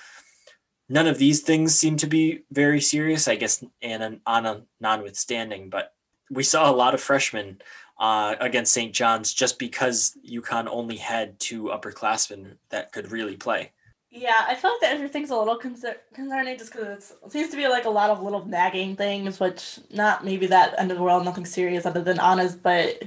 none 0.87 1.07
of 1.07 1.17
these 1.17 1.41
things 1.41 1.75
seem 1.75 1.97
to 1.97 2.07
be 2.07 2.43
very 2.51 2.81
serious, 2.81 3.27
I 3.27 3.35
guess, 3.35 3.63
and 3.81 4.19
Anna 4.25 4.61
notwithstanding. 4.79 5.69
But 5.69 5.93
we 6.29 6.43
saw 6.43 6.69
a 6.69 6.75
lot 6.75 6.93
of 6.93 7.01
freshmen 7.01 7.61
uh, 7.99 8.35
against 8.39 8.73
St. 8.73 8.93
John's 8.93 9.33
just 9.33 9.59
because 9.59 10.17
UConn 10.27 10.67
only 10.69 10.95
had 10.95 11.39
two 11.39 11.65
upperclassmen 11.65 12.55
that 12.69 12.91
could 12.91 13.11
really 13.11 13.35
play. 13.35 13.71
Yeah, 14.11 14.45
I 14.47 14.55
feel 14.55 14.71
like 14.71 14.81
that 14.81 14.95
everything's 14.95 15.29
a 15.29 15.37
little 15.37 15.57
concer- 15.57 16.01
concerning 16.13 16.57
just 16.57 16.71
because 16.71 17.13
it 17.23 17.31
seems 17.31 17.49
to 17.49 17.57
be 17.57 17.67
like 17.67 17.85
a 17.85 17.89
lot 17.89 18.09
of 18.09 18.23
little 18.23 18.43
nagging 18.43 18.95
things, 18.95 19.39
which 19.39 19.79
not 19.91 20.25
maybe 20.25 20.47
that 20.47 20.73
end 20.79 20.89
of 20.89 20.97
the 20.97 21.03
world, 21.03 21.25
nothing 21.25 21.45
serious 21.45 21.85
other 21.85 22.01
than 22.01 22.19
honest, 22.19 22.63
but 22.63 23.03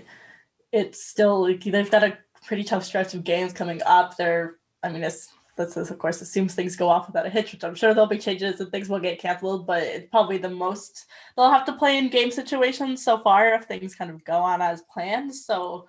it's 0.70 1.04
still 1.04 1.42
like 1.42 1.64
they've 1.64 1.90
got 1.90 2.04
a 2.04 2.16
pretty 2.44 2.64
tough 2.64 2.84
stretch 2.84 3.14
of 3.14 3.24
games 3.24 3.52
coming 3.52 3.80
up. 3.86 4.16
They're, 4.16 4.56
I 4.82 4.90
mean, 4.90 5.02
it's 5.02 5.28
this 5.56 5.76
is 5.76 5.90
of 5.90 5.98
course 5.98 6.20
assumes 6.22 6.54
things 6.54 6.76
go 6.76 6.88
off 6.88 7.06
without 7.06 7.26
a 7.26 7.30
hitch, 7.30 7.52
which 7.52 7.64
I'm 7.64 7.74
sure 7.74 7.92
there'll 7.92 8.08
be 8.08 8.18
changes 8.18 8.60
and 8.60 8.70
things 8.70 8.88
will 8.88 9.00
get 9.00 9.20
canceled, 9.20 9.66
but 9.66 9.82
it's 9.82 10.08
probably 10.10 10.38
the 10.38 10.48
most 10.48 11.06
they'll 11.36 11.50
have 11.50 11.66
to 11.66 11.74
play 11.74 11.98
in 11.98 12.08
game 12.08 12.30
situations 12.30 13.04
so 13.04 13.18
far 13.18 13.54
if 13.54 13.64
things 13.64 13.94
kind 13.94 14.10
of 14.10 14.24
go 14.24 14.38
on 14.38 14.62
as 14.62 14.82
planned. 14.92 15.34
So 15.34 15.88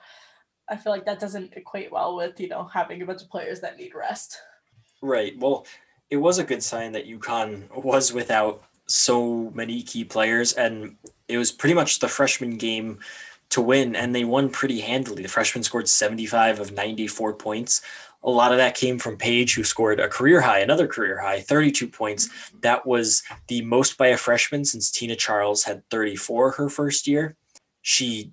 I 0.69 0.75
feel 0.75 0.91
like 0.91 1.05
that 1.05 1.19
doesn't 1.19 1.53
equate 1.53 1.91
well 1.91 2.15
with, 2.15 2.39
you 2.39 2.49
know, 2.49 2.65
having 2.65 3.01
a 3.01 3.05
bunch 3.05 3.21
of 3.21 3.29
players 3.29 3.59
that 3.61 3.77
need 3.77 3.95
rest. 3.95 4.37
Right. 5.01 5.37
Well, 5.37 5.65
it 6.09 6.17
was 6.17 6.39
a 6.39 6.43
good 6.43 6.63
sign 6.63 6.91
that 6.93 7.07
UConn 7.07 7.83
was 7.83 8.13
without 8.13 8.63
so 8.85 9.51
many 9.53 9.81
key 9.81 10.03
players, 10.03 10.53
and 10.53 10.95
it 11.27 11.37
was 11.37 11.51
pretty 11.51 11.73
much 11.73 11.99
the 11.99 12.07
freshman 12.07 12.57
game 12.57 12.99
to 13.53 13.61
win, 13.61 13.95
and 13.95 14.13
they 14.13 14.25
won 14.25 14.49
pretty 14.49 14.79
handily. 14.79 15.23
The 15.23 15.29
freshmen 15.29 15.63
scored 15.63 15.87
75 15.87 16.59
of 16.59 16.71
94 16.71 17.33
points. 17.35 17.81
A 18.23 18.29
lot 18.29 18.51
of 18.51 18.57
that 18.57 18.75
came 18.75 18.97
from 18.99 19.17
Paige, 19.17 19.55
who 19.55 19.63
scored 19.63 19.99
a 19.99 20.07
career 20.07 20.41
high, 20.41 20.59
another 20.59 20.87
career 20.87 21.19
high, 21.19 21.41
32 21.41 21.87
points. 21.87 22.29
That 22.61 22.85
was 22.85 23.21
the 23.47 23.61
most 23.63 23.97
by 23.97 24.07
a 24.07 24.17
freshman 24.17 24.65
since 24.65 24.89
Tina 24.89 25.15
Charles 25.15 25.63
had 25.63 25.87
34 25.89 26.51
her 26.51 26.69
first 26.69 27.07
year. 27.07 27.35
She 27.81 28.31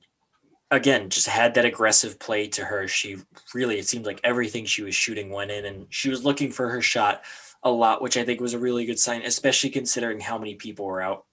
again 0.70 1.10
just 1.10 1.26
had 1.26 1.54
that 1.54 1.64
aggressive 1.64 2.18
play 2.20 2.46
to 2.46 2.64
her. 2.64 2.86
She 2.86 3.16
really 3.52 3.78
it 3.78 3.88
seemed 3.88 4.06
like 4.06 4.20
everything 4.22 4.64
she 4.64 4.82
was 4.82 4.94
shooting 4.94 5.30
went 5.30 5.50
in 5.50 5.64
and 5.64 5.86
she 5.90 6.08
was 6.08 6.24
looking 6.24 6.52
for 6.52 6.68
her 6.68 6.80
shot 6.80 7.22
a 7.64 7.70
lot, 7.70 8.00
which 8.00 8.16
I 8.16 8.24
think 8.24 8.40
was 8.40 8.54
a 8.54 8.58
really 8.58 8.86
good 8.86 8.98
sign, 8.98 9.22
especially 9.22 9.70
considering 9.70 10.20
how 10.20 10.38
many 10.38 10.54
people 10.54 10.86
were 10.86 11.02
out. 11.02 11.26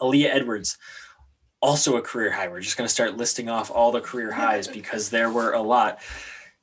Aaliyah 0.00 0.34
Edwards, 0.34 0.76
also 1.62 1.96
a 1.96 2.02
career 2.02 2.30
high. 2.30 2.48
We're 2.48 2.60
just 2.60 2.76
going 2.76 2.88
to 2.88 2.92
start 2.92 3.16
listing 3.16 3.48
off 3.48 3.70
all 3.70 3.92
the 3.92 4.00
career 4.00 4.32
highs 4.32 4.68
because 4.80 5.10
there 5.10 5.30
were 5.30 5.52
a 5.52 5.62
lot. 5.62 6.00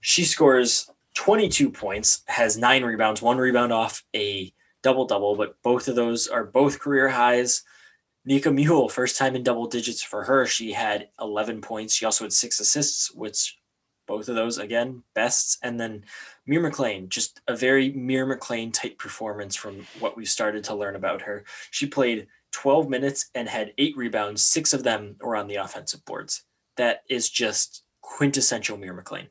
She 0.01 0.23
scores 0.23 0.89
22 1.15 1.71
points, 1.71 2.23
has 2.27 2.57
nine 2.57 2.83
rebounds, 2.83 3.21
one 3.21 3.37
rebound 3.37 3.73
off 3.73 4.03
a 4.15 4.53
double 4.83 5.05
double, 5.05 5.35
but 5.35 5.61
both 5.63 5.87
of 5.87 5.95
those 5.95 6.27
are 6.27 6.43
both 6.43 6.79
career 6.79 7.09
highs. 7.09 7.63
Nika 8.25 8.49
Mühl, 8.49 8.91
first 8.91 9.17
time 9.17 9.35
in 9.35 9.43
double 9.43 9.67
digits 9.67 10.03
for 10.03 10.23
her. 10.25 10.45
She 10.45 10.73
had 10.73 11.09
11 11.19 11.61
points. 11.61 11.93
She 11.93 12.05
also 12.05 12.25
had 12.25 12.33
six 12.33 12.59
assists, 12.59 13.13
which 13.13 13.57
both 14.05 14.29
of 14.29 14.35
those, 14.35 14.57
again, 14.57 15.03
bests. 15.13 15.57
And 15.63 15.79
then 15.79 16.03
Mir 16.45 16.61
McLean, 16.61 17.09
just 17.09 17.41
a 17.47 17.55
very 17.55 17.91
Mir 17.91 18.25
McLean 18.25 18.71
type 18.71 18.97
performance 18.97 19.55
from 19.55 19.85
what 19.99 20.17
we've 20.17 20.29
started 20.29 20.63
to 20.65 20.75
learn 20.75 20.95
about 20.95 21.21
her. 21.21 21.45
She 21.71 21.85
played 21.85 22.27
12 22.51 22.89
minutes 22.89 23.29
and 23.35 23.47
had 23.47 23.73
eight 23.77 23.95
rebounds. 23.97 24.43
Six 24.43 24.73
of 24.73 24.83
them 24.83 25.15
were 25.21 25.35
on 25.35 25.47
the 25.47 25.55
offensive 25.55 26.03
boards. 26.05 26.43
That 26.75 27.01
is 27.09 27.29
just 27.29 27.83
quintessential 28.01 28.77
Mir 28.77 28.93
McLean. 28.93 29.27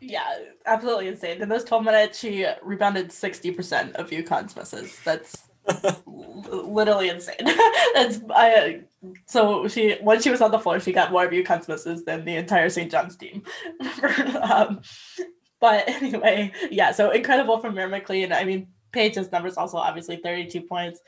Yeah, 0.00 0.38
absolutely 0.66 1.08
insane. 1.08 1.40
In 1.40 1.48
those 1.48 1.64
12 1.64 1.84
minutes, 1.84 2.18
she 2.18 2.46
rebounded 2.62 3.08
60% 3.08 3.94
of 3.94 4.10
UConn's 4.10 4.56
misses. 4.56 4.98
That's 5.04 5.48
literally 6.06 7.08
insane. 7.08 7.36
That's 7.94 8.20
I. 8.30 8.82
So 9.26 9.68
she 9.68 9.96
when 10.02 10.20
she 10.20 10.30
was 10.30 10.40
on 10.40 10.50
the 10.50 10.58
floor, 10.58 10.80
she 10.80 10.92
got 10.92 11.12
more 11.12 11.28
view 11.28 11.44
misses 11.68 12.04
than 12.04 12.24
the 12.24 12.36
entire 12.36 12.68
St. 12.68 12.90
John's 12.90 13.16
team. 13.16 13.42
um, 14.42 14.80
but 15.60 15.88
anyway, 15.88 16.52
yeah. 16.70 16.92
So 16.92 17.10
incredible 17.10 17.60
from 17.60 17.74
Mir 17.74 17.88
McLean. 17.88 18.32
I 18.32 18.44
mean, 18.44 18.68
Paige's 18.92 19.32
numbers 19.32 19.56
also 19.56 19.78
obviously 19.78 20.16
32 20.16 20.62
points. 20.62 21.00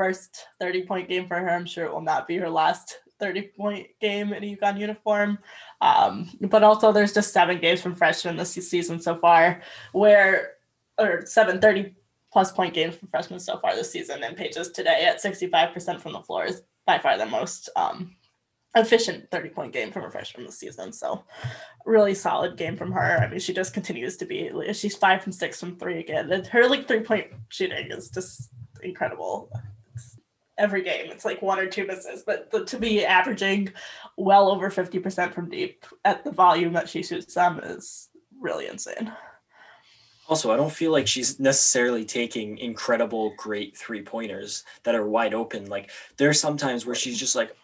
First 0.00 0.46
30 0.60 0.86
point 0.86 1.10
game 1.10 1.28
for 1.28 1.36
her. 1.36 1.50
I'm 1.50 1.66
sure 1.66 1.84
it 1.84 1.92
will 1.92 2.00
not 2.00 2.26
be 2.26 2.38
her 2.38 2.48
last 2.48 3.00
30 3.18 3.50
point 3.54 3.88
game 4.00 4.32
in 4.32 4.42
a 4.42 4.56
UConn 4.56 4.80
uniform. 4.80 5.38
Um, 5.82 6.30
but 6.40 6.62
also, 6.62 6.90
there's 6.90 7.12
just 7.12 7.34
seven 7.34 7.60
games 7.60 7.82
from 7.82 7.94
freshmen 7.94 8.38
this 8.38 8.54
season 8.54 8.98
so 8.98 9.18
far 9.18 9.60
where, 9.92 10.52
or 10.98 11.26
seven 11.26 11.60
30 11.60 11.94
plus 12.32 12.50
point 12.50 12.72
games 12.72 12.96
from 12.96 13.08
freshmen 13.08 13.38
so 13.38 13.58
far 13.58 13.76
this 13.76 13.92
season, 13.92 14.24
and 14.24 14.38
Paige's 14.38 14.70
today 14.70 15.04
at 15.04 15.22
65% 15.22 16.00
from 16.00 16.14
the 16.14 16.22
floor 16.22 16.46
is 16.46 16.62
by 16.86 16.98
far 16.98 17.18
the 17.18 17.26
most 17.26 17.68
um, 17.76 18.16
efficient 18.76 19.30
30 19.30 19.50
point 19.50 19.72
game 19.74 19.92
from 19.92 20.04
a 20.04 20.10
freshman 20.10 20.46
this 20.46 20.58
season. 20.58 20.94
So, 20.94 21.24
really 21.84 22.14
solid 22.14 22.56
game 22.56 22.74
from 22.74 22.90
her. 22.92 23.18
I 23.18 23.28
mean, 23.28 23.38
she 23.38 23.52
just 23.52 23.74
continues 23.74 24.16
to 24.16 24.24
be, 24.24 24.50
she's 24.72 24.96
five 24.96 25.22
from 25.22 25.32
six 25.32 25.60
from 25.60 25.76
three 25.76 26.00
again. 26.00 26.32
And 26.32 26.46
Her 26.46 26.70
like 26.70 26.88
three 26.88 27.00
point 27.00 27.26
shooting 27.50 27.90
is 27.90 28.08
just 28.08 28.48
incredible. 28.82 29.50
Every 30.60 30.82
game, 30.82 31.10
it's 31.10 31.24
like 31.24 31.40
one 31.40 31.58
or 31.58 31.66
two 31.66 31.86
misses, 31.86 32.22
but 32.22 32.50
the, 32.50 32.66
to 32.66 32.78
be 32.78 33.04
averaging 33.04 33.72
well 34.18 34.50
over 34.50 34.70
50% 34.70 35.32
from 35.32 35.48
deep 35.48 35.86
at 36.04 36.22
the 36.22 36.30
volume 36.30 36.74
that 36.74 36.88
she 36.88 37.02
shoots 37.02 37.34
them 37.34 37.60
is 37.64 38.10
really 38.38 38.66
insane. 38.66 39.10
Also, 40.28 40.52
I 40.52 40.56
don't 40.56 40.72
feel 40.72 40.92
like 40.92 41.08
she's 41.08 41.40
necessarily 41.40 42.04
taking 42.04 42.58
incredible, 42.58 43.32
great 43.36 43.74
three 43.76 44.02
pointers 44.02 44.64
that 44.82 44.94
are 44.94 45.08
wide 45.08 45.32
open. 45.32 45.70
Like 45.70 45.90
there 46.18 46.28
are 46.28 46.34
some 46.34 46.58
times 46.58 46.84
where 46.84 46.94
she's 46.94 47.18
just 47.18 47.34
like, 47.34 47.56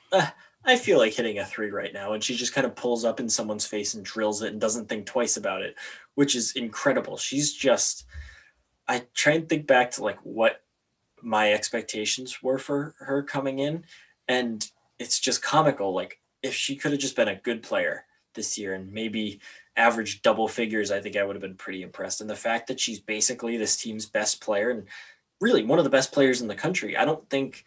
I 0.64 0.76
feel 0.76 0.98
like 0.98 1.14
hitting 1.14 1.38
a 1.38 1.44
three 1.44 1.70
right 1.70 1.92
now, 1.92 2.14
and 2.14 2.24
she 2.24 2.34
just 2.34 2.54
kind 2.54 2.66
of 2.66 2.74
pulls 2.74 3.04
up 3.04 3.20
in 3.20 3.28
someone's 3.28 3.66
face 3.66 3.94
and 3.94 4.04
drills 4.04 4.42
it 4.42 4.52
and 4.52 4.60
doesn't 4.60 4.88
think 4.88 5.06
twice 5.06 5.36
about 5.36 5.62
it, 5.62 5.76
which 6.16 6.34
is 6.34 6.56
incredible. 6.56 7.16
She's 7.16 7.52
just, 7.52 8.04
I 8.88 9.04
try 9.14 9.34
and 9.34 9.48
think 9.48 9.68
back 9.68 9.92
to 9.92 10.02
like 10.02 10.18
what 10.24 10.62
my 11.22 11.52
expectations 11.52 12.42
were 12.42 12.58
for 12.58 12.94
her 12.98 13.22
coming 13.22 13.58
in, 13.58 13.84
and 14.28 14.70
it's 14.98 15.20
just 15.20 15.42
comical. 15.42 15.94
Like 15.94 16.20
if 16.42 16.54
she 16.54 16.76
could 16.76 16.92
have 16.92 17.00
just 17.00 17.16
been 17.16 17.28
a 17.28 17.40
good 17.40 17.62
player 17.62 18.04
this 18.34 18.56
year 18.58 18.74
and 18.74 18.92
maybe 18.92 19.40
average 19.76 20.22
double 20.22 20.48
figures, 20.48 20.90
I 20.90 21.00
think 21.00 21.16
I 21.16 21.24
would 21.24 21.36
have 21.36 21.42
been 21.42 21.56
pretty 21.56 21.82
impressed. 21.82 22.20
And 22.20 22.30
the 22.30 22.36
fact 22.36 22.66
that 22.68 22.80
she's 22.80 23.00
basically 23.00 23.56
this 23.56 23.76
team's 23.76 24.06
best 24.06 24.40
player 24.40 24.70
and 24.70 24.84
really 25.40 25.64
one 25.64 25.78
of 25.78 25.84
the 25.84 25.90
best 25.90 26.12
players 26.12 26.40
in 26.40 26.48
the 26.48 26.54
country, 26.54 26.96
I 26.96 27.04
don't 27.04 27.28
think 27.28 27.64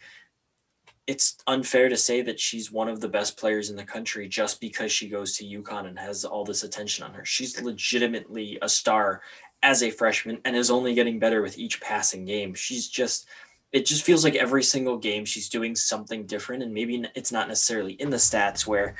it's 1.07 1.37
unfair 1.47 1.89
to 1.89 1.97
say 1.97 2.21
that 2.21 2.39
she's 2.39 2.71
one 2.71 2.87
of 2.87 3.01
the 3.01 3.07
best 3.07 3.35
players 3.35 3.71
in 3.71 3.75
the 3.75 3.83
country 3.83 4.27
just 4.27 4.61
because 4.61 4.91
she 4.91 5.09
goes 5.09 5.35
to 5.35 5.43
UConn 5.43 5.87
and 5.87 5.97
has 5.97 6.23
all 6.23 6.45
this 6.45 6.63
attention 6.63 7.03
on 7.03 7.13
her. 7.13 7.25
She's 7.25 7.59
legitimately 7.59 8.59
a 8.61 8.69
star 8.69 9.21
as 9.61 9.83
a 9.83 9.91
freshman 9.91 10.39
and 10.45 10.55
is 10.55 10.71
only 10.71 10.93
getting 10.93 11.19
better 11.19 11.41
with 11.41 11.57
each 11.57 11.81
passing 11.81 12.25
game. 12.25 12.53
She's 12.53 12.87
just 12.87 13.27
it 13.71 13.85
just 13.85 14.03
feels 14.03 14.23
like 14.23 14.35
every 14.35 14.63
single 14.63 14.97
game 14.97 15.25
she's 15.25 15.49
doing 15.49 15.75
something 15.75 16.25
different 16.25 16.63
and 16.63 16.73
maybe 16.73 17.05
it's 17.15 17.31
not 17.31 17.47
necessarily 17.47 17.93
in 17.93 18.09
the 18.09 18.17
stats 18.17 18.65
where 18.65 18.95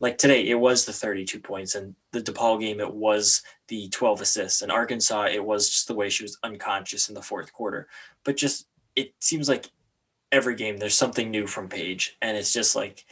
like 0.00 0.18
today 0.18 0.48
it 0.48 0.56
was 0.56 0.84
the 0.84 0.92
32 0.92 1.38
points 1.38 1.74
and 1.74 1.94
the 2.10 2.20
DePaul 2.20 2.60
game 2.60 2.80
it 2.80 2.92
was 2.92 3.42
the 3.68 3.88
12 3.90 4.22
assists 4.22 4.62
and 4.62 4.72
Arkansas 4.72 5.26
it 5.26 5.44
was 5.44 5.68
just 5.68 5.88
the 5.88 5.94
way 5.94 6.08
she 6.08 6.24
was 6.24 6.38
unconscious 6.42 7.08
in 7.08 7.14
the 7.14 7.22
fourth 7.22 7.52
quarter 7.52 7.88
but 8.24 8.36
just 8.36 8.66
it 8.96 9.14
seems 9.20 9.48
like 9.48 9.70
every 10.32 10.56
game 10.56 10.78
there's 10.78 10.94
something 10.94 11.30
new 11.30 11.46
from 11.46 11.68
Paige 11.68 12.16
and 12.22 12.36
it's 12.36 12.52
just 12.52 12.74
like 12.74 13.04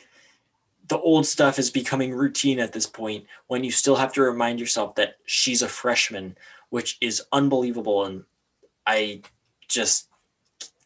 the 0.89 0.99
old 0.99 1.25
stuff 1.25 1.61
is 1.61 1.71
becoming 1.71 2.13
routine 2.13 2.59
at 2.59 2.73
this 2.73 2.87
point 2.87 3.25
when 3.47 3.63
you 3.63 3.71
still 3.71 3.95
have 3.95 4.13
to 4.13 4.23
remind 4.23 4.59
yourself 4.59 4.97
that 4.97 5.19
she's 5.25 5.63
a 5.63 5.69
freshman 5.69 6.37
which 6.71 6.97
is 7.01 7.23
unbelievable. 7.33 8.05
And 8.05 8.25
I 8.87 9.23
just, 9.69 10.09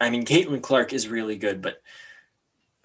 I 0.01 0.11
mean, 0.11 0.25
Caitlin 0.25 0.63
Clark 0.63 0.93
is 0.93 1.09
really 1.09 1.37
good, 1.37 1.63
but 1.63 1.81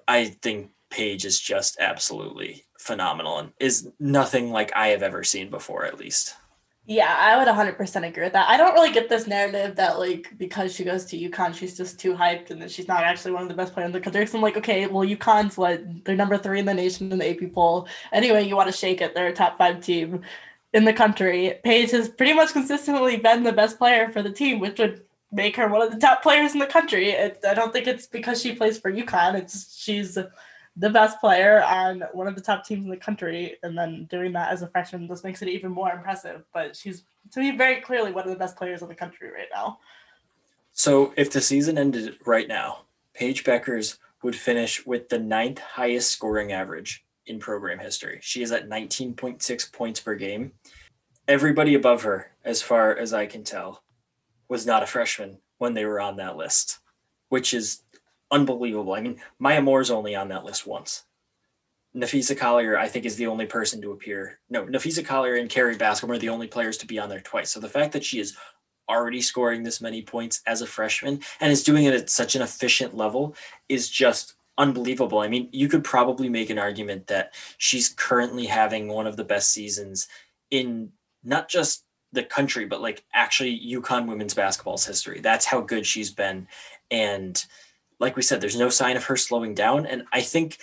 I 0.08 0.26
think 0.26 0.72
Paige 0.90 1.26
is 1.26 1.40
just 1.40 1.78
absolutely 1.80 2.66
phenomenal 2.78 3.40
and 3.40 3.52
is 3.60 3.90
nothing 4.00 4.52
like 4.52 4.72
I 4.76 4.90
have 4.90 5.04
ever 5.04 5.24
seen 5.24 5.50
before, 5.50 5.86
at 5.86 6.00
least. 6.00 6.36
Yeah, 6.86 7.16
I 7.20 7.38
would 7.38 7.48
100% 7.48 8.08
agree 8.08 8.24
with 8.24 8.34
that. 8.34 8.50
I 8.50 8.58
don't 8.58 8.74
really 8.74 8.92
get 8.92 9.10
this 9.10 9.28
narrative 9.28 9.76
that, 9.76 10.00
like, 10.00 10.34
because 10.40 10.74
she 10.74 10.84
goes 10.84 11.06
to 11.06 11.30
UConn, 11.30 11.54
she's 11.54 11.78
just 11.78 12.00
too 12.00 12.16
hyped 12.16 12.50
and 12.50 12.60
that 12.64 12.72
she's 12.72 12.88
not 12.88 13.04
actually 13.04 13.34
one 13.34 13.44
of 13.44 13.48
the 13.48 13.54
best 13.54 13.74
players 13.74 13.86
in 13.86 13.92
the 13.92 14.00
country. 14.00 14.26
So 14.26 14.40
I'm 14.40 14.42
like, 14.42 14.58
okay, 14.58 14.88
well, 14.88 15.08
UConn's 15.08 15.56
what? 15.56 15.84
They're 16.04 16.16
number 16.16 16.36
three 16.36 16.60
in 16.60 16.66
the 16.66 16.74
nation 16.74 17.12
in 17.12 17.20
the 17.20 17.30
AP 17.30 17.54
poll. 17.54 17.88
Anyway, 18.12 18.48
you 18.48 18.56
want 18.56 18.72
to 18.72 18.76
shake 18.76 19.02
it. 19.02 19.14
They're 19.14 19.28
a 19.28 19.34
top 19.34 19.60
five 19.60 19.82
team 19.82 20.24
in 20.74 20.86
the 20.86 20.94
country. 20.94 21.60
Paige 21.64 21.92
has 21.92 22.10
pretty 22.10 22.34
much 22.34 22.54
consistently 22.54 23.18
been 23.18 23.44
the 23.44 23.52
best 23.52 23.78
player 23.78 24.12
for 24.12 24.22
the 24.22 24.32
team, 24.32 24.60
which 24.60 24.80
would 24.80 25.04
make 25.32 25.56
her 25.56 25.68
one 25.68 25.82
of 25.82 25.92
the 25.92 26.00
top 26.00 26.22
players 26.22 26.54
in 26.54 26.60
the 26.60 26.66
country. 26.66 27.12
It, 27.12 27.40
I 27.48 27.54
don't 27.54 27.74
think 27.74 27.88
it's 27.88 28.08
because 28.08 28.42
she 28.42 28.54
plays 28.54 28.78
for 28.78 28.92
UConn. 28.92 29.36
It's 29.36 29.76
she's 29.76 30.18
the 30.80 30.90
best 30.90 31.20
player 31.20 31.62
on 31.64 32.04
one 32.14 32.28
of 32.28 32.36
the 32.36 32.42
top 32.42 32.66
teams 32.66 32.84
in 32.84 32.90
the 32.90 32.98
country, 32.98 33.58
and 33.64 33.78
then 33.78 34.06
doing 34.10 34.32
that 34.34 34.52
as 34.52 34.62
a 34.62 34.68
freshman 34.68 35.08
just 35.08 35.24
makes 35.24 35.42
it 35.42 35.50
even 35.50 35.72
more 35.72 35.92
impressive. 35.92 36.44
But 36.54 36.76
she's 36.76 37.04
to 37.32 37.40
me 37.40 37.56
very 37.58 37.82
clearly 37.82 38.12
one 38.12 38.24
of 38.24 38.30
the 38.30 38.40
best 38.40 38.56
players 38.56 38.82
in 38.82 38.88
the 38.88 38.96
country 38.96 39.30
right 39.30 39.50
now. 39.54 39.80
So 40.72 41.14
if 41.18 41.32
the 41.32 41.42
season 41.42 41.78
ended 41.78 42.18
right 42.26 42.48
now, 42.48 42.86
Paige 43.14 43.44
Bueckers 43.44 43.98
would 44.24 44.36
finish 44.36 44.86
with 44.86 45.10
the 45.10 45.20
ninth 45.20 45.60
highest 45.60 46.12
scoring 46.12 46.52
average 46.52 47.04
in 47.30 47.40
program 47.40 47.80
history. 47.80 48.20
She 48.22 48.42
is 48.42 48.52
at 48.52 48.70
19.6 48.70 49.72
points 49.72 50.00
per 50.00 50.16
game. 50.16 50.52
Everybody 51.28 51.76
above 51.76 52.02
her, 52.04 52.32
as 52.44 52.62
far 52.62 52.98
as 52.98 53.14
I 53.14 53.26
can 53.26 53.44
tell, 53.44 53.84
was 54.48 54.66
not 54.66 54.84
a 54.84 54.88
freshman 54.88 55.38
when 55.60 55.74
they 55.74 55.86
were 55.86 56.02
on 56.02 56.18
that 56.18 56.38
list, 56.38 56.80
which 57.30 57.54
is 57.54 57.84
unbelievable. 58.32 58.94
I 58.94 59.02
mean, 59.02 59.22
Maya 59.38 59.62
Moore's 59.62 59.92
only 59.92 60.16
on 60.16 60.30
that 60.30 60.46
list 60.46 60.66
once. 60.66 61.06
Napheesa 61.96 62.38
Collier, 62.38 62.78
I 62.78 62.88
think, 62.88 63.06
is 63.06 63.16
the 63.16 63.28
only 63.28 63.46
person 63.46 63.82
to 63.82 63.92
appear. 63.92 64.40
No, 64.50 64.66
Napheesa 64.66 65.06
Collier 65.06 65.36
and 65.36 65.50
Kerry 65.50 65.76
Bascom 65.76 66.12
are 66.12 66.20
the 66.20 66.30
only 66.30 66.48
players 66.48 66.78
to 66.78 66.88
be 66.88 67.00
on 67.00 67.10
there 67.10 67.20
twice. 67.20 67.52
So 67.52 67.60
the 67.60 67.70
fact 67.70 67.94
that 67.94 68.04
she 68.04 68.20
is 68.20 68.38
already 68.88 69.22
scoring 69.22 69.64
this 69.64 69.82
many 69.82 70.02
points 70.02 70.42
as 70.48 70.62
a 70.62 70.68
freshman 70.68 71.20
and 71.40 71.52
is 71.52 71.64
doing 71.64 71.86
it 71.86 71.94
at 71.94 72.10
such 72.10 72.36
an 72.36 72.42
efficient 72.42 72.96
level 72.96 73.36
is 73.70 73.90
just 73.90 74.36
unbelievable. 74.60 75.20
I 75.20 75.28
mean, 75.30 75.50
you 75.52 75.68
could 75.68 75.84
probably 75.84 76.30
make 76.30 76.52
an 76.52 76.60
argument 76.60 77.08
that 77.08 77.34
she's 77.58 77.90
currently 77.90 78.46
having 78.46 78.90
one 78.90 79.08
of 79.08 79.16
the 79.16 79.24
best 79.24 79.50
seasons 79.52 80.08
in 80.52 80.92
not 81.24 81.50
just 81.50 81.86
the 82.12 82.24
country, 82.24 82.66
but 82.66 82.82
like 82.82 83.04
actually 83.14 83.60
UConn 83.60 84.08
women's 84.08 84.34
basketball's 84.34 84.86
history. 84.86 85.22
That's 85.22 85.46
how 85.46 85.62
good 85.62 85.86
she's 85.86 86.12
been. 86.12 86.48
And 86.92 87.44
like 88.00 88.16
we 88.16 88.22
said, 88.22 88.42
there's 88.42 88.58
no 88.58 88.70
sign 88.70 88.98
of 88.98 89.06
her 89.06 89.16
slowing 89.16 89.54
down. 89.54 89.86
And 89.86 90.04
I 90.12 90.22
think 90.22 90.58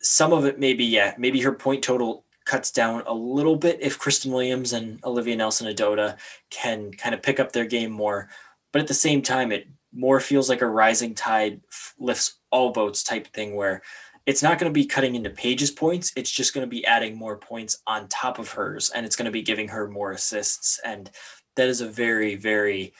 some 0.00 0.32
of 0.32 0.46
it 0.46 0.58
maybe, 0.58 0.84
yeah, 0.84 1.14
maybe 1.18 1.40
her 1.42 1.52
point 1.52 1.84
total 1.84 2.24
cuts 2.44 2.70
down 2.70 3.02
a 3.06 3.14
little 3.14 3.56
bit 3.56 3.78
if 3.80 3.98
Christyn 3.98 4.32
Williams 4.32 4.72
and 4.72 4.98
Olivia 5.04 5.36
Nelson-Ododa 5.36 6.16
can 6.50 6.92
kind 6.92 7.14
of 7.14 7.22
pick 7.22 7.38
up 7.38 7.52
their 7.52 7.66
game 7.66 7.92
more. 7.92 8.28
But 8.72 8.82
at 8.82 8.88
the 8.88 8.94
same 8.94 9.22
time, 9.22 9.52
it 9.52 9.68
more 9.92 10.18
feels 10.20 10.48
like 10.48 10.62
a 10.62 10.66
rising 10.66 11.14
tide 11.14 11.60
lifts 11.98 12.38
all 12.52 12.70
boats 12.70 13.02
type 13.02 13.26
thing 13.28 13.56
where 13.56 13.82
it's 14.24 14.42
not 14.42 14.58
going 14.58 14.70
to 14.70 14.74
be 14.74 14.86
cutting 14.86 15.16
into 15.16 15.30
Paige's 15.30 15.70
points. 15.70 16.12
It's 16.14 16.30
just 16.30 16.54
going 16.54 16.64
to 16.64 16.70
be 16.70 16.86
adding 16.86 17.16
more 17.16 17.36
points 17.36 17.82
on 17.86 18.06
top 18.08 18.38
of 18.38 18.50
hers, 18.52 18.90
and 18.90 19.04
it's 19.04 19.16
going 19.16 19.26
to 19.26 19.32
be 19.32 19.42
giving 19.42 19.68
her 19.68 19.88
more 19.88 20.12
assists. 20.12 20.78
And 20.84 21.10
that 21.56 21.68
is 21.68 21.80
a 21.80 21.88
very, 21.88 22.36
very 22.36 22.92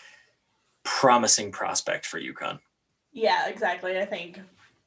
promising 0.82 1.52
prospect 1.52 2.06
for 2.06 2.20
UConn. 2.20 2.58
Yeah, 3.12 3.48
exactly. 3.48 3.98
I 3.98 4.04
think. 4.04 4.40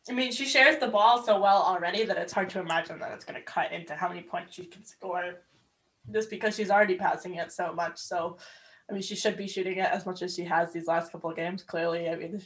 I 0.09 0.13
mean, 0.13 0.31
she 0.31 0.45
shares 0.45 0.77
the 0.77 0.87
ball 0.87 1.23
so 1.23 1.39
well 1.39 1.63
already 1.63 2.03
that 2.03 2.17
it's 2.17 2.33
hard 2.33 2.49
to 2.51 2.59
imagine 2.59 2.99
that 2.99 3.11
it's 3.13 3.25
going 3.25 3.39
to 3.39 3.45
cut 3.45 3.71
into 3.71 3.95
how 3.95 4.07
many 4.07 4.21
points 4.21 4.53
she 4.53 4.65
can 4.65 4.85
score, 4.85 5.41
just 6.11 6.29
because 6.29 6.55
she's 6.55 6.69
already 6.69 6.95
passing 6.95 7.35
it 7.35 7.51
so 7.51 7.73
much. 7.73 7.97
So, 7.97 8.37
I 8.89 8.93
mean, 8.93 9.01
she 9.01 9.15
should 9.15 9.35
be 9.35 9.47
shooting 9.47 9.77
it 9.77 9.89
as 9.91 10.05
much 10.05 10.21
as 10.21 10.35
she 10.35 10.43
has 10.43 10.71
these 10.71 10.87
last 10.87 11.11
couple 11.11 11.29
of 11.29 11.35
games. 11.35 11.63
Clearly, 11.63 12.09
I 12.09 12.15
mean, 12.15 12.41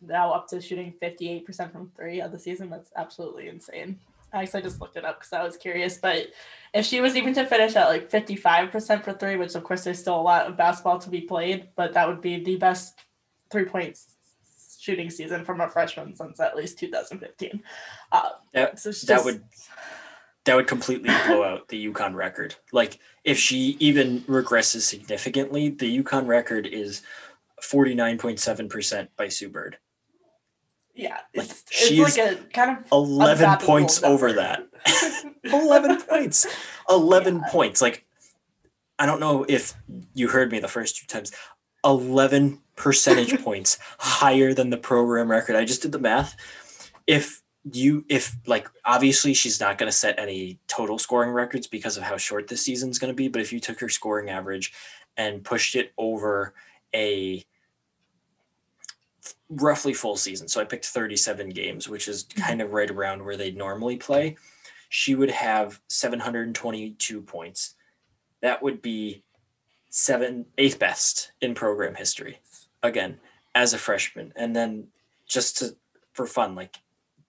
now 0.00 0.32
up 0.32 0.48
to 0.48 0.60
shooting 0.60 0.92
fifty 0.98 1.30
eight 1.30 1.46
percent 1.46 1.72
from 1.72 1.92
three 1.96 2.20
of 2.20 2.32
the 2.32 2.38
season. 2.38 2.70
That's 2.70 2.90
absolutely 2.96 3.48
insane. 3.48 3.98
I 4.32 4.42
actually 4.42 4.62
just 4.62 4.80
looked 4.80 4.96
it 4.96 5.04
up 5.04 5.20
because 5.20 5.32
I 5.32 5.44
was 5.44 5.56
curious. 5.56 5.98
But 5.98 6.28
if 6.74 6.84
she 6.84 7.00
was 7.00 7.16
even 7.16 7.32
to 7.34 7.46
finish 7.46 7.76
at 7.76 7.88
like 7.88 8.10
55% 8.10 9.04
for 9.04 9.12
three, 9.12 9.36
which 9.36 9.54
of 9.54 9.64
course 9.64 9.84
there's 9.84 9.98
still 9.98 10.20
a 10.20 10.20
lot 10.20 10.46
of 10.46 10.56
basketball 10.56 10.98
to 10.98 11.08
be 11.08 11.20
played, 11.20 11.68
but 11.76 11.92
that 11.94 12.08
would 12.08 12.20
be 12.20 12.42
the 12.42 12.56
best 12.56 12.98
three 13.50 13.64
points 13.64 14.16
shooting 14.78 15.10
season 15.10 15.44
from 15.44 15.60
a 15.60 15.68
freshman 15.68 16.14
since 16.14 16.38
at 16.40 16.56
least 16.56 16.78
2015. 16.78 17.62
Uh, 18.12 18.30
that, 18.52 18.78
so 18.78 18.90
just, 18.90 19.06
that 19.06 19.24
would 19.24 19.42
that 20.46 20.54
would 20.54 20.66
completely 20.66 21.10
blow 21.26 21.42
out 21.42 21.68
the 21.68 21.92
UConn 21.92 22.14
record. 22.14 22.54
Like 22.72 22.98
if 23.24 23.38
she 23.38 23.76
even 23.80 24.22
regresses 24.22 24.82
significantly, 24.82 25.68
the 25.68 26.02
UConn 26.02 26.26
record 26.26 26.66
is 26.66 27.02
49.7% 27.62 29.08
by 29.16 29.28
Sue 29.28 29.48
Bird. 29.48 29.78
Yeah, 30.94 31.18
like 31.34 31.50
it's, 31.50 31.64
it's 31.70 32.16
like 32.16 32.26
a 32.26 32.42
kind 32.54 32.78
of 32.78 32.90
11 32.90 33.58
points 33.58 34.02
over 34.02 34.32
that. 34.32 34.66
11 35.44 36.00
points. 36.02 36.46
11 36.88 37.36
yeah. 37.36 37.42
points. 37.50 37.82
Like 37.82 38.06
I 38.98 39.04
don't 39.04 39.20
know 39.20 39.44
if 39.46 39.74
you 40.14 40.28
heard 40.28 40.50
me 40.50 40.58
the 40.58 40.68
first 40.68 40.96
two 40.96 41.06
times. 41.06 41.32
11 41.84 42.60
percentage 42.76 43.38
points 43.44 43.78
higher 43.98 44.54
than 44.54 44.70
the 44.70 44.78
program 44.78 45.30
record. 45.30 45.56
I 45.56 45.64
just 45.64 45.82
did 45.82 45.92
the 45.92 45.98
math. 45.98 46.34
If 47.06 47.42
you 47.72 48.04
if 48.08 48.36
like 48.46 48.68
obviously 48.84 49.34
she's 49.34 49.60
not 49.60 49.78
going 49.78 49.90
to 49.90 49.96
set 49.96 50.18
any 50.18 50.58
total 50.68 50.98
scoring 50.98 51.30
records 51.30 51.66
because 51.66 51.96
of 51.96 52.02
how 52.02 52.16
short 52.16 52.48
this 52.48 52.62
season's 52.62 52.98
going 52.98 53.12
to 53.12 53.16
be, 53.16 53.28
but 53.28 53.42
if 53.42 53.52
you 53.52 53.60
took 53.60 53.80
her 53.80 53.88
scoring 53.88 54.30
average 54.30 54.72
and 55.16 55.44
pushed 55.44 55.74
it 55.74 55.92
over 55.98 56.54
a 56.94 57.44
roughly 59.48 59.94
full 59.94 60.16
season. 60.16 60.48
So 60.48 60.60
I 60.60 60.64
picked 60.64 60.86
37 60.86 61.50
games, 61.50 61.88
which 61.88 62.08
is 62.08 62.24
mm-hmm. 62.24 62.42
kind 62.42 62.60
of 62.60 62.72
right 62.72 62.90
around 62.90 63.24
where 63.24 63.36
they'd 63.36 63.56
normally 63.56 63.96
play. 63.96 64.36
She 64.88 65.14
would 65.14 65.30
have 65.30 65.80
722 65.88 67.22
points. 67.22 67.74
That 68.42 68.62
would 68.62 68.82
be 68.82 69.24
seven 69.88 70.44
eighth 70.58 70.78
best 70.78 71.32
in 71.40 71.54
program 71.54 71.94
history 71.94 72.38
again 72.82 73.18
as 73.54 73.72
a 73.72 73.78
freshman 73.78 74.30
and 74.36 74.54
then 74.54 74.88
just 75.26 75.56
to 75.56 75.74
for 76.12 76.26
fun 76.26 76.54
like 76.54 76.76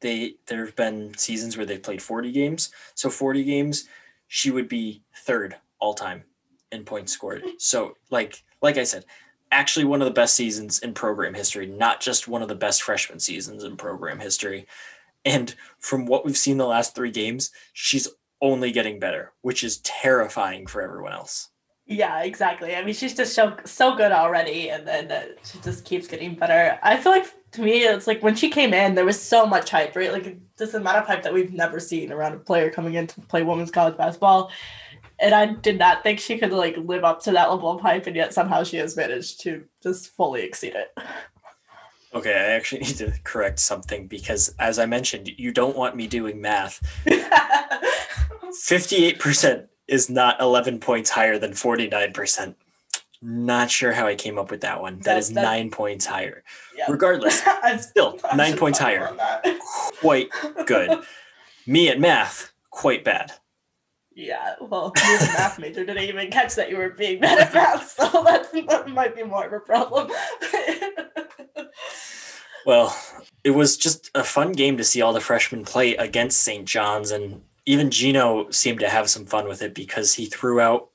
they 0.01 0.35
there 0.47 0.65
have 0.65 0.75
been 0.75 1.15
seasons 1.17 1.57
where 1.57 1.65
they've 1.65 1.81
played 1.81 2.01
40 2.01 2.31
games 2.31 2.71
so 2.95 3.09
40 3.09 3.43
games 3.43 3.87
she 4.27 4.51
would 4.51 4.67
be 4.67 5.03
third 5.15 5.55
all 5.79 5.93
time 5.93 6.23
in 6.71 6.83
points 6.83 7.13
scored 7.13 7.43
so 7.57 7.95
like 8.09 8.43
like 8.61 8.77
i 8.77 8.83
said 8.83 9.05
actually 9.51 9.85
one 9.85 10.01
of 10.01 10.05
the 10.05 10.13
best 10.13 10.35
seasons 10.35 10.79
in 10.79 10.93
program 10.93 11.33
history 11.33 11.65
not 11.65 12.01
just 12.01 12.27
one 12.27 12.41
of 12.41 12.47
the 12.47 12.55
best 12.55 12.83
freshman 12.83 13.19
seasons 13.19 13.63
in 13.63 13.77
program 13.77 14.19
history 14.19 14.67
and 15.25 15.55
from 15.79 16.05
what 16.05 16.25
we've 16.25 16.37
seen 16.37 16.57
the 16.57 16.65
last 16.65 16.95
three 16.95 17.11
games 17.11 17.51
she's 17.73 18.07
only 18.41 18.71
getting 18.71 18.99
better 18.99 19.33
which 19.41 19.63
is 19.63 19.77
terrifying 19.77 20.67
for 20.67 20.81
everyone 20.81 21.13
else 21.13 21.49
yeah, 21.87 22.23
exactly. 22.23 22.75
I 22.75 22.83
mean, 22.83 22.93
she's 22.93 23.15
just 23.15 23.33
so 23.33 23.55
so 23.63 23.95
good 23.95 24.11
already, 24.11 24.69
and 24.69 24.85
then 24.85 25.09
uh, 25.09 25.23
she 25.43 25.57
just 25.59 25.85
keeps 25.85 26.05
getting 26.05 26.35
better. 26.35 26.77
I 26.83 26.97
feel 26.97 27.13
like 27.13 27.33
to 27.53 27.61
me, 27.61 27.83
it's 27.83 28.07
like 28.07 28.21
when 28.21 28.35
she 28.35 28.49
came 28.49 28.73
in, 28.73 28.95
there 28.95 29.05
was 29.05 29.21
so 29.21 29.45
much 29.45 29.69
hype, 29.69 29.95
right? 29.95 30.11
Like 30.11 30.37
this 30.57 30.73
amount 30.73 30.97
of 30.97 31.07
hype 31.07 31.23
that 31.23 31.33
we've 31.33 31.53
never 31.53 31.79
seen 31.79 32.11
around 32.11 32.33
a 32.33 32.39
player 32.39 32.69
coming 32.69 32.95
in 32.95 33.07
to 33.07 33.21
play 33.21 33.43
women's 33.43 33.71
college 33.71 33.97
basketball. 33.97 34.51
And 35.19 35.33
I 35.33 35.47
did 35.47 35.79
not 35.79 36.03
think 36.03 36.19
she 36.19 36.37
could 36.37 36.51
like 36.51 36.77
live 36.77 37.03
up 37.03 37.23
to 37.23 37.31
that 37.31 37.49
level 37.49 37.71
of 37.71 37.81
hype, 37.81 38.05
and 38.05 38.15
yet 38.15 38.33
somehow 38.33 38.63
she 38.63 38.77
has 38.77 38.95
managed 38.95 39.39
to 39.41 39.63
just 39.81 40.09
fully 40.09 40.43
exceed 40.43 40.75
it. 40.75 40.95
Okay, 42.13 42.33
I 42.33 42.51
actually 42.53 42.81
need 42.83 42.97
to 42.97 43.13
correct 43.23 43.59
something 43.59 44.07
because, 44.07 44.53
as 44.59 44.77
I 44.77 44.85
mentioned, 44.85 45.29
you 45.37 45.51
don't 45.51 45.75
want 45.75 45.95
me 45.95 46.07
doing 46.07 46.39
math. 46.39 46.85
Fifty-eight 48.53 49.19
percent 49.19 49.67
is 49.87 50.09
not 50.09 50.39
11 50.41 50.79
points 50.79 51.09
higher 51.09 51.39
than 51.39 51.51
49%. 51.51 52.55
Not 53.21 53.71
sure 53.71 53.91
how 53.91 54.05
I 54.05 54.15
came 54.15 54.37
up 54.37 54.51
with 54.51 54.61
that 54.61 54.81
one. 54.81 54.99
that 54.99 55.17
is 55.17 55.31
nine 55.31 55.71
points 55.71 56.05
higher. 56.05 56.43
Yeah. 56.77 56.85
Regardless, 56.89 57.41
still 57.79 58.19
nine 58.35 58.57
points 58.57 58.79
higher. 58.79 59.15
Quite 59.99 60.29
good. 60.65 60.99
Me 61.65 61.89
at 61.89 61.99
math, 61.99 62.53
quite 62.69 63.03
bad. 63.03 63.33
Yeah, 64.15 64.55
well, 64.61 64.93
you 64.95 65.15
a 65.15 65.19
math 65.19 65.59
major 65.59 65.85
didn't 65.85 66.03
even 66.03 66.31
catch 66.31 66.55
that 66.55 66.69
you 66.69 66.77
were 66.77 66.89
being 66.89 67.19
bad 67.19 67.39
at 67.39 67.53
math, 67.53 67.91
so 67.91 68.23
that's, 68.23 68.49
that 68.51 68.87
might 68.87 69.15
be 69.15 69.23
more 69.23 69.45
of 69.45 69.53
a 69.53 69.59
problem. 69.59 70.09
well, 72.65 72.97
it 73.43 73.51
was 73.51 73.77
just 73.77 74.09
a 74.15 74.23
fun 74.23 74.53
game 74.53 74.77
to 74.77 74.83
see 74.83 75.01
all 75.01 75.13
the 75.13 75.19
freshmen 75.19 75.65
play 75.65 75.95
against 75.95 76.41
St. 76.41 76.65
John's, 76.65 77.11
and 77.11 77.41
even 77.65 77.91
Gino 77.91 78.49
seemed 78.49 78.79
to 78.79 78.89
have 78.89 79.09
some 79.09 79.25
fun 79.25 79.47
with 79.47 79.61
it 79.61 79.73
because 79.75 80.13
he 80.13 80.25
threw 80.25 80.61
out 80.61 80.89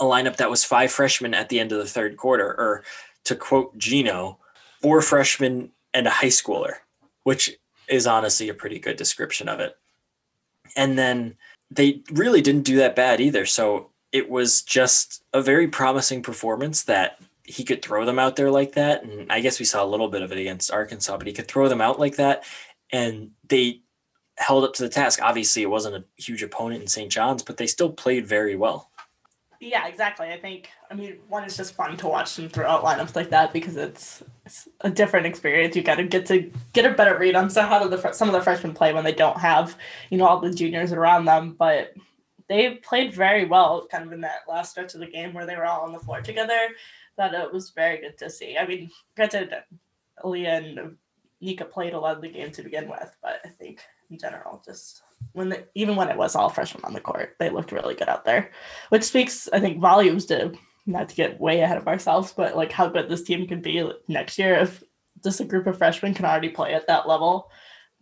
a 0.00 0.04
lineup 0.04 0.36
that 0.36 0.50
was 0.50 0.64
five 0.64 0.90
freshmen 0.90 1.34
at 1.34 1.48
the 1.48 1.60
end 1.60 1.72
of 1.72 1.78
the 1.78 1.86
third 1.86 2.16
quarter, 2.16 2.46
or 2.46 2.82
to 3.24 3.36
quote 3.36 3.76
Gino, 3.78 4.38
four 4.80 5.02
freshmen 5.02 5.70
and 5.94 6.06
a 6.06 6.10
high 6.10 6.26
schooler, 6.26 6.76
which 7.24 7.56
is 7.88 8.06
honestly 8.06 8.48
a 8.48 8.54
pretty 8.54 8.78
good 8.78 8.96
description 8.96 9.48
of 9.48 9.60
it. 9.60 9.76
And 10.76 10.98
then 10.98 11.36
they 11.70 12.02
really 12.10 12.40
didn't 12.40 12.62
do 12.62 12.76
that 12.76 12.96
bad 12.96 13.20
either. 13.20 13.44
So 13.44 13.90
it 14.12 14.30
was 14.30 14.62
just 14.62 15.22
a 15.32 15.42
very 15.42 15.68
promising 15.68 16.22
performance 16.22 16.84
that 16.84 17.20
he 17.44 17.64
could 17.64 17.82
throw 17.82 18.04
them 18.04 18.18
out 18.18 18.36
there 18.36 18.50
like 18.50 18.72
that. 18.72 19.02
And 19.02 19.30
I 19.30 19.40
guess 19.40 19.58
we 19.58 19.64
saw 19.64 19.84
a 19.84 19.86
little 19.86 20.08
bit 20.08 20.22
of 20.22 20.32
it 20.32 20.38
against 20.38 20.72
Arkansas, 20.72 21.16
but 21.16 21.26
he 21.26 21.32
could 21.32 21.48
throw 21.48 21.68
them 21.68 21.80
out 21.80 21.98
like 21.98 22.16
that. 22.16 22.44
And 22.92 23.32
they 23.48 23.82
held 24.36 24.64
up 24.64 24.72
to 24.74 24.82
the 24.82 24.88
task. 24.88 25.20
Obviously, 25.22 25.62
it 25.62 25.70
wasn't 25.70 25.96
a 25.96 26.04
huge 26.22 26.42
opponent 26.42 26.82
in 26.82 26.88
St. 26.88 27.10
John's, 27.10 27.42
but 27.42 27.56
they 27.56 27.66
still 27.66 27.90
played 27.90 28.26
very 28.26 28.56
well. 28.56 28.89
Yeah, 29.60 29.86
exactly. 29.86 30.28
I 30.28 30.40
think 30.40 30.70
I 30.90 30.94
mean 30.94 31.18
one 31.28 31.44
is 31.44 31.54
just 31.54 31.74
fun 31.74 31.96
to 31.98 32.08
watch 32.08 32.34
them 32.34 32.48
throw 32.48 32.66
out 32.66 32.82
lineups 32.82 33.14
like 33.14 33.28
that 33.28 33.52
because 33.52 33.76
it's, 33.76 34.22
it's 34.46 34.68
a 34.80 34.88
different 34.88 35.26
experience. 35.26 35.76
You 35.76 35.82
got 35.82 35.96
to 35.96 36.04
get 36.04 36.24
to 36.26 36.50
get 36.72 36.86
a 36.86 36.94
better 36.94 37.18
read 37.18 37.36
on 37.36 37.50
so 37.50 37.62
how 37.62 37.78
do 37.82 37.94
the 37.94 38.12
some 38.12 38.28
of 38.28 38.32
the 38.32 38.40
freshmen 38.40 38.72
play 38.72 38.94
when 38.94 39.04
they 39.04 39.12
don't 39.12 39.38
have 39.38 39.76
you 40.08 40.16
know 40.16 40.26
all 40.26 40.40
the 40.40 40.52
juniors 40.52 40.92
around 40.92 41.26
them, 41.26 41.56
but 41.58 41.92
they 42.48 42.76
played 42.76 43.12
very 43.14 43.44
well 43.44 43.86
kind 43.90 44.04
of 44.04 44.12
in 44.12 44.22
that 44.22 44.40
last 44.48 44.70
stretch 44.70 44.94
of 44.94 45.00
the 45.00 45.06
game 45.06 45.34
where 45.34 45.44
they 45.44 45.56
were 45.56 45.66
all 45.66 45.82
on 45.82 45.92
the 45.92 46.00
floor 46.00 46.22
together. 46.22 46.58
That 47.18 47.34
it 47.34 47.52
was 47.52 47.68
very 47.70 47.98
good 47.98 48.16
to 48.18 48.30
see. 48.30 48.56
I 48.56 48.66
mean, 48.66 48.90
granted, 49.14 49.54
Leah 50.24 50.54
and 50.54 50.96
Nika 51.42 51.66
played 51.66 51.92
a 51.92 52.00
lot 52.00 52.16
of 52.16 52.22
the 52.22 52.30
game 52.30 52.50
to 52.52 52.62
begin 52.62 52.88
with, 52.88 53.14
but 53.22 53.40
I 53.44 53.48
think 53.48 53.80
in 54.10 54.18
general, 54.18 54.62
just 54.64 55.02
when 55.32 55.54
even 55.74 55.96
when 55.96 56.08
it 56.08 56.16
was 56.16 56.34
all 56.34 56.48
freshmen 56.48 56.84
on 56.84 56.92
the 56.92 57.00
court, 57.00 57.36
they 57.38 57.50
looked 57.50 57.72
really 57.72 57.94
good 57.94 58.08
out 58.08 58.24
there, 58.24 58.50
which 58.88 59.04
speaks, 59.04 59.48
I 59.52 59.60
think, 59.60 59.80
volumes 59.80 60.26
to 60.26 60.52
not 60.86 61.08
to 61.08 61.14
get 61.14 61.40
way 61.40 61.60
ahead 61.60 61.76
of 61.76 61.86
ourselves, 61.86 62.32
but 62.32 62.56
like 62.56 62.72
how 62.72 62.88
good 62.88 63.08
this 63.08 63.22
team 63.22 63.46
can 63.46 63.60
be 63.60 63.90
next 64.08 64.38
year 64.38 64.54
if 64.54 64.82
just 65.22 65.40
a 65.40 65.44
group 65.44 65.66
of 65.66 65.78
freshmen 65.78 66.14
can 66.14 66.24
already 66.24 66.48
play 66.48 66.74
at 66.74 66.86
that 66.86 67.06
level 67.06 67.50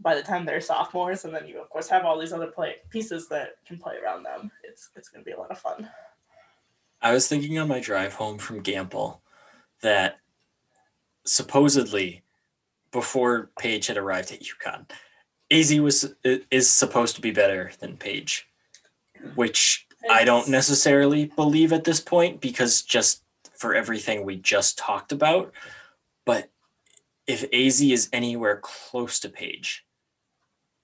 by 0.01 0.15
the 0.15 0.23
time 0.23 0.47
they're 0.47 0.61
sophomores, 0.61 1.25
and 1.25 1.35
then 1.35 1.47
you 1.47 1.61
of 1.61 1.69
course 1.71 1.89
have 1.89 2.05
all 2.05 2.19
these 2.19 2.33
other 2.33 2.47
play 2.47 2.77
pieces 2.91 3.29
that 3.29 3.57
can 3.67 3.79
play 3.79 3.95
around 4.03 4.23
them. 4.23 4.51
It's 4.63 4.91
it's 4.97 5.09
going 5.09 5.25
to 5.25 5.29
be 5.29 5.33
a 5.33 5.39
lot 5.39 5.51
of 5.51 5.59
fun. 5.59 5.89
I 7.03 7.13
was 7.13 7.29
thinking 7.29 7.59
on 7.59 7.69
my 7.69 7.81
drive 7.81 8.15
home 8.15 8.39
from 8.39 8.63
Gampel 8.63 9.19
that 9.83 10.19
supposedly 11.25 12.23
before 12.91 13.51
Paige 13.59 13.87
had 13.87 13.97
arrived 13.97 14.33
at 14.33 14.41
UConn, 14.41 14.89
Az 15.51 15.73
was 15.81 16.15
is 16.25 16.69
supposed 16.69 17.17
to 17.17 17.23
be 17.23 17.31
better 17.31 17.71
than 17.81 17.97
Paige, 17.97 18.47
which 19.35 19.87
I 20.11 20.25
don't 20.25 20.49
necessarily 20.49 21.27
believe 21.27 21.73
at 21.73 21.85
this 21.85 22.01
point 22.01 22.41
because 22.41 22.83
just 22.83 23.23
for 23.55 23.75
everything 23.75 24.25
we 24.25 24.37
just 24.37 24.79
talked 24.79 25.13
about. 25.13 25.53
But 26.25 26.51
if 27.27 27.45
Az 27.53 27.81
is 27.81 28.09
anywhere 28.13 28.61
close 28.63 29.19
to 29.21 29.29
Paige, 29.29 29.85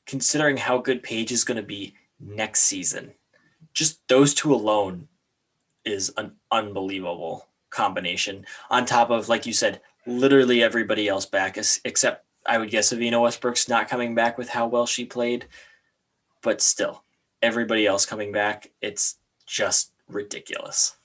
considering 0.07 0.57
how 0.57 0.79
good 0.79 1.03
Paige 1.03 1.33
is 1.33 1.45
going 1.45 1.57
to 1.57 1.63
be 1.63 1.95
next 2.19 2.61
season, 2.61 3.13
just 3.73 4.07
those 4.09 4.35
two 4.35 4.55
alone 4.55 5.09
is 5.85 6.13
an 6.17 6.33
unbelievable 6.51 7.49
combination. 7.71 8.47
On 8.71 8.85
top 8.85 9.11
of, 9.11 9.29
like 9.29 9.47
you 9.47 9.53
said, 9.53 9.81
literally 10.07 10.63
everybody 10.63 11.09
else 11.09 11.27
back 11.27 11.59
except 11.85 12.24
I 12.47 12.59
would 12.59 12.71
guess 12.71 12.93
Evina 12.93 13.21
Westbrook's 13.21 13.69
not 13.69 13.89
coming 13.89 14.15
back 14.15 14.37
with 14.37 14.51
how 14.51 14.67
well 14.67 14.87
she 14.87 15.05
played, 15.05 15.47
but 16.43 16.61
still, 16.61 17.05
everybody 17.43 17.87
else 17.87 18.07
coming 18.07 18.33
back, 18.33 18.71
it's 18.81 19.17
just 19.47 19.93
ridiculous. 20.09 20.97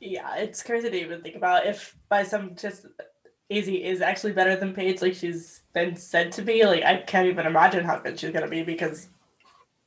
Yeah, 0.00 0.36
it's 0.36 0.62
crazy 0.62 0.90
to 0.90 1.00
even 1.00 1.22
think 1.22 1.36
about 1.36 1.66
if 1.66 1.96
by 2.08 2.22
some 2.22 2.56
just 2.56 2.86
Az 3.50 3.68
is 3.68 4.00
actually 4.00 4.32
better 4.32 4.56
than 4.56 4.72
Paige, 4.72 5.02
like 5.02 5.14
she's 5.14 5.60
been 5.74 5.94
said 5.94 6.32
to 6.32 6.42
be. 6.42 6.64
Like 6.64 6.82
I 6.84 6.96
can't 6.98 7.28
even 7.28 7.46
imagine 7.46 7.84
how 7.84 7.98
good 7.98 8.18
she's 8.18 8.30
gonna 8.30 8.48
be 8.48 8.62
because 8.62 9.08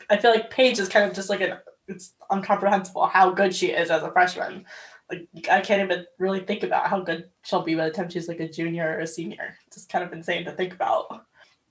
I 0.09 0.17
feel 0.17 0.31
like 0.31 0.51
Paige 0.51 0.79
is 0.79 0.87
kind 0.87 1.05
of 1.05 1.15
just 1.15 1.29
like 1.29 1.41
an 1.41 1.57
it's 1.87 2.13
incomprehensible 2.31 3.07
how 3.07 3.31
good 3.31 3.55
she 3.55 3.67
is 3.67 3.89
as 3.89 4.03
a 4.03 4.11
freshman 4.11 4.65
like 5.09 5.27
I 5.49 5.61
can't 5.61 5.81
even 5.81 6.05
really 6.17 6.41
think 6.41 6.63
about 6.63 6.87
how 6.87 6.99
good 6.99 7.29
she'll 7.43 7.61
be 7.61 7.75
by 7.75 7.85
the 7.85 7.91
time 7.91 8.09
she's 8.09 8.27
like 8.27 8.39
a 8.39 8.49
junior 8.49 8.97
or 8.97 8.99
a 8.99 9.07
senior. 9.07 9.55
It's 9.67 9.77
just 9.77 9.89
kind 9.89 10.03
of 10.03 10.11
insane 10.13 10.45
to 10.45 10.51
think 10.51 10.73
about. 10.73 11.25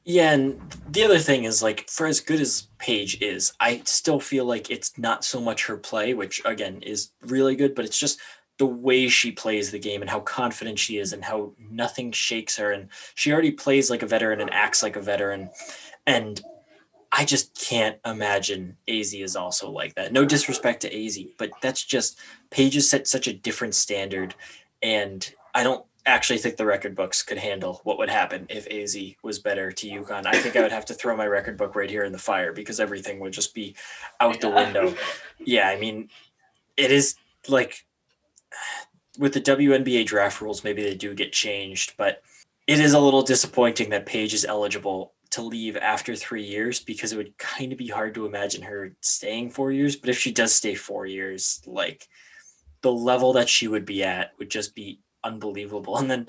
Yeah, 0.04 0.32
and 0.32 0.60
the 0.90 1.02
other 1.02 1.18
thing 1.18 1.44
is 1.44 1.62
like 1.62 1.88
for 1.90 2.06
as 2.06 2.20
good 2.20 2.40
as 2.40 2.68
Paige 2.78 3.20
is, 3.20 3.52
I 3.58 3.82
still 3.84 4.20
feel 4.20 4.44
like 4.44 4.70
it's 4.70 4.96
not 4.98 5.24
so 5.24 5.40
much 5.40 5.66
her 5.66 5.76
play, 5.76 6.14
which 6.14 6.40
again 6.44 6.80
is 6.82 7.10
really 7.22 7.56
good, 7.56 7.74
but 7.74 7.84
it's 7.84 7.98
just 7.98 8.20
the 8.58 8.66
way 8.66 9.08
she 9.08 9.32
plays 9.32 9.70
the 9.70 9.78
game 9.78 10.00
and 10.00 10.10
how 10.10 10.20
confident 10.20 10.78
she 10.78 10.98
is 10.98 11.12
and 11.12 11.24
how 11.24 11.52
nothing 11.70 12.10
shakes 12.10 12.56
her 12.56 12.72
and 12.72 12.88
she 13.14 13.30
already 13.30 13.50
plays 13.50 13.90
like 13.90 14.02
a 14.02 14.06
veteran 14.06 14.40
and 14.40 14.52
acts 14.52 14.82
like 14.82 14.96
a 14.96 15.00
veteran 15.00 15.50
and 16.06 16.40
I 17.16 17.24
just 17.24 17.58
can't 17.58 17.98
imagine 18.04 18.76
Az 18.88 19.14
is 19.14 19.36
also 19.36 19.70
like 19.70 19.94
that. 19.94 20.12
No 20.12 20.26
disrespect 20.26 20.82
to 20.82 20.94
Az, 20.94 21.18
but 21.38 21.50
that's 21.62 21.82
just 21.82 22.18
Paige's 22.50 22.90
set 22.90 23.08
such 23.08 23.26
a 23.26 23.32
different 23.32 23.74
standard, 23.74 24.34
and 24.82 25.32
I 25.54 25.62
don't 25.62 25.84
actually 26.04 26.38
think 26.38 26.56
the 26.56 26.66
record 26.66 26.94
books 26.94 27.22
could 27.22 27.38
handle 27.38 27.80
what 27.84 27.98
would 27.98 28.10
happen 28.10 28.46
if 28.50 28.66
Az 28.70 28.96
was 29.22 29.38
better 29.38 29.72
to 29.72 29.88
UConn. 29.88 30.26
I 30.26 30.38
think 30.38 30.56
I 30.56 30.60
would 30.60 30.72
have 30.72 30.84
to 30.86 30.94
throw 30.94 31.16
my 31.16 31.26
record 31.26 31.56
book 31.56 31.74
right 31.74 31.90
here 31.90 32.04
in 32.04 32.12
the 32.12 32.18
fire 32.18 32.52
because 32.52 32.78
everything 32.78 33.18
would 33.20 33.32
just 33.32 33.54
be 33.54 33.74
out 34.20 34.40
the 34.40 34.50
window. 34.50 34.94
Yeah, 35.38 35.68
I 35.68 35.78
mean, 35.78 36.08
it 36.76 36.90
is 36.90 37.16
like 37.46 37.84
with 39.18 39.32
the 39.32 39.40
WNBA 39.40 40.06
draft 40.06 40.40
rules, 40.40 40.64
maybe 40.64 40.82
they 40.82 40.94
do 40.94 41.14
get 41.14 41.32
changed, 41.32 41.94
but 41.96 42.22
it 42.66 42.80
is 42.80 42.94
a 42.94 43.00
little 43.00 43.22
disappointing 43.22 43.90
that 43.90 44.06
Paige 44.06 44.34
is 44.34 44.44
eligible 44.44 45.12
to 45.30 45.42
leave 45.42 45.76
after 45.76 46.14
three 46.14 46.44
years 46.44 46.80
because 46.80 47.12
it 47.12 47.16
would 47.16 47.36
kind 47.38 47.72
of 47.72 47.78
be 47.78 47.88
hard 47.88 48.14
to 48.14 48.26
imagine 48.26 48.62
her 48.62 48.92
staying 49.00 49.50
four 49.50 49.72
years. 49.72 49.96
But 49.96 50.10
if 50.10 50.18
she 50.18 50.32
does 50.32 50.54
stay 50.54 50.74
four 50.74 51.06
years, 51.06 51.62
like 51.66 52.08
the 52.82 52.92
level 52.92 53.32
that 53.34 53.48
she 53.48 53.68
would 53.68 53.84
be 53.84 54.02
at 54.02 54.32
would 54.38 54.50
just 54.50 54.74
be 54.74 55.00
unbelievable. 55.24 55.98
And 55.98 56.10
then 56.10 56.28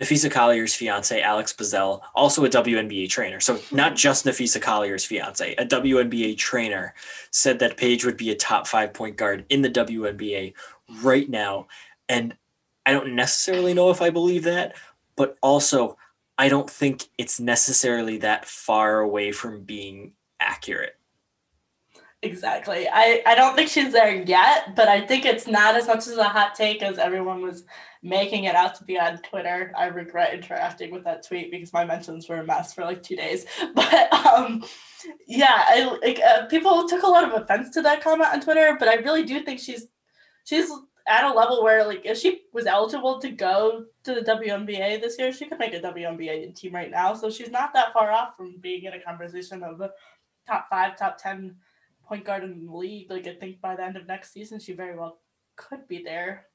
Napheesa 0.00 0.30
Collier's 0.30 0.74
fiance, 0.74 1.20
Alex 1.20 1.52
Bazzell, 1.52 2.00
also 2.14 2.44
a 2.44 2.48
WNBA 2.48 3.08
trainer. 3.08 3.40
So 3.40 3.60
not 3.70 3.92
hmm. 3.92 3.96
just 3.96 4.24
Napheesa 4.24 4.60
Collier's 4.60 5.04
fiance, 5.04 5.54
a 5.54 5.64
WNBA 5.64 6.38
trainer 6.38 6.94
said 7.30 7.58
that 7.60 7.76
Paige 7.76 8.04
would 8.04 8.16
be 8.16 8.30
a 8.30 8.36
top 8.36 8.66
five 8.66 8.92
point 8.92 9.16
guard 9.16 9.44
in 9.50 9.62
the 9.62 9.70
WNBA 9.70 10.54
right 11.02 11.28
now. 11.28 11.68
And 12.08 12.36
I 12.84 12.92
don't 12.92 13.14
necessarily 13.14 13.74
know 13.74 13.90
if 13.90 14.02
I 14.02 14.10
believe 14.10 14.44
that, 14.44 14.74
but 15.16 15.36
also 15.42 15.96
I 16.38 16.48
don't 16.48 16.68
think 16.68 17.08
it's 17.18 17.38
necessarily 17.38 18.18
that 18.18 18.46
far 18.46 19.00
away 19.00 19.32
from 19.32 19.62
being 19.62 20.12
accurate. 20.40 20.96
Exactly. 22.24 22.86
I, 22.88 23.20
I 23.26 23.34
don't 23.34 23.56
think 23.56 23.68
she's 23.68 23.92
there 23.92 24.22
yet, 24.22 24.76
but 24.76 24.86
I 24.86 25.00
think 25.00 25.24
it's 25.24 25.48
not 25.48 25.74
as 25.74 25.88
much 25.88 26.06
as 26.06 26.16
a 26.16 26.24
hot 26.24 26.54
take 26.54 26.80
as 26.80 26.98
everyone 26.98 27.42
was 27.42 27.64
making 28.00 28.44
it 28.44 28.54
out 28.54 28.76
to 28.76 28.84
be 28.84 28.96
on 28.96 29.18
Twitter. 29.18 29.72
I 29.76 29.86
regret 29.86 30.32
interacting 30.32 30.92
with 30.92 31.02
that 31.02 31.26
tweet 31.26 31.50
because 31.50 31.72
my 31.72 31.84
mentions 31.84 32.28
were 32.28 32.36
a 32.36 32.44
mess 32.44 32.72
for 32.72 32.84
like 32.84 33.02
two 33.02 33.16
days. 33.16 33.46
But 33.74 34.12
um, 34.12 34.64
yeah, 35.26 35.64
I, 35.66 35.98
like 36.00 36.20
uh, 36.20 36.46
people 36.46 36.88
took 36.88 37.02
a 37.02 37.08
lot 37.08 37.24
of 37.24 37.42
offense 37.42 37.70
to 37.70 37.82
that 37.82 38.04
comment 38.04 38.30
on 38.32 38.40
Twitter, 38.40 38.76
but 38.78 38.86
I 38.86 38.94
really 38.96 39.24
do 39.24 39.42
think 39.42 39.58
she's 39.58 39.88
she's 40.44 40.70
at 41.06 41.24
a 41.24 41.32
level 41.32 41.62
where 41.62 41.84
like 41.84 42.02
if 42.04 42.18
she 42.18 42.42
was 42.52 42.66
eligible 42.66 43.18
to 43.20 43.30
go 43.30 43.86
to 44.04 44.14
the 44.14 44.20
WNBA 44.20 45.00
this 45.00 45.18
year, 45.18 45.32
she 45.32 45.46
could 45.46 45.58
make 45.58 45.74
a 45.74 45.80
WNBA 45.80 46.54
team 46.54 46.74
right 46.74 46.90
now. 46.90 47.14
So 47.14 47.30
she's 47.30 47.50
not 47.50 47.72
that 47.74 47.92
far 47.92 48.12
off 48.12 48.36
from 48.36 48.56
being 48.60 48.84
in 48.84 48.92
a 48.92 49.00
conversation 49.00 49.62
of 49.62 49.78
the 49.78 49.92
top 50.46 50.68
five, 50.70 50.96
top 50.96 51.18
ten 51.18 51.56
point 52.04 52.24
guard 52.24 52.44
in 52.44 52.66
the 52.66 52.72
league. 52.72 53.10
Like 53.10 53.26
I 53.26 53.34
think 53.34 53.60
by 53.60 53.76
the 53.76 53.84
end 53.84 53.96
of 53.96 54.06
next 54.06 54.32
season, 54.32 54.60
she 54.60 54.72
very 54.72 54.96
well 54.96 55.18
could 55.56 55.88
be 55.88 56.02
there. 56.02 56.46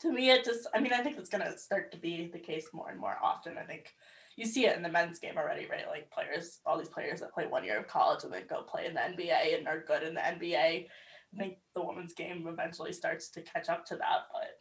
To 0.00 0.12
me, 0.12 0.30
it 0.30 0.44
just 0.44 0.66
I 0.74 0.80
mean 0.80 0.92
I 0.92 1.02
think 1.02 1.18
it's 1.18 1.30
gonna 1.30 1.56
start 1.58 1.90
to 1.92 1.98
be 1.98 2.30
the 2.32 2.38
case 2.38 2.68
more 2.72 2.90
and 2.90 3.00
more 3.00 3.18
often. 3.22 3.58
I 3.58 3.64
think 3.64 3.92
you 4.36 4.46
see 4.46 4.66
it 4.66 4.76
in 4.76 4.82
the 4.82 4.88
men's 4.88 5.18
game 5.18 5.36
already, 5.36 5.66
right? 5.70 5.88
Like 5.88 6.10
players, 6.10 6.60
all 6.66 6.78
these 6.78 6.88
players 6.88 7.20
that 7.20 7.32
play 7.32 7.46
one 7.46 7.64
year 7.64 7.78
of 7.78 7.86
college 7.86 8.24
and 8.24 8.32
then 8.32 8.42
go 8.48 8.62
play 8.62 8.86
in 8.86 8.94
the 8.94 9.00
NBA 9.00 9.56
and 9.56 9.68
are 9.68 9.84
good 9.86 10.02
in 10.02 10.14
the 10.14 10.20
NBA 10.20 10.86
I 11.34 11.38
think 11.38 11.58
the 11.74 11.84
women's 11.84 12.14
game 12.14 12.46
eventually 12.46 12.92
starts 12.92 13.28
to 13.30 13.42
catch 13.42 13.68
up 13.68 13.84
to 13.86 13.96
that, 13.96 14.28
but 14.32 14.58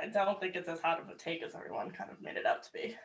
I 0.00 0.24
don't 0.24 0.40
think 0.40 0.54
it's 0.54 0.68
as 0.68 0.80
hot 0.80 1.00
of 1.00 1.08
a 1.08 1.14
take 1.14 1.42
as 1.42 1.54
everyone 1.54 1.90
kind 1.90 2.10
of 2.10 2.20
made 2.20 2.36
it 2.36 2.46
out 2.46 2.62
to 2.64 2.72
be. 2.72 2.96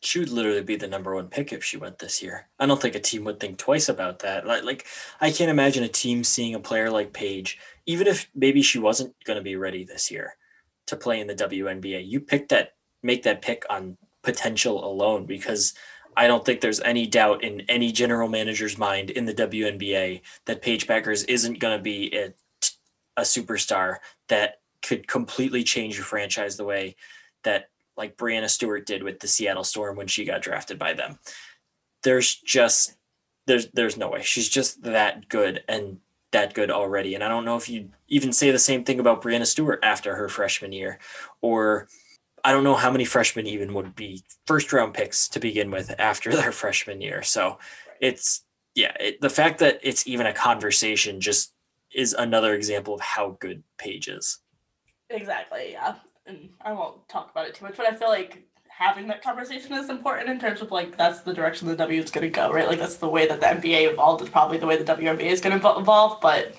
She 0.00 0.18
would 0.18 0.30
literally 0.30 0.62
be 0.62 0.76
the 0.76 0.88
number 0.88 1.14
one 1.14 1.28
pick 1.28 1.52
if 1.52 1.62
she 1.62 1.76
went 1.76 1.98
this 1.98 2.22
year. 2.22 2.48
I 2.58 2.66
don't 2.66 2.80
think 2.80 2.96
a 2.96 3.00
team 3.00 3.24
would 3.24 3.38
think 3.38 3.58
twice 3.58 3.88
about 3.88 4.18
that. 4.20 4.46
Like, 4.46 4.64
like 4.64 4.86
I 5.20 5.30
can't 5.30 5.50
imagine 5.50 5.84
a 5.84 5.88
team 5.88 6.24
seeing 6.24 6.54
a 6.54 6.60
player 6.60 6.90
like 6.90 7.12
Paige, 7.12 7.58
even 7.86 8.06
if 8.06 8.28
maybe 8.34 8.62
she 8.62 8.78
wasn't 8.78 9.14
going 9.24 9.36
to 9.36 9.42
be 9.42 9.56
ready 9.56 9.84
this 9.84 10.10
year 10.10 10.34
to 10.86 10.96
play 10.96 11.20
in 11.20 11.28
the 11.28 11.34
WNBA. 11.34 12.06
You 12.06 12.20
pick 12.20 12.48
that, 12.48 12.72
make 13.02 13.22
that 13.22 13.42
pick 13.42 13.64
on 13.70 13.96
potential 14.22 14.84
alone 14.84 15.26
because 15.26 15.74
I 16.16 16.26
don't 16.26 16.44
think 16.44 16.60
there's 16.60 16.80
any 16.80 17.06
doubt 17.06 17.42
in 17.42 17.62
any 17.68 17.92
general 17.92 18.28
manager's 18.28 18.78
mind 18.78 19.10
in 19.10 19.24
the 19.24 19.34
WNBA 19.34 20.20
that 20.46 20.62
Paige 20.62 20.86
Bueckers 20.86 21.24
isn't 21.28 21.58
going 21.58 21.76
to 21.76 21.82
be 21.82 22.14
a 22.14 22.32
a 23.18 23.22
superstar 23.22 23.96
that 24.28 24.60
could 24.80 25.06
completely 25.06 25.62
change 25.62 25.96
your 25.96 26.04
franchise 26.04 26.56
the 26.56 26.64
way 26.64 26.96
that 27.44 27.68
like 27.96 28.16
Breanna 28.16 28.48
Stewart 28.48 28.86
did 28.86 29.02
with 29.02 29.20
the 29.20 29.28
Seattle 29.28 29.64
Storm 29.64 29.96
when 29.96 30.06
she 30.06 30.24
got 30.24 30.42
drafted 30.42 30.78
by 30.78 30.94
them. 30.94 31.18
There's 32.02 32.34
just 32.34 32.96
there's 33.46 33.68
there's 33.72 33.96
no 33.96 34.08
way. 34.08 34.22
She's 34.22 34.48
just 34.48 34.82
that 34.82 35.28
good 35.28 35.62
and 35.68 35.98
that 36.32 36.54
good 36.54 36.70
already. 36.70 37.14
And 37.14 37.22
I 37.22 37.28
don't 37.28 37.44
know 37.44 37.56
if 37.56 37.68
you 37.68 37.90
even 38.08 38.32
say 38.32 38.50
the 38.50 38.58
same 38.58 38.84
thing 38.84 38.98
about 38.98 39.22
Breanna 39.22 39.46
Stewart 39.46 39.80
after 39.82 40.16
her 40.16 40.28
freshman 40.28 40.72
year, 40.72 40.98
or 41.40 41.88
I 42.44 42.52
don't 42.52 42.64
know 42.64 42.74
how 42.74 42.90
many 42.90 43.04
freshmen 43.04 43.46
even 43.46 43.72
would 43.74 43.94
be 43.94 44.22
first 44.46 44.72
round 44.72 44.94
picks 44.94 45.28
to 45.28 45.40
begin 45.40 45.70
with 45.70 45.94
after 45.98 46.32
their 46.32 46.52
freshman 46.62 47.00
year. 47.00 47.22
So 47.22 47.58
it's 48.00 48.44
yeah, 48.74 48.94
it, 48.98 49.20
the 49.20 49.30
fact 49.30 49.58
that 49.58 49.80
it's 49.82 50.06
even 50.06 50.26
a 50.26 50.32
conversation 50.32 51.20
just 51.20 51.52
is 51.94 52.14
another 52.14 52.54
example 52.54 52.94
of 52.94 53.00
how 53.00 53.36
good 53.38 53.62
Paige 53.78 54.08
is. 54.08 54.38
Exactly. 55.10 55.72
Yeah, 55.72 55.96
and 56.26 56.48
I 56.62 56.72
won't 56.72 57.06
talk 57.08 57.30
about 57.30 57.46
it 57.46 57.54
too 57.54 57.64
much, 57.64 57.76
but 57.76 57.86
I 57.86 57.94
feel 57.94 58.08
like 58.08 58.42
having 58.68 59.06
that 59.06 59.22
conversation 59.22 59.74
is 59.74 59.90
important 59.90 60.30
in 60.30 60.40
terms 60.40 60.62
of 60.62 60.70
like 60.70 60.96
that's 60.96 61.20
the 61.20 61.34
direction 61.34 61.68
the 61.68 61.76
W 61.76 62.00
is 62.00 62.10
going 62.10 62.24
to 62.24 62.30
go, 62.30 62.50
right? 62.50 62.66
Like 62.66 62.78
that's 62.78 62.96
the 62.96 63.08
way 63.08 63.26
that 63.28 63.40
the 63.40 63.46
NBA 63.46 63.92
evolved 63.92 64.22
is 64.22 64.30
probably 64.30 64.58
the 64.58 64.66
way 64.66 64.76
the 64.76 64.84
WNBA 64.84 65.20
is 65.20 65.40
going 65.40 65.58
to 65.58 65.78
evolve, 65.78 66.20
but 66.20 66.54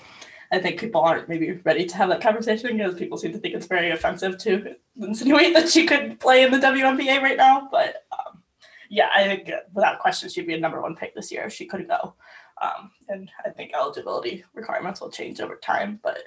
I 0.54 0.60
think 0.60 0.80
people 0.80 1.02
aren't 1.02 1.28
maybe 1.28 1.54
ready 1.64 1.84
to 1.86 1.96
have 1.98 2.10
that 2.10 2.22
conversation 2.22 2.78
because 2.78 2.94
people 2.94 3.18
seem 3.18 3.32
to 3.32 3.40
think 3.40 3.56
it's 3.56 3.66
very 3.66 3.90
offensive 3.90 4.38
to 4.40 4.76
insinuate 5.02 5.56
that 5.56 5.68
she 5.68 5.88
could 5.88 6.20
play 6.20 6.44
in 6.44 6.52
the 6.52 6.60
WNBA 6.60 7.24
right 7.24 7.38
now. 7.38 7.68
But 7.72 8.06
um, 8.12 8.44
yeah, 8.88 9.10
I 9.16 9.24
think 9.24 9.50
without 9.74 9.98
question 9.98 10.30
she'd 10.30 10.46
be 10.46 10.54
a 10.54 10.60
number 10.60 10.80
one 10.80 10.96
pick 10.96 11.16
this 11.16 11.32
year 11.32 11.46
if 11.46 11.54
she 11.54 11.66
could 11.66 11.88
go. 11.88 12.14
Um, 12.62 12.92
and 13.10 13.32
I 13.44 13.50
think 13.50 13.72
eligibility 13.74 14.46
requirements 14.54 15.02
will 15.02 15.10
change 15.10 15.42
over 15.42 15.56
time, 15.56 16.00
but 16.04 16.20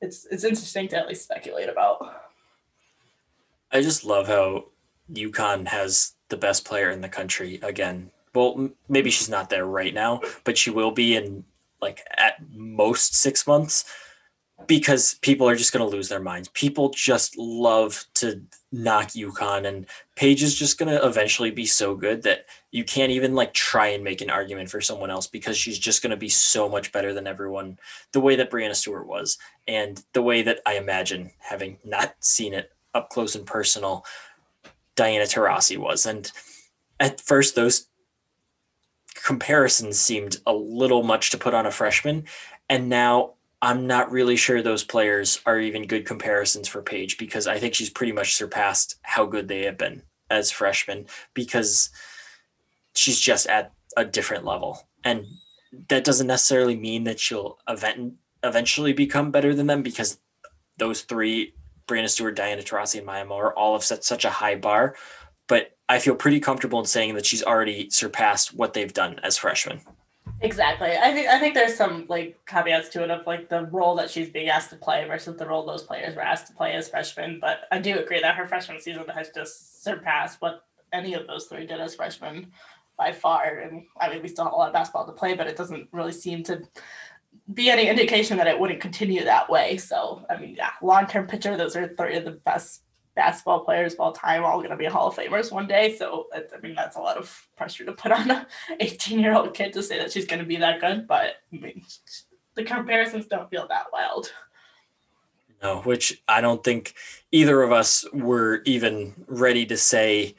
it's 0.00 0.24
it's 0.30 0.44
interesting 0.44 0.86
to 0.88 0.98
at 0.98 1.08
least 1.08 1.24
speculate 1.24 1.68
about. 1.68 2.14
I 3.72 3.82
just 3.82 4.04
love 4.04 4.28
how 4.28 4.66
UConn 5.12 5.66
has 5.66 6.14
the 6.28 6.36
best 6.36 6.64
player 6.64 6.90
in 6.90 7.00
the 7.00 7.08
country 7.08 7.58
again. 7.60 8.12
Well, 8.34 8.70
maybe 8.88 9.10
she's 9.10 9.28
not 9.28 9.50
there 9.50 9.66
right 9.66 9.92
now, 9.92 10.20
but 10.44 10.56
she 10.56 10.70
will 10.70 10.92
be 10.92 11.16
in 11.16 11.44
like 11.82 12.02
at 12.16 12.36
most 12.50 13.14
six 13.16 13.46
months 13.46 13.84
because 14.66 15.14
people 15.22 15.48
are 15.48 15.56
just 15.56 15.72
going 15.72 15.84
to 15.84 15.96
lose 15.96 16.08
their 16.08 16.20
minds. 16.20 16.48
People 16.48 16.90
just 16.90 17.36
love 17.36 18.04
to 18.14 18.42
knock 18.70 19.08
UConn, 19.08 19.66
and 19.66 19.86
Paige 20.16 20.42
is 20.42 20.54
just 20.54 20.78
going 20.78 20.88
to 20.88 21.04
eventually 21.04 21.50
be 21.50 21.66
so 21.66 21.94
good 21.94 22.22
that 22.22 22.46
you 22.70 22.84
can't 22.84 23.10
even 23.10 23.34
like 23.34 23.52
try 23.54 23.88
and 23.88 24.04
make 24.04 24.20
an 24.20 24.30
argument 24.30 24.70
for 24.70 24.80
someone 24.80 25.10
else 25.10 25.26
because 25.26 25.56
she's 25.56 25.78
just 25.78 26.02
going 26.02 26.10
to 26.10 26.16
be 26.16 26.28
so 26.28 26.68
much 26.68 26.92
better 26.92 27.12
than 27.12 27.26
everyone. 27.26 27.78
The 28.12 28.20
way 28.20 28.36
that 28.36 28.50
Breanna 28.50 28.74
Stewart 28.74 29.06
was, 29.06 29.38
and 29.66 30.02
the 30.12 30.22
way 30.22 30.42
that 30.42 30.60
I 30.66 30.74
imagine, 30.74 31.30
having 31.38 31.78
not 31.84 32.14
seen 32.20 32.54
it 32.54 32.72
up 32.94 33.10
close 33.10 33.34
and 33.34 33.46
personal, 33.46 34.04
Diana 34.94 35.24
Taurasi 35.24 35.78
was. 35.78 36.06
And 36.06 36.30
at 37.00 37.20
first, 37.20 37.54
those 37.54 37.88
comparisons 39.22 39.98
seemed 39.98 40.38
a 40.46 40.52
little 40.52 41.02
much 41.02 41.30
to 41.30 41.38
put 41.38 41.54
on 41.54 41.66
a 41.66 41.70
freshman. 41.70 42.24
And 42.68 42.88
now 42.88 43.34
I'm 43.60 43.86
not 43.86 44.10
really 44.10 44.36
sure 44.36 44.60
those 44.60 44.84
players 44.84 45.40
are 45.46 45.60
even 45.60 45.86
good 45.86 46.04
comparisons 46.04 46.68
for 46.68 46.82
Paige 46.82 47.18
because 47.18 47.46
I 47.46 47.58
think 47.58 47.74
she's 47.74 47.90
pretty 47.90 48.12
much 48.12 48.34
surpassed 48.34 48.96
how 49.02 49.26
good 49.26 49.48
they 49.48 49.62
have 49.62 49.78
been 49.78 50.02
as 50.30 50.50
freshmen 50.50 51.06
because 51.34 51.90
she's 52.94 53.20
just 53.20 53.46
at 53.46 53.72
a 53.96 54.04
different 54.04 54.44
level. 54.44 54.88
And 55.04 55.26
that 55.88 56.04
doesn't 56.04 56.26
necessarily 56.26 56.76
mean 56.76 57.04
that 57.04 57.20
she'll 57.20 57.58
event- 57.68 58.14
eventually 58.42 58.92
become 58.92 59.30
better 59.30 59.54
than 59.54 59.68
them 59.68 59.82
because 59.82 60.18
those 60.78 61.02
three 61.02 61.54
Breanna 61.86 62.08
Stewart, 62.08 62.36
Diana 62.36 62.62
Taurasi, 62.62 62.98
and 62.98 63.06
Maya 63.06 63.24
Moore 63.24 63.56
all 63.56 63.74
have 63.74 63.84
set 63.84 64.04
such 64.04 64.24
a 64.24 64.30
high 64.30 64.54
bar. 64.54 64.96
But 65.46 65.76
I 65.92 65.98
feel 65.98 66.14
pretty 66.14 66.40
comfortable 66.40 66.80
in 66.80 66.86
saying 66.86 67.16
that 67.16 67.26
she's 67.26 67.42
already 67.42 67.90
surpassed 67.90 68.54
what 68.54 68.72
they've 68.72 68.92
done 68.92 69.20
as 69.22 69.36
freshmen. 69.36 69.82
Exactly. 70.40 70.88
I 70.96 71.12
think 71.12 71.28
I 71.28 71.38
think 71.38 71.52
there's 71.52 71.76
some 71.76 72.06
like 72.08 72.40
caveats 72.46 72.88
to 72.90 73.04
it 73.04 73.10
of 73.10 73.26
like 73.26 73.50
the 73.50 73.66
role 73.66 73.94
that 73.96 74.10
she's 74.10 74.30
being 74.30 74.48
asked 74.48 74.70
to 74.70 74.76
play 74.76 75.06
versus 75.06 75.36
the 75.36 75.46
role 75.46 75.66
those 75.66 75.82
players 75.82 76.16
were 76.16 76.22
asked 76.22 76.46
to 76.46 76.54
play 76.54 76.72
as 76.72 76.88
freshmen. 76.88 77.38
But 77.40 77.64
I 77.70 77.78
do 77.78 77.98
agree 77.98 78.22
that 78.22 78.36
her 78.36 78.48
freshman 78.48 78.80
season 78.80 79.04
has 79.14 79.28
just 79.34 79.84
surpassed 79.84 80.40
what 80.40 80.64
any 80.94 81.12
of 81.12 81.26
those 81.26 81.44
three 81.44 81.66
did 81.66 81.78
as 81.78 81.94
freshmen 81.94 82.52
by 82.96 83.12
far. 83.12 83.58
And 83.58 83.84
I 84.00 84.08
mean, 84.08 84.22
we 84.22 84.28
still 84.28 84.44
have 84.44 84.54
a 84.54 84.56
lot 84.56 84.68
of 84.68 84.72
basketball 84.72 85.04
to 85.04 85.12
play, 85.12 85.34
but 85.34 85.46
it 85.46 85.58
doesn't 85.58 85.88
really 85.92 86.12
seem 86.12 86.42
to 86.44 86.62
be 87.52 87.68
any 87.68 87.86
indication 87.88 88.38
that 88.38 88.46
it 88.46 88.58
wouldn't 88.58 88.80
continue 88.80 89.24
that 89.24 89.50
way. 89.50 89.76
So, 89.76 90.24
I 90.30 90.38
mean, 90.38 90.54
yeah, 90.56 90.70
long 90.80 91.06
term 91.06 91.26
picture, 91.26 91.54
those 91.54 91.76
are 91.76 91.94
three 91.96 92.16
of 92.16 92.24
the 92.24 92.30
best 92.30 92.80
basketball 93.14 93.60
players 93.60 93.94
of 93.94 94.00
all 94.00 94.12
time, 94.12 94.44
all 94.44 94.58
going 94.58 94.70
to 94.70 94.76
be 94.76 94.86
Hall 94.86 95.08
of 95.08 95.16
Famers 95.16 95.52
one 95.52 95.66
day. 95.66 95.96
So, 95.96 96.28
I 96.34 96.60
mean, 96.60 96.74
that's 96.74 96.96
a 96.96 97.00
lot 97.00 97.16
of 97.16 97.48
pressure 97.56 97.84
to 97.84 97.92
put 97.92 98.12
on 98.12 98.30
a 98.30 98.46
18 98.80 99.18
year 99.18 99.34
old 99.34 99.54
kid 99.54 99.72
to 99.74 99.82
say 99.82 99.98
that 99.98 100.12
she's 100.12 100.26
going 100.26 100.40
to 100.40 100.46
be 100.46 100.56
that 100.56 100.80
good. 100.80 101.06
But 101.06 101.36
I 101.52 101.56
mean, 101.56 101.84
the 102.54 102.64
comparisons 102.64 103.26
don't 103.26 103.50
feel 103.50 103.66
that 103.68 103.86
wild. 103.92 104.32
No, 105.62 105.80
which 105.82 106.22
I 106.26 106.40
don't 106.40 106.64
think 106.64 106.94
either 107.30 107.62
of 107.62 107.70
us 107.70 108.04
were 108.12 108.62
even 108.64 109.14
ready 109.28 109.64
to 109.66 109.76
say 109.76 110.34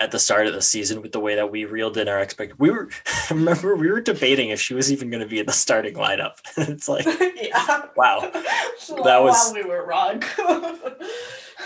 at, 0.00 0.10
the 0.10 0.18
start 0.18 0.46
of 0.46 0.54
the 0.54 0.62
season 0.62 1.02
with 1.02 1.12
the 1.12 1.20
way 1.20 1.34
that 1.34 1.50
we 1.50 1.64
reeled 1.64 1.96
in 1.96 2.08
our 2.08 2.20
expect 2.20 2.58
we 2.58 2.70
were 2.70 2.88
remember 3.30 3.76
we 3.76 3.90
were 3.90 4.00
debating 4.00 4.50
if 4.50 4.60
she 4.60 4.74
was 4.74 4.90
even 4.90 5.10
going 5.10 5.22
to 5.22 5.28
be 5.28 5.38
in 5.38 5.46
the 5.46 5.52
starting 5.52 5.94
lineup. 5.94 6.34
It's 6.56 6.88
like 6.88 7.04
yeah. 7.36 7.86
wow. 7.96 8.30
That 9.04 9.22
was 9.22 9.52
we 9.54 9.62
were 9.62 9.84
wrong. 9.84 10.22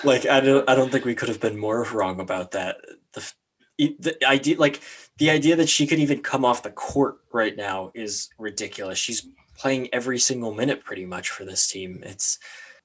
Like 0.03 0.27
i 0.27 0.41
don't 0.41 0.69
i 0.69 0.75
don't 0.75 0.91
think 0.91 1.05
we 1.05 1.15
could 1.15 1.29
have 1.29 1.41
been 1.41 1.59
more 1.59 1.85
wrong 1.93 2.21
about 2.21 2.51
that. 2.53 2.77
The 3.13 3.33
the 3.79 4.17
idea 4.27 4.59
like 4.59 4.81
the 5.19 5.31
idea 5.31 5.57
that 5.57 5.69
she 5.69 5.87
could 5.87 5.99
even 5.99 6.21
come 6.21 6.45
off 6.45 6.63
the 6.63 6.71
court 6.71 7.19
right 7.33 7.57
now 7.57 7.93
is 7.95 8.29
ridiculous. 8.39 8.99
She's 8.99 9.27
playing 9.57 9.89
every 9.93 10.19
single 10.19 10.53
minute 10.53 10.85
pretty 10.85 11.07
much 11.07 11.31
for 11.31 11.45
this 11.45 11.67
team. 11.67 12.01
It's 12.03 12.39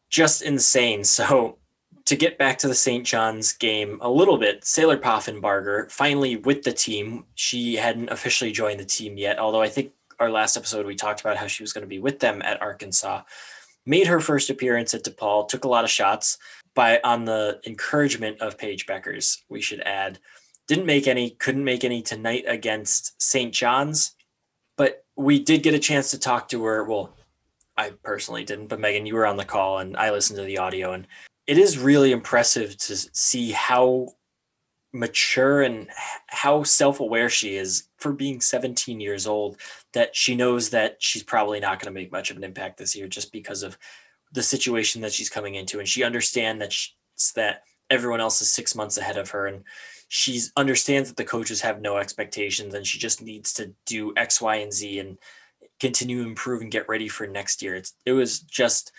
just 0.09 0.41
insane. 0.41 1.03
So 1.03 1.57
to 2.09 2.15
get 2.15 2.39
back 2.39 2.57
to 2.57 2.67
the 2.67 2.73
St. 2.73 3.05
John's 3.05 3.53
game 3.53 3.99
a 4.01 4.09
little 4.09 4.39
bit, 4.39 4.61
Saylor 4.61 4.99
Poffenbarger 4.99 5.91
finally 5.91 6.37
with 6.37 6.63
the 6.63 6.71
team. 6.71 7.23
She 7.35 7.75
hadn't 7.75 8.09
officially 8.09 8.51
joined 8.51 8.79
the 8.79 8.85
team 8.85 9.15
yet, 9.15 9.37
although 9.37 9.61
I 9.61 9.69
think 9.69 9.91
our 10.19 10.31
last 10.31 10.57
episode 10.57 10.87
we 10.87 10.95
talked 10.95 11.21
about 11.21 11.37
how 11.37 11.45
she 11.45 11.61
was 11.61 11.71
going 11.71 11.83
to 11.83 11.87
be 11.87 11.99
with 11.99 12.19
them 12.19 12.41
at 12.41 12.59
Arkansas. 12.63 13.21
Made 13.85 14.07
her 14.07 14.19
first 14.19 14.49
appearance 14.49 14.95
at 14.95 15.03
DePaul, 15.03 15.47
took 15.47 15.65
a 15.65 15.67
lot 15.67 15.83
of 15.83 15.91
shots 15.91 16.39
by 16.73 16.99
on 17.03 17.25
the 17.25 17.61
encouragement 17.67 18.41
of 18.41 18.57
Paige 18.57 18.87
Bueckers, 18.87 19.43
we 19.47 19.61
should 19.61 19.81
add. 19.81 20.17
Didn't 20.67 20.87
make 20.87 21.07
any, 21.07 21.29
couldn't 21.29 21.63
make 21.63 21.83
any 21.83 22.01
tonight 22.01 22.43
against 22.47 23.21
St. 23.21 23.53
John's, 23.53 24.15
but 24.77 25.05
we 25.15 25.37
did 25.37 25.61
get 25.61 25.75
a 25.75 25.79
chance 25.79 26.09
to 26.09 26.19
talk 26.19 26.49
to 26.49 26.63
her. 26.63 26.83
Well, 26.85 27.15
I 27.77 27.91
personally 28.01 28.45
didn't, 28.45 28.67
but 28.67 28.79
Megan, 28.79 29.05
you 29.05 29.13
were 29.13 29.27
on 29.27 29.37
the 29.37 29.45
call 29.45 29.77
and 29.77 29.95
I 29.95 30.09
listened 30.09 30.37
to 30.39 30.43
the 30.43 30.57
audio 30.57 30.93
and 30.93 31.05
it 31.49 31.57
is 31.57 31.79
really 31.79 32.11
impressive 32.11 32.77
to 32.77 32.95
see 32.95 33.51
how 33.51 34.07
mature 34.93 35.63
and 35.63 35.87
how 36.27 36.61
self-aware 36.61 37.27
she 37.27 37.55
is 37.55 37.87
for 37.97 38.13
being 38.13 38.39
17 38.39 38.99
years 38.99 39.25
old 39.25 39.57
that 39.93 40.15
she 40.15 40.35
knows 40.35 40.69
that 40.69 40.97
she's 40.99 41.23
probably 41.23 41.59
not 41.59 41.79
going 41.79 41.91
to 41.91 41.99
make 41.99 42.11
much 42.11 42.29
of 42.29 42.37
an 42.37 42.43
impact 42.43 42.77
this 42.77 42.95
year 42.95 43.07
just 43.07 43.31
because 43.31 43.63
of 43.63 43.79
the 44.31 44.43
situation 44.43 45.01
that 45.01 45.11
she's 45.11 45.29
coming 45.29 45.55
into 45.55 45.79
and 45.79 45.87
she 45.87 46.03
understands 46.03 46.59
that 46.59 46.71
she, 46.71 46.91
that 47.35 47.63
everyone 47.89 48.21
else 48.21 48.43
is 48.43 48.51
6 48.51 48.75
months 48.75 48.99
ahead 48.99 49.17
of 49.17 49.31
her 49.31 49.47
and 49.47 49.63
she 50.07 50.39
understands 50.55 51.09
that 51.09 51.17
the 51.17 51.25
coaches 51.25 51.61
have 51.61 51.81
no 51.81 51.97
expectations 51.97 52.75
and 52.75 52.85
she 52.85 52.99
just 52.99 53.23
needs 53.23 53.53
to 53.53 53.73
do 53.87 54.13
x 54.17 54.39
y 54.39 54.57
and 54.57 54.71
z 54.71 54.99
and 54.99 55.17
continue 55.79 56.21
to 56.21 56.29
improve 56.29 56.61
and 56.61 56.71
get 56.71 56.87
ready 56.87 57.07
for 57.07 57.25
next 57.25 57.63
year. 57.63 57.73
It's 57.73 57.95
it 58.05 58.11
was 58.11 58.39
just 58.41 58.91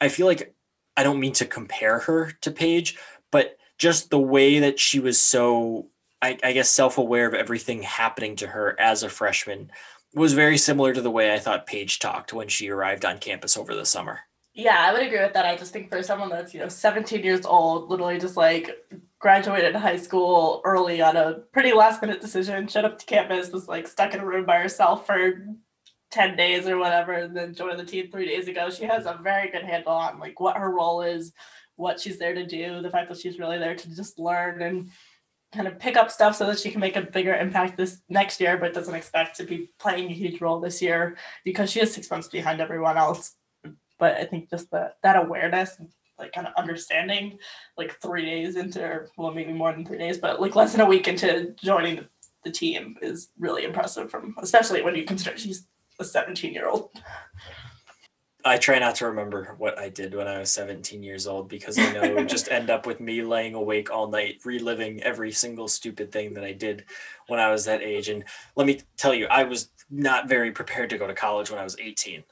i 0.00 0.08
feel 0.08 0.26
like 0.26 0.54
I 0.96 1.02
don't 1.02 1.20
mean 1.20 1.32
to 1.34 1.46
compare 1.46 2.00
her 2.00 2.32
to 2.42 2.50
Paige, 2.50 2.98
but 3.30 3.56
just 3.78 4.10
the 4.10 4.18
way 4.18 4.60
that 4.60 4.78
she 4.78 5.00
was 5.00 5.18
so, 5.18 5.88
I, 6.20 6.38
I 6.42 6.52
guess, 6.52 6.70
self 6.70 6.98
aware 6.98 7.26
of 7.26 7.34
everything 7.34 7.82
happening 7.82 8.36
to 8.36 8.46
her 8.46 8.78
as 8.78 9.02
a 9.02 9.08
freshman 9.08 9.70
was 10.14 10.34
very 10.34 10.58
similar 10.58 10.92
to 10.92 11.00
the 11.00 11.10
way 11.10 11.32
I 11.32 11.38
thought 11.38 11.66
Paige 11.66 11.98
talked 11.98 12.32
when 12.32 12.48
she 12.48 12.68
arrived 12.68 13.04
on 13.04 13.18
campus 13.18 13.56
over 13.56 13.74
the 13.74 13.86
summer. 13.86 14.20
Yeah, 14.54 14.76
I 14.86 14.92
would 14.92 15.02
agree 15.02 15.20
with 15.20 15.32
that. 15.32 15.46
I 15.46 15.56
just 15.56 15.72
think 15.72 15.88
for 15.88 16.02
someone 16.02 16.28
that's, 16.28 16.52
you 16.52 16.60
know, 16.60 16.68
17 16.68 17.24
years 17.24 17.46
old, 17.46 17.88
literally 17.88 18.18
just 18.18 18.36
like 18.36 18.70
graduated 19.18 19.74
high 19.74 19.96
school 19.96 20.60
early 20.64 21.00
on 21.00 21.16
a 21.16 21.34
pretty 21.52 21.72
last 21.72 22.02
minute 22.02 22.20
decision, 22.20 22.68
showed 22.68 22.84
up 22.84 22.98
to 22.98 23.06
campus, 23.06 23.50
was 23.50 23.66
like 23.66 23.88
stuck 23.88 24.12
in 24.12 24.20
a 24.20 24.26
room 24.26 24.44
by 24.44 24.58
herself 24.58 25.06
for 25.06 25.38
10 26.12 26.36
days 26.36 26.66
or 26.66 26.78
whatever 26.78 27.12
and 27.12 27.36
then 27.36 27.54
joined 27.54 27.78
the 27.78 27.84
team 27.84 28.10
three 28.10 28.26
days 28.26 28.48
ago 28.48 28.70
she 28.70 28.84
has 28.84 29.06
a 29.06 29.18
very 29.22 29.50
good 29.50 29.64
handle 29.64 29.92
on 29.92 30.18
like 30.20 30.38
what 30.38 30.56
her 30.56 30.70
role 30.70 31.02
is 31.02 31.32
what 31.76 31.98
she's 31.98 32.18
there 32.18 32.34
to 32.34 32.46
do 32.46 32.80
the 32.82 32.90
fact 32.90 33.08
that 33.08 33.18
she's 33.18 33.38
really 33.38 33.58
there 33.58 33.74
to 33.74 33.94
just 33.96 34.18
learn 34.18 34.62
and 34.62 34.90
kind 35.52 35.66
of 35.66 35.78
pick 35.78 35.96
up 35.96 36.10
stuff 36.10 36.36
so 36.36 36.46
that 36.46 36.58
she 36.58 36.70
can 36.70 36.80
make 36.80 36.96
a 36.96 37.02
bigger 37.02 37.34
impact 37.34 37.76
this 37.76 38.00
next 38.08 38.40
year 38.40 38.56
but 38.56 38.72
doesn't 38.72 38.94
expect 38.94 39.36
to 39.36 39.44
be 39.44 39.70
playing 39.78 40.10
a 40.10 40.14
huge 40.14 40.40
role 40.40 40.60
this 40.60 40.80
year 40.80 41.16
because 41.44 41.70
she 41.70 41.80
is 41.80 41.92
six 41.92 42.10
months 42.10 42.28
behind 42.28 42.60
everyone 42.60 42.96
else 42.96 43.34
but 44.02 44.16
I 44.16 44.24
think 44.24 44.50
just 44.50 44.68
the, 44.72 44.92
that 45.04 45.14
awareness, 45.14 45.80
like 46.18 46.32
kind 46.32 46.48
of 46.48 46.54
understanding, 46.56 47.38
like 47.78 48.00
three 48.00 48.24
days 48.24 48.56
into, 48.56 49.06
well, 49.16 49.32
maybe 49.32 49.52
more 49.52 49.72
than 49.72 49.86
three 49.86 49.98
days, 49.98 50.18
but 50.18 50.40
like 50.40 50.56
less 50.56 50.72
than 50.72 50.80
a 50.80 50.86
week 50.86 51.06
into 51.06 51.54
joining 51.62 51.94
the, 51.94 52.08
the 52.42 52.50
team 52.50 52.96
is 53.00 53.28
really 53.38 53.62
impressive. 53.62 54.10
From 54.10 54.34
especially 54.42 54.82
when 54.82 54.96
you 54.96 55.04
consider 55.04 55.38
she's 55.38 55.68
a 56.02 56.04
17 56.04 56.52
year 56.52 56.68
old. 56.68 56.90
I 58.44 58.58
try 58.58 58.80
not 58.80 58.96
to 58.96 59.06
remember 59.06 59.54
what 59.58 59.78
I 59.78 59.88
did 59.88 60.14
when 60.14 60.26
I 60.26 60.40
was 60.40 60.50
17 60.50 61.00
years 61.02 61.28
old 61.28 61.48
because 61.48 61.78
I 61.78 61.92
know 61.92 62.02
it 62.02 62.16
would 62.16 62.28
just 62.28 62.50
end 62.50 62.70
up 62.70 62.86
with 62.86 62.98
me 62.98 63.22
laying 63.22 63.54
awake 63.54 63.90
all 63.90 64.08
night, 64.08 64.40
reliving 64.44 65.00
every 65.02 65.30
single 65.30 65.68
stupid 65.68 66.10
thing 66.10 66.34
that 66.34 66.42
I 66.42 66.52
did 66.52 66.84
when 67.28 67.38
I 67.38 67.52
was 67.52 67.64
that 67.66 67.82
age. 67.82 68.08
And 68.08 68.24
let 68.56 68.66
me 68.66 68.80
tell 68.96 69.14
you, 69.14 69.26
I 69.26 69.44
was 69.44 69.70
not 69.90 70.28
very 70.28 70.50
prepared 70.50 70.90
to 70.90 70.98
go 70.98 71.06
to 71.06 71.14
college 71.14 71.50
when 71.50 71.60
I 71.60 71.64
was 71.64 71.76
18. 71.78 72.24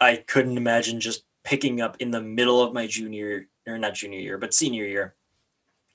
I 0.00 0.16
couldn't 0.26 0.56
imagine 0.56 0.98
just 0.98 1.22
picking 1.44 1.80
up 1.80 1.96
in 2.00 2.10
the 2.10 2.20
middle 2.20 2.60
of 2.60 2.74
my 2.74 2.88
junior 2.88 3.46
or 3.68 3.78
not 3.78 3.94
junior 3.94 4.18
year, 4.18 4.36
but 4.36 4.52
senior 4.52 4.84
year 4.84 5.14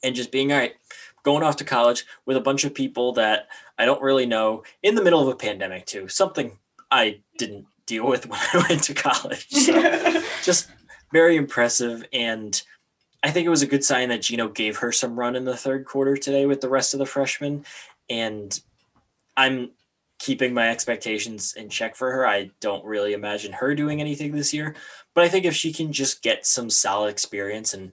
and 0.04 0.16
just 0.16 0.32
being 0.32 0.54
all 0.54 0.60
right, 0.60 0.76
going 1.24 1.44
off 1.44 1.58
to 1.58 1.64
college 1.64 2.06
with 2.26 2.38
a 2.38 2.42
bunch 2.42 2.64
of 2.64 2.74
people 2.74 3.12
that 3.14 3.48
I 3.78 3.86
don't 3.86 4.02
really 4.02 4.26
know 4.26 4.64
in 4.84 4.96
the 4.96 5.04
middle 5.04 5.22
of 5.22 5.28
a 5.28 5.36
pandemic 5.36 5.86
too. 5.86 6.08
Something 6.08 6.60
I 6.92 7.22
didn't 7.38 7.66
deal 7.86 8.08
with 8.08 8.26
when 8.30 8.40
I 8.54 8.66
went 8.70 8.84
to 8.84 8.94
college. 8.94 9.50
So 9.50 10.22
just 10.44 10.70
very 11.12 11.36
impressive. 11.36 12.06
And 12.14 12.62
I 13.24 13.32
think 13.32 13.46
it 13.46 13.50
was 13.50 13.62
a 13.62 13.68
good 13.68 13.84
sign 13.84 14.10
that 14.10 14.22
Gino 14.22 14.50
gave 14.50 14.78
her 14.78 14.92
some 14.92 15.18
run 15.18 15.36
in 15.36 15.46
the 15.46 15.58
third 15.58 15.86
quarter 15.86 16.16
today 16.16 16.46
with 16.46 16.62
the 16.62 16.70
rest 16.70 16.94
of 16.94 17.00
the 17.00 17.06
freshmen. 17.06 17.66
And 18.10 18.60
I'm 19.36 19.72
keeping 20.20 20.54
my 20.54 20.70
expectations 20.70 21.54
in 21.54 21.70
check 21.70 21.96
for 21.96 22.12
her. 22.12 22.28
I 22.28 22.52
don't 22.60 22.86
really 22.86 23.14
imagine 23.14 23.52
her 23.54 23.76
doing 23.76 24.00
anything 24.00 24.32
this 24.32 24.54
year. 24.54 24.76
But 25.14 25.24
I 25.24 25.30
think 25.30 25.46
if 25.46 25.56
she 25.56 25.74
can 25.74 25.92
just 25.92 26.22
get 26.22 26.46
some 26.46 26.70
solid 26.70 27.10
experience 27.10 27.74
and 27.74 27.92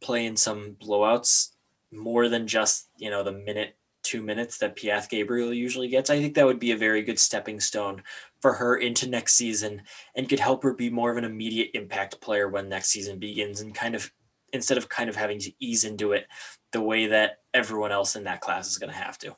play 0.00 0.26
in 0.26 0.36
some 0.36 0.76
blowouts 0.82 1.50
more 1.92 2.28
than 2.28 2.46
just, 2.46 2.88
you 2.96 3.10
know, 3.10 3.22
the 3.22 3.32
minute 3.32 3.76
two 4.02 4.22
minutes 4.22 4.58
that 4.58 4.76
Piath 4.76 5.08
Gabriel 5.08 5.52
usually 5.52 5.88
gets. 5.88 6.10
I 6.10 6.20
think 6.20 6.34
that 6.34 6.46
would 6.46 6.58
be 6.58 6.72
a 6.72 6.76
very 6.76 7.02
good 7.02 7.18
stepping 7.18 7.60
stone 7.60 8.02
for 8.42 8.52
her 8.52 8.76
into 8.76 9.08
next 9.08 9.34
season 9.34 9.82
and 10.16 10.28
could 10.28 10.40
help 10.40 10.62
her 10.64 10.74
be 10.74 10.90
more 10.90 11.12
of 11.12 11.16
an 11.16 11.24
immediate 11.24 11.70
impact 11.74 12.20
player 12.20 12.48
when 12.48 12.68
next 12.68 12.88
season 12.88 13.18
begins 13.18 13.60
and 13.60 13.74
kind 13.74 13.94
of 13.94 14.12
instead 14.52 14.76
of 14.76 14.88
kind 14.88 15.08
of 15.08 15.16
having 15.16 15.38
to 15.38 15.52
ease 15.60 15.84
into 15.84 16.12
it 16.12 16.26
the 16.72 16.80
way 16.80 17.06
that 17.06 17.38
everyone 17.54 17.92
else 17.92 18.16
in 18.16 18.24
that 18.24 18.40
class 18.40 18.68
is 18.68 18.76
going 18.76 18.92
to 18.92 18.98
have 18.98 19.16
to. 19.16 19.34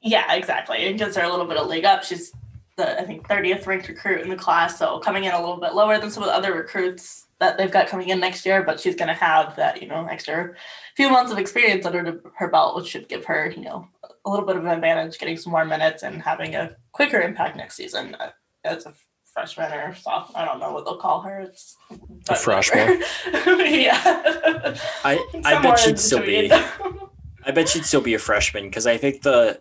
Yeah, 0.00 0.32
exactly. 0.32 0.78
It 0.78 0.96
gives 0.96 1.16
her 1.16 1.24
a 1.24 1.28
little 1.28 1.46
bit 1.46 1.56
of 1.56 1.66
leg 1.66 1.84
up. 1.84 2.04
She's 2.04 2.32
the 2.76 2.98
I 2.98 3.04
think 3.04 3.26
30th 3.26 3.66
ranked 3.66 3.88
recruit 3.88 4.20
in 4.20 4.28
the 4.28 4.36
class, 4.36 4.78
so 4.78 5.00
coming 5.00 5.24
in 5.24 5.32
a 5.32 5.40
little 5.40 5.60
bit 5.60 5.74
lower 5.74 5.98
than 5.98 6.10
some 6.10 6.22
of 6.22 6.28
the 6.28 6.34
other 6.34 6.54
recruits 6.54 7.26
that 7.40 7.58
they've 7.58 7.70
got 7.70 7.88
coming 7.88 8.08
in 8.08 8.20
next 8.20 8.46
year, 8.46 8.62
but 8.62 8.78
she's 8.80 8.94
going 8.94 9.08
to 9.08 9.14
have 9.14 9.56
that, 9.56 9.82
you 9.82 9.88
know, 9.88 10.06
extra 10.06 10.54
few 10.96 11.10
months 11.10 11.32
of 11.32 11.38
experience 11.38 11.84
under 11.84 12.20
her 12.36 12.48
belt, 12.48 12.76
which 12.76 12.86
should 12.86 13.08
give 13.08 13.24
her, 13.24 13.50
you 13.50 13.62
know, 13.62 13.88
a 14.28 14.30
little 14.30 14.46
bit 14.46 14.56
of 14.56 14.64
an 14.64 14.70
advantage 14.70 15.18
getting 15.18 15.36
some 15.36 15.52
more 15.52 15.64
minutes 15.64 16.02
and 16.02 16.22
having 16.22 16.54
a 16.54 16.76
quicker 16.92 17.20
impact 17.20 17.56
next 17.56 17.76
season 17.76 18.14
uh, 18.20 18.30
as 18.64 18.86
a 18.86 18.94
freshman 19.32 19.72
or 19.72 19.94
sophomore. 19.94 20.40
I 20.40 20.44
don't 20.44 20.60
know 20.60 20.72
what 20.72 20.84
they'll 20.84 20.98
call 20.98 21.22
her. 21.22 21.40
It's 21.40 21.76
a 22.28 22.36
freshman. 22.36 23.02
yeah. 23.32 24.00
I, 25.04 25.24
I 25.44 25.62
bet 25.62 25.78
she'd 25.78 25.98
still 25.98 26.20
be. 26.20 26.52
I 27.44 27.50
bet 27.50 27.68
she'd 27.68 27.86
still 27.86 28.02
be 28.02 28.14
a 28.14 28.18
freshman 28.18 28.64
because 28.64 28.86
I 28.86 28.98
think 28.98 29.22
the 29.22 29.58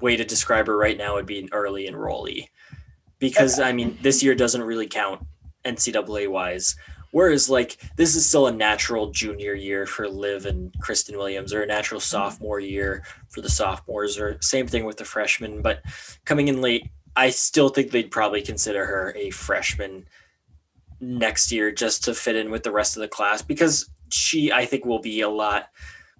way 0.00 0.16
to 0.16 0.24
describe 0.24 0.66
her 0.66 0.76
right 0.76 0.98
now 0.98 1.14
would 1.14 1.26
be 1.26 1.38
an 1.38 1.48
early 1.52 1.88
enrollee. 1.88 2.48
Because 3.18 3.58
okay. 3.58 3.68
I 3.68 3.72
mean, 3.72 3.98
this 4.02 4.22
year 4.22 4.34
doesn't 4.34 4.62
really 4.62 4.86
count 4.86 5.26
NCAA 5.64 6.28
wise. 6.28 6.76
Whereas, 7.10 7.48
like, 7.48 7.78
this 7.96 8.16
is 8.16 8.26
still 8.26 8.46
a 8.46 8.52
natural 8.52 9.10
junior 9.10 9.54
year 9.54 9.86
for 9.86 10.08
Liv 10.08 10.46
and 10.46 10.72
Christyn 10.80 11.16
Williams, 11.16 11.54
or 11.54 11.62
a 11.62 11.66
natural 11.66 12.00
mm-hmm. 12.00 12.08
sophomore 12.08 12.60
year 12.60 13.02
for 13.28 13.40
the 13.40 13.48
sophomores, 13.48 14.18
or 14.18 14.38
same 14.40 14.66
thing 14.66 14.84
with 14.84 14.98
the 14.98 15.04
freshmen. 15.04 15.62
But 15.62 15.82
coming 16.24 16.48
in 16.48 16.60
late, 16.60 16.88
I 17.16 17.30
still 17.30 17.68
think 17.68 17.90
they'd 17.90 18.10
probably 18.10 18.42
consider 18.42 18.84
her 18.84 19.14
a 19.16 19.30
freshman 19.30 20.06
next 21.00 21.50
year 21.52 21.70
just 21.70 22.04
to 22.04 22.14
fit 22.14 22.36
in 22.36 22.50
with 22.50 22.62
the 22.62 22.72
rest 22.72 22.96
of 22.96 23.00
the 23.00 23.08
class 23.08 23.42
because 23.42 23.88
she, 24.10 24.52
I 24.52 24.66
think, 24.66 24.84
will 24.84 25.00
be 25.00 25.20
a 25.20 25.28
lot 25.28 25.68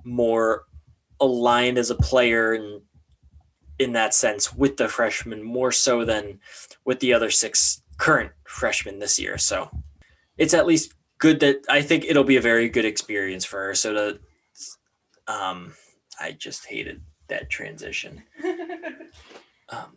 more 0.05 0.65
aligned 1.21 1.79
as 1.79 1.91
a 1.91 1.97
player 1.97 2.53
and 2.55 2.83
in 3.79 3.93
that 3.93 4.15
sense 4.15 4.53
with 4.55 4.77
the 4.77 4.89
freshmen 4.89 5.43
more 5.43 5.73
so 5.73 6.05
than 6.05 6.41
with 6.85 7.01
the 7.01 7.13
other 7.13 7.31
six 7.31 7.83
current 7.97 8.33
freshmen 8.45 8.99
this 8.99 9.19
year. 9.19 9.39
So 9.39 9.71
it's 10.39 10.55
at 10.55 10.67
least 10.67 10.95
good 11.19 11.41
that 11.41 11.65
I 11.69 11.83
think 11.83 12.05
it'll 12.05 12.25
be 12.25 12.37
a 12.37 12.41
very 12.41 12.69
good 12.69 12.85
experience 12.85 13.45
for 13.45 13.59
her. 13.65 13.75
So 13.75 13.93
to, 13.93 15.33
um, 15.33 15.75
I 16.19 16.33
just 16.33 16.67
hated 16.67 17.03
that 17.29 17.51
transition. 17.51 18.23
um, 19.69 19.97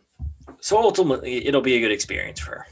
so 0.60 0.78
ultimately, 0.78 1.46
it'll 1.46 1.62
be 1.62 1.76
a 1.76 1.80
good 1.80 1.92
experience 1.92 2.40
for 2.40 2.50
her. 2.50 2.66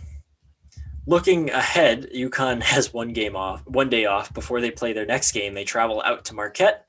Looking 1.07 1.51
ahead, 1.51 2.11
UConn 2.15 2.63
has 2.63 2.93
one 2.93 3.13
game 3.13 3.37
off, 3.37 3.67
one 3.67 3.89
day 3.89 4.07
off 4.07 4.33
before 4.35 4.61
they 4.61 4.71
play 4.71 4.93
their 4.93 5.07
next 5.07 5.33
game. 5.33 5.55
They 5.55 5.65
travel 5.65 6.03
out 6.05 6.25
to 6.27 6.35
Marquette, 6.35 6.87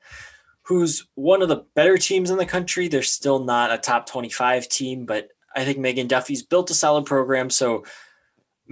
who's 0.62 1.06
one 1.14 1.42
of 1.42 1.48
the 1.48 1.64
better 1.74 1.96
teams 1.96 2.30
in 2.30 2.36
the 2.36 2.46
country. 2.46 2.88
They're 2.88 3.02
still 3.02 3.38
not 3.38 3.72
a 3.72 3.78
top 3.78 4.06
25 4.06 4.68
team, 4.68 5.06
but 5.06 5.28
I 5.54 5.64
think 5.64 5.78
Megan 5.78 6.06
Duffy's 6.06 6.42
built 6.42 6.70
a 6.70 6.74
solid 6.74 7.06
program. 7.06 7.50
So 7.50 7.84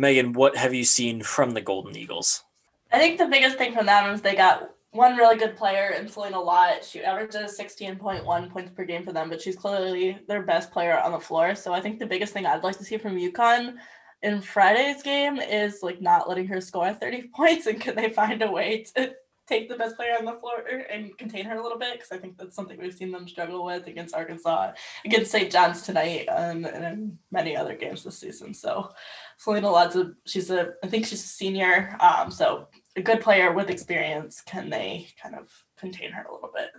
Megan, 0.01 0.33
what 0.33 0.57
have 0.57 0.73
you 0.73 0.83
seen 0.83 1.23
from 1.23 1.51
the 1.51 1.61
Golden 1.61 1.95
Eagles? 1.95 2.43
I 2.91 2.99
think 2.99 3.19
the 3.19 3.27
biggest 3.27 3.59
thing 3.59 3.75
from 3.75 3.85
them 3.85 4.15
is 4.15 4.23
they 4.23 4.35
got 4.35 4.71
one 4.93 5.15
really 5.15 5.37
good 5.37 5.59
player 5.59 5.91
in 5.91 6.09
Selena 6.09 6.41
Lott. 6.41 6.83
She 6.87 7.05
averages 7.05 7.61
16.1 7.61 8.51
points 8.51 8.73
per 8.75 8.85
game 8.87 9.05
for 9.05 9.13
them, 9.13 9.29
but 9.29 9.43
she's 9.43 9.57
clearly 9.57 10.19
their 10.27 10.43
best 10.43 10.73
player 10.73 10.99
on 10.99 11.13
the 11.13 11.21
floor. 11.21 11.55
So 11.55 11.75
I 11.75 11.83
think 11.83 11.99
the 11.99 12.07
biggest 12.07 12.33
thing 12.33 12.47
I'd 12.47 12.65
like 12.65 12.79
to 12.79 12.85
see 12.85 12.97
from 12.97 13.19
UConn 13.19 13.75
in 14.23 14.41
Friday's 14.41 15.03
game 15.03 15.39
is 15.39 15.83
like 15.83 16.01
not 16.01 16.31
letting 16.31 16.47
her 16.47 16.63
score 16.63 16.95
30 16.95 17.29
points 17.35 17.67
and 17.67 17.79
can 17.79 17.95
they 17.95 18.09
find 18.09 18.41
a 18.43 18.51
way 18.51 18.87
to 18.97 19.15
take 19.51 19.69
the 19.69 19.77
best 19.77 19.97
player 19.97 20.15
on 20.19 20.25
the 20.25 20.35
floor 20.35 20.63
and 20.91 21.17
contain 21.19 21.45
her 21.45 21.57
a 21.57 21.63
little 21.63 21.79
bit 21.79 21.95
because 21.95 22.13
I 22.13 22.19
think 22.19 22.39
that's 22.39 22.55
something 22.55 22.79
we've 22.79 22.95
seen 22.95 23.11
them 23.11 23.29
struggle 23.29 23.65
with 23.65 23.87
against 23.89 24.15
Arkansas, 24.15 24.73
against 25.05 25.33
St. 25.33 25.51
John's 25.51 25.83
tonight, 25.83 26.27
um, 26.27 26.65
and 26.65 26.85
in 26.85 27.19
many 27.33 27.57
other 27.57 27.75
games 27.75 28.05
this 28.05 28.19
season. 28.19 28.55
So 28.55 28.91
Selena 29.39 29.71
Lott's 29.71 29.97
a, 29.97 30.13
she's 30.25 30.51
a 30.51 30.71
I 30.85 30.87
think 30.87 31.05
she's 31.05 31.25
a 31.25 31.29
senior, 31.29 31.97
um, 32.01 32.31
so 32.31 32.69
a 32.97 33.03
good 33.03 33.21
player 33.21 33.53
with 33.53 33.71
experience. 33.71 34.41
Can 34.41 34.71
they 34.71 35.09
kind 35.21 35.35
of 35.35 35.51
contain 35.77 36.13
her 36.13 36.23
a 36.23 36.33
little 36.33 36.51
bit? 36.55 36.71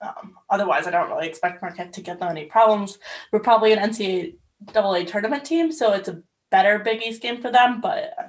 Um, 0.00 0.34
otherwise, 0.48 0.86
I 0.86 0.92
don't 0.92 1.10
really 1.10 1.28
expect 1.28 1.60
Marquette 1.60 1.92
to 1.94 2.00
get 2.00 2.20
them 2.20 2.30
any 2.30 2.46
problems. 2.46 2.98
We're 3.32 3.40
probably 3.40 3.72
an 3.72 3.90
NCAA 3.90 4.36
double 4.72 4.94
A 4.94 5.04
tournament 5.04 5.44
team, 5.44 5.72
so 5.72 5.92
it's 5.92 6.08
a 6.08 6.22
better 6.50 6.78
Big 6.78 7.02
East 7.02 7.20
game 7.20 7.42
for 7.42 7.50
them, 7.50 7.80
but 7.80 8.14
uh, 8.18 8.28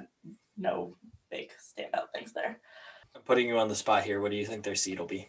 no 0.56 0.96
big 1.30 1.50
standout 1.50 2.12
things 2.14 2.32
there. 2.32 2.60
Putting 3.24 3.48
you 3.48 3.58
on 3.58 3.68
the 3.68 3.74
spot 3.74 4.04
here. 4.04 4.20
What 4.20 4.30
do 4.30 4.36
you 4.36 4.46
think 4.46 4.64
their 4.64 4.74
seed 4.74 4.98
will 4.98 5.06
be? 5.06 5.28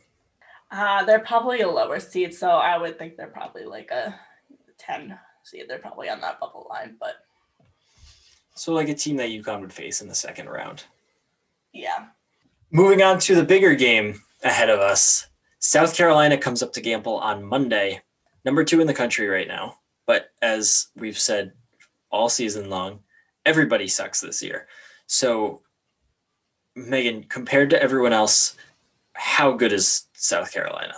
Uh, 0.71 1.03
they're 1.05 1.19
probably 1.19 1.61
a 1.61 1.69
lower 1.69 1.99
seed, 1.99 2.33
so 2.33 2.49
I 2.49 2.77
would 2.77 2.97
think 2.97 3.15
they're 3.15 3.27
probably 3.27 3.65
like 3.65 3.91
a 3.91 4.19
10 4.79 5.17
seed. 5.43 5.65
They're 5.67 5.77
probably 5.77 6.09
on 6.09 6.21
that 6.21 6.39
bubble 6.39 6.67
line, 6.69 6.95
but. 6.99 7.15
So, 8.55 8.73
like 8.73 8.89
a 8.89 8.93
team 8.93 9.17
that 9.17 9.29
UConn 9.29 9.61
would 9.61 9.73
face 9.73 10.01
in 10.01 10.07
the 10.07 10.15
second 10.15 10.49
round. 10.49 10.83
Yeah. 11.73 12.07
Moving 12.71 13.03
on 13.03 13.19
to 13.19 13.35
the 13.35 13.43
bigger 13.43 13.75
game 13.75 14.21
ahead 14.43 14.69
of 14.69 14.79
us. 14.79 15.27
South 15.59 15.95
Carolina 15.95 16.37
comes 16.37 16.61
up 16.61 16.73
to 16.73 16.81
Gampel 16.81 17.21
on 17.21 17.43
Monday, 17.43 18.01
number 18.45 18.63
two 18.63 18.81
in 18.81 18.87
the 18.87 18.93
country 18.93 19.27
right 19.27 19.47
now. 19.47 19.77
But 20.05 20.31
as 20.41 20.87
we've 20.95 21.17
said 21.17 21.53
all 22.11 22.29
season 22.29 22.69
long, 22.69 22.99
everybody 23.45 23.87
sucks 23.87 24.21
this 24.21 24.43
year. 24.43 24.67
So 25.07 25.61
Megan, 26.75 27.23
compared 27.25 27.69
to 27.69 27.81
everyone 27.81 28.13
else, 28.13 28.55
how 29.13 29.53
good 29.53 29.73
is 29.73 30.07
South 30.13 30.51
Carolina? 30.51 30.95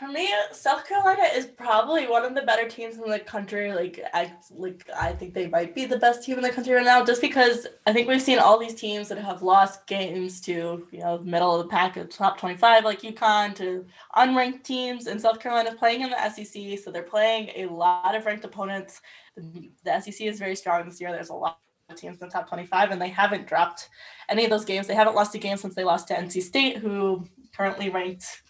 For 0.00 0.08
me, 0.08 0.30
South 0.52 0.88
Carolina 0.88 1.24
is 1.34 1.44
probably 1.44 2.06
one 2.06 2.24
of 2.24 2.34
the 2.34 2.40
better 2.40 2.66
teams 2.66 2.96
in 2.96 3.02
the 3.10 3.18
country. 3.18 3.74
Like 3.74 4.02
I 4.14 4.32
like 4.50 4.88
I 4.96 5.12
think 5.12 5.34
they 5.34 5.46
might 5.46 5.74
be 5.74 5.84
the 5.84 5.98
best 5.98 6.24
team 6.24 6.38
in 6.38 6.42
the 6.42 6.48
country 6.48 6.72
right 6.72 6.86
now, 6.86 7.04
just 7.04 7.20
because 7.20 7.66
I 7.86 7.92
think 7.92 8.08
we've 8.08 8.22
seen 8.22 8.38
all 8.38 8.58
these 8.58 8.74
teams 8.74 9.08
that 9.08 9.18
have 9.18 9.42
lost 9.42 9.86
games 9.86 10.40
to, 10.42 10.86
you 10.90 11.00
know, 11.00 11.18
the 11.18 11.24
middle 11.24 11.54
of 11.54 11.62
the 11.64 11.68
pack 11.68 11.98
of 11.98 12.08
top 12.08 12.38
25 12.38 12.82
like 12.82 13.02
UConn 13.02 13.54
to 13.56 13.84
unranked 14.16 14.62
teams 14.62 15.06
and 15.06 15.20
South 15.20 15.38
Carolina 15.38 15.74
playing 15.74 16.00
in 16.00 16.08
the 16.08 16.30
SEC. 16.30 16.78
So 16.78 16.90
they're 16.90 17.02
playing 17.02 17.50
a 17.56 17.66
lot 17.66 18.14
of 18.14 18.24
ranked 18.24 18.46
opponents. 18.46 19.02
The, 19.36 19.70
the 19.84 20.00
SEC 20.00 20.22
is 20.22 20.38
very 20.38 20.56
strong 20.56 20.86
this 20.86 20.98
year. 20.98 21.12
There's 21.12 21.28
a 21.28 21.34
lot 21.34 21.58
teams 21.96 22.20
in 22.20 22.28
the 22.28 22.32
top 22.32 22.48
25, 22.48 22.90
and 22.90 23.00
they 23.00 23.08
haven't 23.08 23.46
dropped 23.46 23.88
any 24.28 24.44
of 24.44 24.50
those 24.50 24.64
games. 24.64 24.86
They 24.86 24.94
haven't 24.94 25.16
lost 25.16 25.34
a 25.34 25.38
game 25.38 25.56
since 25.56 25.74
they 25.74 25.84
lost 25.84 26.08
to 26.08 26.14
NC 26.14 26.42
State, 26.42 26.78
who 26.78 27.26
currently 27.56 27.90
ranked 27.90 28.42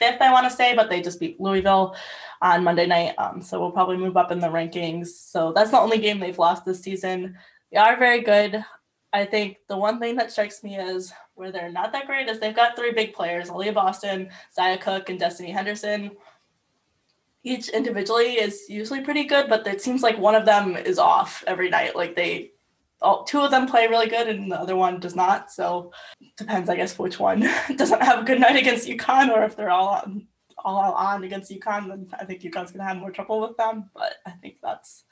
fifth, 0.00 0.20
I 0.22 0.32
want 0.32 0.50
to 0.50 0.56
say, 0.56 0.74
but 0.74 0.88
they 0.88 1.02
just 1.02 1.20
beat 1.20 1.40
Louisville 1.40 1.94
on 2.40 2.64
Monday 2.64 2.86
night. 2.86 3.14
Um, 3.18 3.42
so 3.42 3.60
we'll 3.60 3.70
probably 3.70 3.98
move 3.98 4.16
up 4.16 4.32
in 4.32 4.40
the 4.40 4.48
rankings. 4.48 5.08
So 5.08 5.52
that's 5.52 5.70
the 5.70 5.78
only 5.78 5.98
game 5.98 6.18
they've 6.18 6.38
lost 6.38 6.64
this 6.64 6.80
season. 6.80 7.36
They 7.70 7.78
are 7.78 7.98
very 7.98 8.22
good. 8.22 8.64
I 9.12 9.26
think 9.26 9.58
the 9.68 9.76
one 9.76 10.00
thing 10.00 10.16
that 10.16 10.32
strikes 10.32 10.64
me 10.64 10.76
is 10.76 11.12
where 11.34 11.52
they're 11.52 11.70
not 11.70 11.92
that 11.92 12.06
great 12.06 12.28
is 12.28 12.40
they've 12.40 12.56
got 12.56 12.76
three 12.76 12.92
big 12.92 13.12
players, 13.12 13.50
Aliyah 13.50 13.74
Boston, 13.74 14.30
Zia 14.54 14.78
Cooke, 14.78 15.10
and 15.10 15.18
Destiny 15.18 15.50
Henderson. 15.50 16.12
Each 17.42 17.68
individually 17.68 18.34
is 18.34 18.64
usually 18.68 19.02
pretty 19.02 19.24
good, 19.24 19.48
but 19.48 19.66
it 19.66 19.82
seems 19.82 20.02
like 20.02 20.18
one 20.18 20.34
of 20.34 20.46
them 20.46 20.76
is 20.76 20.98
off 20.98 21.44
every 21.46 21.68
night. 21.68 21.96
Like 21.96 22.14
they 22.14 22.52
all 23.02 23.24
two 23.24 23.40
of 23.40 23.50
them 23.50 23.66
play 23.66 23.86
really 23.86 24.08
good 24.08 24.28
and 24.28 24.50
the 24.50 24.60
other 24.60 24.76
one 24.76 25.00
does 25.00 25.16
not. 25.16 25.50
So 25.50 25.92
depends, 26.36 26.68
I 26.68 26.76
guess, 26.76 26.98
which 26.98 27.18
one 27.18 27.40
doesn't 27.76 28.02
have 28.02 28.20
a 28.20 28.24
good 28.24 28.40
night 28.40 28.56
against 28.56 28.88
UConn 28.88 29.30
or 29.30 29.44
if 29.44 29.56
they're 29.56 29.70
all 29.70 29.88
on, 29.88 30.26
all 30.64 30.92
on 30.92 31.24
against 31.24 31.50
UConn, 31.50 31.88
then 31.88 32.08
I 32.18 32.24
think 32.24 32.42
UConn's 32.42 32.72
gonna 32.72 32.84
have 32.84 32.98
more 32.98 33.10
trouble 33.10 33.40
with 33.40 33.56
them. 33.56 33.90
But 33.94 34.14
I 34.26 34.32
think 34.32 34.56
that's 34.62 35.04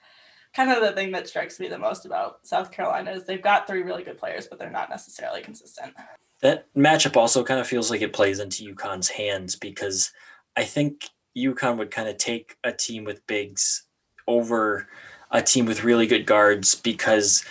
kind 0.54 0.70
of 0.70 0.82
the 0.82 0.92
thing 0.92 1.12
that 1.12 1.28
strikes 1.28 1.60
me 1.60 1.68
the 1.68 1.78
most 1.78 2.04
about 2.04 2.46
South 2.46 2.70
Carolina 2.70 3.12
is 3.12 3.24
they've 3.24 3.42
got 3.42 3.66
three 3.66 3.82
really 3.82 4.02
good 4.02 4.18
players, 4.18 4.46
but 4.46 4.58
they're 4.58 4.70
not 4.70 4.90
necessarily 4.90 5.40
consistent. 5.40 5.94
That 6.40 6.72
matchup 6.74 7.16
also 7.16 7.42
kind 7.42 7.60
of 7.60 7.66
feels 7.66 7.90
like 7.90 8.02
it 8.02 8.12
plays 8.12 8.38
into 8.38 8.74
UConn's 8.74 9.08
hands 9.08 9.56
because 9.56 10.12
I 10.56 10.64
think 10.64 11.08
UConn 11.36 11.78
would 11.78 11.90
kind 11.90 12.08
of 12.08 12.16
take 12.16 12.56
a 12.64 12.72
team 12.72 13.04
with 13.04 13.26
bigs 13.26 13.84
over 14.26 14.88
a 15.30 15.42
team 15.42 15.66
with 15.66 15.84
really 15.84 16.06
good 16.06 16.26
guards 16.26 16.74
because 16.74 17.44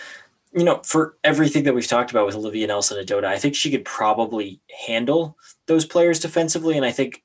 you 0.54 0.64
know, 0.64 0.82
for 0.84 1.18
everything 1.24 1.64
that 1.64 1.76
we've 1.76 1.88
talked 1.88 2.12
about 2.12 2.26
with 2.26 2.36
Olivia 2.36 2.68
Nelson-Ododa, 2.68 3.26
I 3.26 3.38
think 3.38 3.56
she 3.56 3.72
could 3.72 3.86
probably 3.86 4.62
handle 4.86 5.38
those 5.68 5.86
players 5.86 6.20
defensively. 6.20 6.78
And 6.78 6.86
I 6.86 6.92
think 6.92 7.24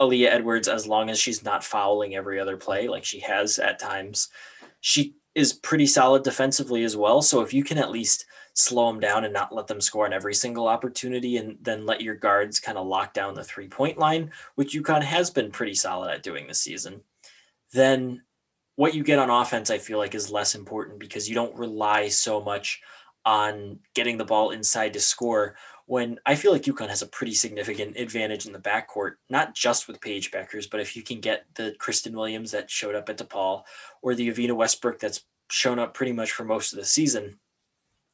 Aaliyah 0.00 0.30
Edwards, 0.30 0.68
as 0.68 0.86
long 0.86 1.10
as 1.10 1.18
she's 1.18 1.44
not 1.44 1.64
fouling 1.64 2.14
every 2.14 2.40
other 2.40 2.56
play 2.56 2.88
like 2.88 3.04
she 3.04 3.20
has 3.20 3.58
at 3.58 3.78
times, 3.78 4.28
she 4.80 5.14
is 5.34 5.52
pretty 5.52 5.86
solid 5.86 6.22
defensively 6.22 6.84
as 6.84 6.96
well. 6.96 7.20
So 7.20 7.40
if 7.40 7.52
you 7.52 7.64
can 7.64 7.78
at 7.78 7.90
least 7.90 8.26
slow 8.54 8.86
them 8.86 9.00
down 9.00 9.24
and 9.24 9.32
not 9.32 9.54
let 9.54 9.66
them 9.66 9.80
score 9.80 10.06
on 10.06 10.12
every 10.12 10.34
single 10.34 10.68
opportunity 10.68 11.36
and 11.38 11.58
then 11.60 11.84
let 11.86 12.00
your 12.00 12.14
guards 12.14 12.60
kind 12.60 12.78
of 12.78 12.86
lock 12.86 13.12
down 13.12 13.34
the 13.34 13.44
three 13.44 13.68
point 13.68 13.98
line, 13.98 14.30
which 14.54 14.74
UConn 14.74 15.02
has 15.02 15.30
been 15.30 15.50
pretty 15.50 15.74
solid 15.74 16.10
at 16.10 16.22
doing 16.22 16.46
this 16.46 16.60
season, 16.60 17.00
then 17.72 18.22
what 18.76 18.94
you 18.94 19.04
get 19.04 19.18
on 19.18 19.30
offense, 19.30 19.70
I 19.70 19.78
feel 19.78 19.98
like, 19.98 20.14
is 20.14 20.30
less 20.30 20.54
important 20.54 20.98
because 20.98 21.28
you 21.28 21.34
don't 21.34 21.56
rely 21.56 22.08
so 22.08 22.40
much 22.40 22.80
on 23.24 23.78
getting 23.94 24.18
the 24.18 24.24
ball 24.24 24.50
inside 24.50 24.92
to 24.92 25.00
score. 25.00 25.56
When 25.86 26.18
I 26.24 26.34
feel 26.34 26.52
like 26.52 26.62
UConn 26.62 26.88
has 26.88 27.02
a 27.02 27.06
pretty 27.06 27.34
significant 27.34 27.96
advantage 27.96 28.46
in 28.46 28.52
the 28.52 28.58
backcourt, 28.58 29.12
not 29.28 29.54
just 29.54 29.86
with 29.86 30.00
Paige 30.00 30.30
Bueckers, 30.30 30.68
but 30.70 30.80
if 30.80 30.96
you 30.96 31.02
can 31.02 31.20
get 31.20 31.44
the 31.54 31.74
Christyn 31.78 32.12
Williams 32.12 32.50
that 32.52 32.70
showed 32.70 32.94
up 32.94 33.08
at 33.08 33.18
DePaul 33.18 33.62
or 34.02 34.14
the 34.14 34.30
Evina 34.30 34.56
Westbrook 34.56 34.98
that's 34.98 35.24
shown 35.50 35.78
up 35.78 35.94
pretty 35.94 36.12
much 36.12 36.32
for 36.32 36.44
most 36.44 36.72
of 36.72 36.78
the 36.78 36.84
season, 36.84 37.38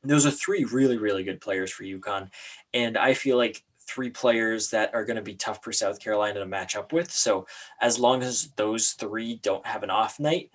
those 0.02 0.26
are 0.26 0.30
three 0.30 0.64
really, 0.64 0.98
really 0.98 1.22
good 1.22 1.40
players 1.40 1.70
for 1.70 1.84
UConn. 1.84 2.30
And 2.74 2.98
I 2.98 3.14
feel 3.14 3.36
like 3.36 3.62
three 3.91 4.11
players 4.11 4.70
that 4.70 4.95
are 4.95 5.05
going 5.05 5.16
to 5.16 5.22
be 5.22 5.34
tough 5.34 5.62
for 5.62 5.72
South 5.72 5.99
Carolina 6.01 6.41
to 6.41 6.47
match 6.47 6.76
up 6.76 6.93
with. 6.93 7.11
So 7.11 7.47
as 7.80 7.99
long 7.99 8.22
as 8.22 8.51
those 8.57 8.93
three 8.93 9.36
don't 9.43 9.66
have 9.66 9.82
an 9.82 9.91
off 9.91 10.20
night 10.20 10.51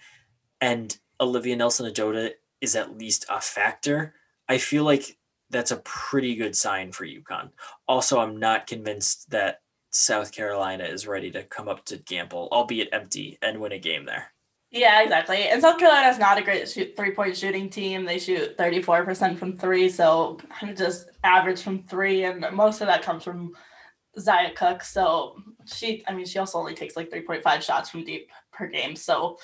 and 0.61 0.97
Olivia 1.19 1.55
Nelson-Ododa 1.55 2.31
is 2.61 2.75
at 2.75 2.97
least 2.97 3.25
a 3.29 3.41
factor, 3.41 4.15
I 4.47 4.57
feel 4.57 4.83
like 4.83 5.17
that's 5.49 5.71
a 5.71 5.77
pretty 5.77 6.35
good 6.35 6.55
sign 6.55 6.91
for 6.91 7.05
UConn. 7.05 7.49
Also, 7.87 8.19
I'm 8.19 8.37
not 8.37 8.67
convinced 8.67 9.29
that 9.31 9.61
South 9.91 10.31
Carolina 10.31 10.83
is 10.83 11.07
ready 11.07 11.31
to 11.31 11.43
come 11.43 11.69
up 11.69 11.85
to 11.85 11.97
Gampel, 11.97 12.49
albeit 12.49 12.89
empty, 12.91 13.37
and 13.41 13.59
win 13.59 13.71
a 13.71 13.79
game 13.79 14.05
there. 14.05 14.31
Yeah, 14.75 15.03
exactly. 15.03 15.47
And 15.47 15.61
South 15.61 15.79
Carolina 15.79 16.09
is 16.09 16.19
not 16.19 16.37
a 16.37 16.41
great 16.41 16.67
shoot, 16.69 16.97
three-point 16.97 17.37
shooting 17.37 17.69
team. 17.69 18.03
They 18.03 18.19
shoot 18.19 18.57
34% 18.57 19.37
from 19.37 19.55
three, 19.55 19.87
so 19.87 20.37
of 20.61 20.75
just 20.75 21.07
average 21.23 21.61
from 21.61 21.83
three, 21.83 22.25
and 22.25 22.45
most 22.51 22.81
of 22.81 22.87
that 22.87 23.01
comes 23.01 23.23
from 23.23 23.53
Zia 24.19 24.51
Cooke. 24.53 24.83
So 24.83 25.37
she, 25.65 26.03
I 26.09 26.13
mean, 26.13 26.25
she 26.25 26.39
also 26.39 26.57
only 26.57 26.75
takes 26.75 26.97
like 26.97 27.09
3.5 27.09 27.61
shots 27.61 27.89
from 27.89 28.03
deep 28.03 28.29
per 28.51 28.67
game. 28.67 28.97
So 28.97 29.37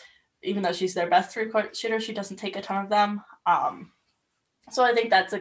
even 0.43 0.63
though 0.63 0.73
she's 0.73 0.93
their 0.93 1.09
best 1.09 1.33
three-point 1.33 1.77
shooter, 1.77 2.01
she 2.01 2.11
doesn't 2.11 2.35
take 2.35 2.57
a 2.57 2.61
ton 2.61 2.83
of 2.83 2.89
them. 2.89 3.21
Um, 3.45 3.93
so 4.69 4.83
I 4.83 4.93
think 4.93 5.09
that's 5.09 5.31
a 5.31 5.39